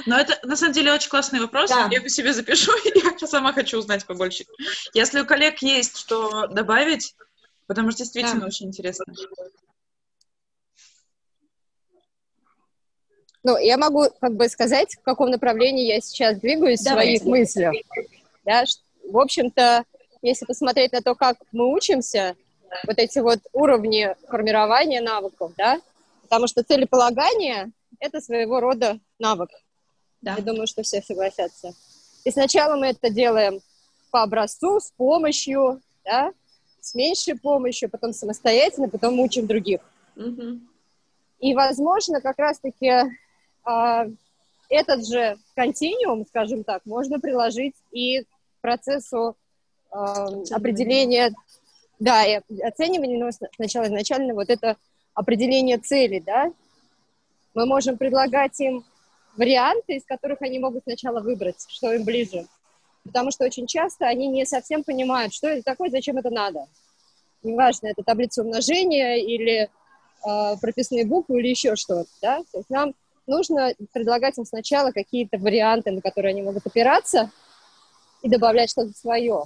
Но 0.07 0.19
это 0.19 0.39
на 0.41 0.55
самом 0.55 0.73
деле 0.73 0.91
очень 0.91 1.11
классный 1.11 1.39
вопрос. 1.39 1.69
Да. 1.69 1.87
Я 1.91 2.01
по 2.01 2.09
себе 2.09 2.33
запишу, 2.33 2.71
я 3.21 3.27
сама 3.27 3.53
хочу 3.53 3.77
узнать 3.77 4.03
побольше. 4.07 4.45
Если 4.95 5.21
у 5.21 5.27
коллег 5.27 5.61
есть 5.61 5.95
что 5.95 6.47
добавить, 6.47 7.13
потому 7.67 7.91
что 7.91 7.99
действительно 7.99 8.41
да. 8.41 8.47
очень 8.47 8.65
интересно. 8.65 9.05
Ну, 13.43 13.59
я 13.59 13.77
могу 13.77 14.05
как 14.19 14.33
бы 14.33 14.49
сказать, 14.49 14.95
в 14.95 15.03
каком 15.03 15.29
направлении 15.29 15.85
я 15.85 16.01
сейчас 16.01 16.39
двигаюсь 16.39 16.79
в 16.79 16.89
своих 16.89 17.21
мыслях. 17.25 17.75
Да, 18.43 18.63
в 19.07 19.19
общем-то, 19.19 19.83
если 20.23 20.45
посмотреть 20.45 20.93
на 20.93 21.03
то, 21.03 21.13
как 21.13 21.37
мы 21.51 21.71
учимся, 21.71 22.35
вот 22.85 22.97
эти 22.97 23.19
вот 23.19 23.39
уровни 23.53 24.15
формирования 24.27 25.01
навыков, 25.01 25.53
да, 25.57 25.79
потому 26.23 26.47
что 26.47 26.63
целеполагание— 26.63 27.71
это 27.99 28.21
своего 28.21 28.59
рода 28.59 28.99
навык. 29.19 29.49
Да. 30.21 30.35
Я 30.35 30.43
думаю, 30.43 30.67
что 30.67 30.83
все 30.83 31.01
согласятся. 31.01 31.73
И 32.23 32.31
сначала 32.31 32.75
мы 32.75 32.87
это 32.87 33.09
делаем 33.09 33.61
по 34.11 34.23
образцу, 34.23 34.79
с 34.79 34.91
помощью, 34.91 35.81
да, 36.03 36.31
с 36.81 36.95
меньшей 36.95 37.37
помощью, 37.37 37.89
потом 37.89 38.13
самостоятельно, 38.13 38.89
потом 38.89 39.19
учим 39.19 39.47
других. 39.47 39.81
Угу. 40.15 40.59
И, 41.39 41.53
возможно, 41.53 42.21
как 42.21 42.39
раз-таки 42.39 42.87
э, 42.87 44.11
этот 44.69 45.07
же 45.07 45.37
континуум, 45.55 46.25
скажем 46.27 46.63
так, 46.63 46.85
можно 46.85 47.19
приложить 47.19 47.75
и 47.91 48.23
к 48.23 48.27
процессу 48.61 49.35
э, 49.91 49.95
определения 50.51 51.33
да, 51.99 52.25
и 52.25 52.39
оценивание, 52.61 53.23
но 53.23 53.31
сначала 53.55 53.85
изначально 53.85 54.33
вот 54.33 54.49
это 54.49 54.77
определение 55.13 55.77
цели, 55.77 56.19
да, 56.19 56.51
мы 57.53 57.65
можем 57.65 57.97
предлагать 57.97 58.59
им 58.59 58.85
варианты, 59.35 59.95
из 59.95 60.05
которых 60.05 60.41
они 60.41 60.59
могут 60.59 60.83
сначала 60.83 61.21
выбрать, 61.21 61.65
что 61.67 61.93
им 61.93 62.03
ближе. 62.03 62.45
Потому 63.03 63.31
что 63.31 63.45
очень 63.45 63.67
часто 63.67 64.05
они 64.05 64.27
не 64.27 64.45
совсем 64.45 64.83
понимают, 64.83 65.33
что 65.33 65.47
это 65.47 65.63
такое, 65.63 65.89
зачем 65.89 66.17
это 66.17 66.29
надо. 66.29 66.67
Неважно, 67.41 67.87
это 67.87 68.03
таблица 68.03 68.43
умножения 68.43 69.15
или 69.15 69.69
э, 70.27 70.57
прописные 70.59 71.05
буквы 71.05 71.39
или 71.39 71.49
еще 71.49 71.75
что-то, 71.75 72.09
да. 72.21 72.43
То 72.51 72.57
есть 72.59 72.69
нам 72.69 72.93
нужно 73.25 73.73
предлагать 73.93 74.37
им 74.37 74.45
сначала 74.45 74.91
какие-то 74.91 75.37
варианты, 75.37 75.91
на 75.91 76.01
которые 76.01 76.31
они 76.31 76.41
могут 76.41 76.65
опираться, 76.65 77.31
и 78.21 78.29
добавлять 78.29 78.71
что-то 78.71 78.97
свое. 78.97 79.45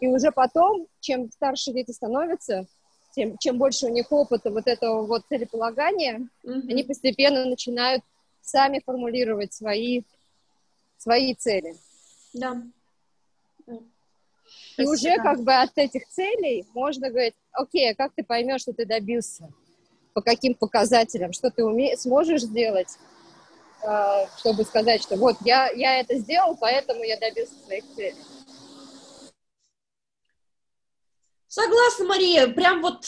И 0.00 0.08
уже 0.08 0.32
потом, 0.32 0.86
чем 1.00 1.30
старше 1.30 1.72
дети 1.72 1.90
становятся, 1.92 2.66
тем, 3.14 3.36
чем 3.38 3.58
больше 3.58 3.86
у 3.86 3.90
них 3.90 4.10
опыта 4.10 4.50
вот 4.50 4.66
этого 4.66 5.06
вот 5.06 5.22
целеполагания, 5.28 6.28
mm-hmm. 6.44 6.70
они 6.70 6.84
постепенно 6.84 7.44
начинают 7.44 8.02
сами 8.40 8.80
формулировать 8.84 9.52
свои, 9.52 10.02
свои 10.96 11.34
цели. 11.34 11.76
Да. 12.32 12.62
И 14.76 14.86
уже 14.86 15.16
как 15.16 15.42
бы 15.42 15.54
от 15.54 15.76
этих 15.76 16.08
целей 16.08 16.66
можно 16.74 17.10
говорить, 17.10 17.34
окей, 17.52 17.92
а 17.92 17.94
как 17.94 18.12
ты 18.14 18.24
поймешь, 18.24 18.62
что 18.62 18.72
ты 18.72 18.86
добился? 18.86 19.48
По 20.14 20.22
каким 20.22 20.54
показателям? 20.54 21.32
Что 21.32 21.50
ты 21.50 21.64
уме... 21.64 21.96
сможешь 21.96 22.42
сделать, 22.42 22.96
э, 23.82 24.26
чтобы 24.38 24.64
сказать, 24.64 25.02
что 25.02 25.16
вот 25.16 25.36
я, 25.44 25.70
я 25.70 26.00
это 26.00 26.16
сделал, 26.16 26.56
поэтому 26.56 27.04
я 27.04 27.18
добился 27.18 27.54
своих 27.64 27.84
целей. 27.94 28.16
Согласна, 31.50 32.04
Мария, 32.04 32.46
прям 32.46 32.80
вот... 32.80 33.04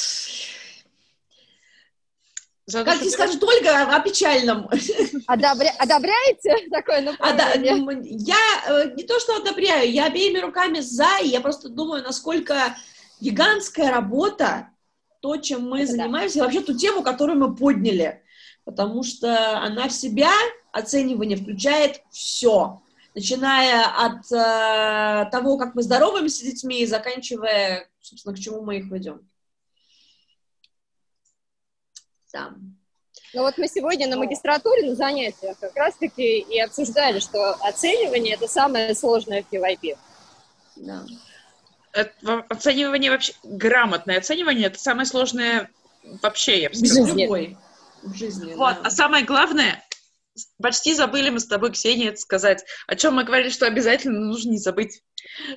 За 2.67 2.85
как 2.85 2.99
тебе 2.99 3.11
скажет 3.11 3.43
Ольга, 3.43 3.83
о 3.83 4.01
печальном. 4.01 4.69
Одобря... 5.29 5.73
Одобряете 5.79 6.69
такое 6.73 7.03
направление? 7.03 8.01
Я 8.03 8.37
э, 8.67 8.95
не 8.97 9.05
то, 9.05 9.21
что 9.21 9.37
одобряю, 9.37 9.93
я 9.93 10.07
обеими 10.07 10.39
руками 10.39 10.81
за, 10.81 11.19
и 11.23 11.29
я 11.29 11.41
просто 11.41 11.69
думаю, 11.69 12.03
насколько 12.03 12.77
гигантская 13.21 13.93
работа, 13.93 14.71
то, 15.21 15.37
чем 15.37 15.69
мы 15.69 15.83
Это 15.83 15.93
занимаемся, 15.93 16.39
да. 16.39 16.41
и 16.41 16.43
вообще 16.45 16.63
ту 16.63 16.77
тему, 16.77 17.05
которую 17.05 17.39
мы 17.39 17.55
подняли, 17.55 18.25
потому 18.65 19.05
что 19.05 19.61
она 19.61 19.87
в 19.87 19.93
себя, 19.93 20.33
оценивание, 20.73 21.37
включает 21.37 22.03
все 22.11 22.82
начиная 23.15 23.87
от 23.87 24.33
э, 24.33 25.31
того, 25.31 25.59
как 25.59 25.75
мы 25.75 25.83
здороваемся 25.83 26.39
с 26.39 26.43
детьми, 26.43 26.81
и 26.81 26.87
заканчивая, 26.87 27.89
собственно, 28.01 28.35
к 28.35 28.39
чему 28.39 28.63
мы 28.63 28.79
их 28.79 28.91
ведем. 28.91 29.29
Да. 32.33 32.55
Ну 33.35 33.43
вот 33.43 33.57
мы 33.59 33.67
сегодня 33.67 34.09
на 34.09 34.17
магистратуре 34.17 34.89
на 34.89 34.95
занятиях 34.95 35.59
как 35.59 35.75
раз-таки 35.77 36.41
и 36.41 36.61
обсуждали, 36.61 37.19
что 37.19 37.53
оценивание— 37.61 38.35
это 38.37 38.49
самое 38.49 38.95
сложное 38.95 39.43
в 39.43 39.53
PYP. 39.53 39.97
Да. 40.77 41.05
Это, 41.93 42.45
оценивание 42.49 43.11
вообще, 43.11 43.35
грамотное 43.43 44.19
оценивание— 44.19 44.67
это 44.69 44.79
самое 44.79 45.07
сложное 45.07 45.71
вообще, 46.23 46.63
я 46.63 46.69
бы 46.71 46.75
сказала. 46.75 47.05
В 47.05 47.09
жизни. 47.09 47.57
В 48.03 48.15
жизни, 48.15 48.55
вот. 48.55 48.75
да. 48.77 48.81
А 48.85 48.91
самое 48.91 49.25
главное 49.25 49.83
почти 50.61 50.95
забыли 50.95 51.31
мы 51.31 51.41
с 51.41 51.47
тобой, 51.47 51.73
Ксения, 51.73 52.09
это 52.09 52.19
сказать. 52.19 52.65
О 52.87 52.97
чем 52.97 53.15
мы 53.15 53.25
говорили, 53.25 53.51
что 53.51 53.67
обязательно 53.67 54.21
нужно 54.21 54.51
не 54.51 54.59
забыть, 54.59 55.03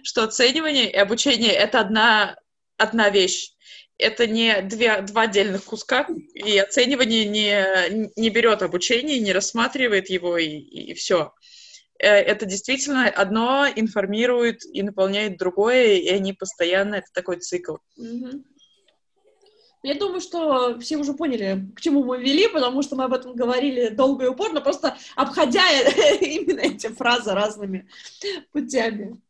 что 0.03 0.23
оценивание 0.23 0.91
и 0.91 0.95
обучение— 0.95 1.51
это 1.53 1.79
одна, 1.79 2.37
одна 2.77 3.09
вещь. 3.09 3.51
Это 3.97 4.27
не 4.27 4.61
две, 4.61 5.01
два 5.01 5.23
отдельных 5.23 5.63
куска, 5.63 6.07
и 6.33 6.57
оценивание 6.57 7.25
не, 7.25 8.11
не 8.17 8.29
берет 8.29 8.61
обучение, 8.61 9.19
не 9.19 9.31
рассматривает 9.31 10.09
его, 10.09 10.37
и, 10.37 10.47
и 10.47 10.93
все. 10.95 11.31
Э, 11.99 12.09
это 12.09 12.45
действительно 12.45 13.07
одно 13.07 13.65
информирует 13.73 14.65
и 14.65 14.83
наполняет 14.83 15.37
другое, 15.37 15.93
и 15.93 16.09
они 16.09 16.33
постоянно, 16.33 16.95
это 16.95 17.07
такой 17.13 17.39
цикл. 17.39 17.77
Mm-hmm. 17.97 18.43
Я 19.85 19.93
думаю, 19.93 20.19
что 20.19 20.79
все 20.79 20.97
уже 20.97 21.13
поняли, 21.13 21.71
к 21.75 21.79
чему 21.79 22.03
мы 22.03 22.17
вели, 22.17 22.47
потому 22.47 22.81
что 22.81 22.95
мы 22.95 23.03
об 23.03 23.13
этом 23.13 23.35
говорили 23.35 23.89
долго 23.89 24.25
и 24.25 24.27
упорно, 24.27 24.59
просто 24.59 24.97
обходя 25.15 25.61
именно 26.21 26.61
эти 26.61 26.87
фразы 26.87 27.33
разными 27.33 27.87
путями. 28.51 29.21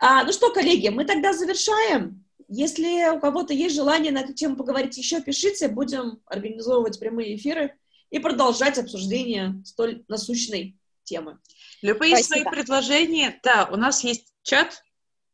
А, 0.00 0.24
ну 0.24 0.32
что, 0.32 0.52
коллеги, 0.52 0.88
мы 0.88 1.04
тогда 1.04 1.32
завершаем. 1.32 2.24
Если 2.48 3.14
у 3.14 3.20
кого-то 3.20 3.54
есть 3.54 3.76
желание 3.76 4.10
на 4.10 4.18
эту 4.18 4.34
тему 4.34 4.56
поговорить 4.56 4.98
еще, 4.98 5.22
пишите, 5.22 5.68
будем 5.68 6.20
организовывать 6.26 6.98
прямые 6.98 7.36
эфиры 7.36 7.78
и 8.10 8.18
продолжать 8.18 8.78
обсуждение 8.78 9.62
столь 9.64 10.04
насущной 10.08 10.76
темы. 11.04 11.38
Любые 11.80 12.16
Спасибо. 12.16 12.40
свои 12.40 12.52
предложения, 12.52 13.38
да, 13.44 13.68
у 13.70 13.76
нас 13.76 14.02
есть 14.02 14.34
чат, 14.42 14.82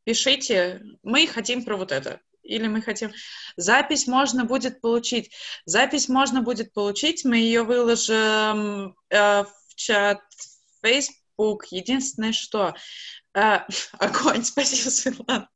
пишите, 0.04 0.82
мы 1.02 1.26
хотим 1.26 1.64
про 1.64 1.78
вот 1.78 1.90
это 1.90 2.20
или 2.48 2.66
мы 2.66 2.82
хотим... 2.82 3.12
Запись 3.56 4.06
можно 4.06 4.44
будет 4.44 4.80
получить. 4.80 5.30
Запись 5.66 6.08
можно 6.08 6.42
будет 6.42 6.72
получить, 6.72 7.24
мы 7.24 7.36
ее 7.36 7.62
выложим 7.62 8.96
э, 9.10 9.44
в 9.44 9.74
чат 9.76 10.20
Facebook. 10.82 11.66
Единственное, 11.70 12.32
что... 12.32 12.74
Э, 13.34 13.60
огонь, 13.98 14.44
спасибо, 14.44 14.90
Светлана. 14.90 15.48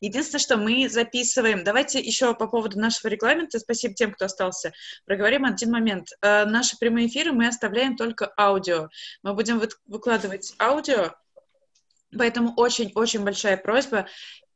Единственное, 0.00 0.40
что 0.40 0.56
мы 0.56 0.88
записываем... 0.88 1.64
Давайте 1.64 2.00
еще 2.00 2.34
по 2.34 2.48
поводу 2.48 2.78
нашего 2.78 3.08
регламента, 3.08 3.58
спасибо 3.60 3.94
тем, 3.94 4.12
кто 4.12 4.24
остался, 4.26 4.72
проговорим 5.06 5.44
один 5.44 5.70
момент. 5.70 6.08
Э, 6.20 6.44
наши 6.44 6.76
прямые 6.78 7.06
эфиры 7.06 7.32
мы 7.32 7.46
оставляем 7.46 7.96
только 7.96 8.32
аудио. 8.36 8.88
Мы 9.22 9.34
будем 9.34 9.58
вы, 9.60 9.68
выкладывать 9.86 10.54
аудио, 10.58 11.14
Поэтому 12.16 12.54
очень-очень 12.56 13.22
большая 13.22 13.56
просьба, 13.56 14.06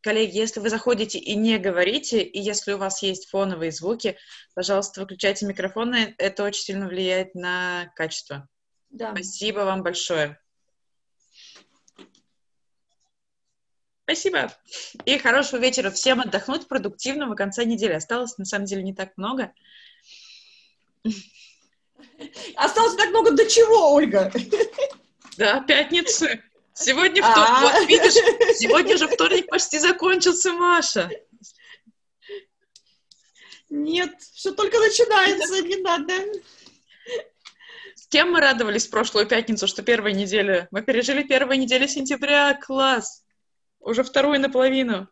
Коллеги, 0.02 0.36
если 0.36 0.58
вы 0.58 0.68
заходите 0.68 1.18
и 1.18 1.36
не 1.36 1.58
говорите, 1.58 2.22
и 2.22 2.40
если 2.40 2.72
у 2.72 2.78
вас 2.78 3.02
есть 3.02 3.28
фоновые 3.30 3.70
звуки, 3.70 4.18
пожалуйста, 4.52 5.00
выключайте 5.00 5.46
микрофоны. 5.46 6.16
Это 6.18 6.42
очень 6.42 6.62
сильно 6.62 6.88
влияет 6.88 7.36
на 7.36 7.92
качество. 7.94 8.48
Да. 8.90 9.12
Спасибо 9.12 9.60
вам 9.60 9.84
большое. 9.84 10.40
Спасибо. 14.02 14.52
И 15.04 15.16
хорошего 15.18 15.60
вечера. 15.60 15.90
Всем 15.90 16.20
отдохнуть, 16.20 16.66
продуктивного 16.66 17.36
конца 17.36 17.62
недели. 17.62 17.92
Осталось, 17.92 18.36
на 18.38 18.44
самом 18.44 18.66
деле, 18.66 18.82
не 18.82 18.94
так 18.94 19.16
много. 19.16 19.54
Осталось 22.56 22.96
так 22.96 23.10
много 23.10 23.30
до 23.30 23.48
чего, 23.48 23.94
Ольга? 23.94 24.32
Да, 25.38 25.60
пятница. 25.60 26.40
Сегодня 26.74 27.22
вторник. 27.22 27.48
А. 27.48 27.60
Вот 27.60 27.88
видишь, 27.88 28.14
сегодня 28.58 28.96
же 28.96 29.06
вторник 29.08 29.48
почти 29.48 29.78
закончился, 29.78 30.52
Маша. 30.52 31.10
Нет, 33.68 34.20
все 34.20 34.52
только 34.52 34.78
начинается, 34.78 35.62
не 35.62 35.76
надо. 35.76 36.14
С 37.94 38.06
кем 38.08 38.32
мы 38.32 38.40
радовались 38.40 38.86
в 38.86 38.90
прошлую 38.90 39.26
пятницу, 39.26 39.66
что 39.66 39.82
первая 39.82 40.12
неделя? 40.12 40.68
Мы 40.70 40.82
пережили 40.82 41.22
первую 41.22 41.58
неделю 41.58 41.88
сентября. 41.88 42.54
Класс. 42.54 43.24
Уже 43.80 44.02
вторую 44.02 44.40
наполовину. 44.40 45.08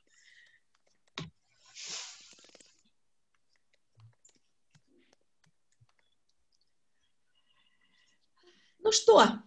Ну 8.83 8.93
что, 8.93 9.41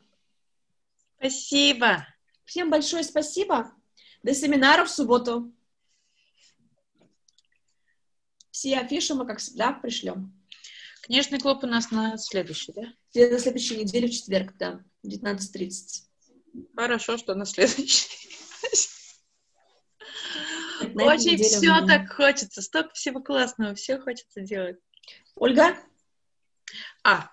Спасибо. 1.23 2.05
всем 2.43 2.69
большое 2.69 3.01
спасибо. 3.01 3.71
До 4.23 4.33
семинара 4.33 4.83
в 4.83 4.89
субботу. 4.89 5.53
Все 8.51 8.77
афиши 8.77 9.15
мы, 9.15 9.25
как 9.25 9.39
всегда, 9.39 9.71
пришлем. 9.71 10.37
Книжный 11.03 11.39
клуб 11.39 11.63
у 11.63 11.67
нас 11.67 11.91
на 11.91 12.17
следующий, 12.17 12.73
да? 12.73 12.81
На 13.13 13.39
следующей 13.39 13.77
неделе 13.77 14.09
в 14.09 14.11
четверг, 14.11 14.53
да, 14.57 14.83
19.30. 15.05 16.03
Хорошо, 16.75 17.17
что 17.17 17.35
на 17.35 17.45
следующий. 17.45 18.07
На 20.93 21.05
Очень 21.05 21.37
все 21.37 21.85
так 21.87 22.11
хочется, 22.11 22.61
столько 22.61 22.93
всего 22.95 23.21
классного, 23.21 23.75
все 23.75 23.97
хочется 23.97 24.41
делать. 24.41 24.77
Ольга? 25.35 25.77
А, 27.03 27.32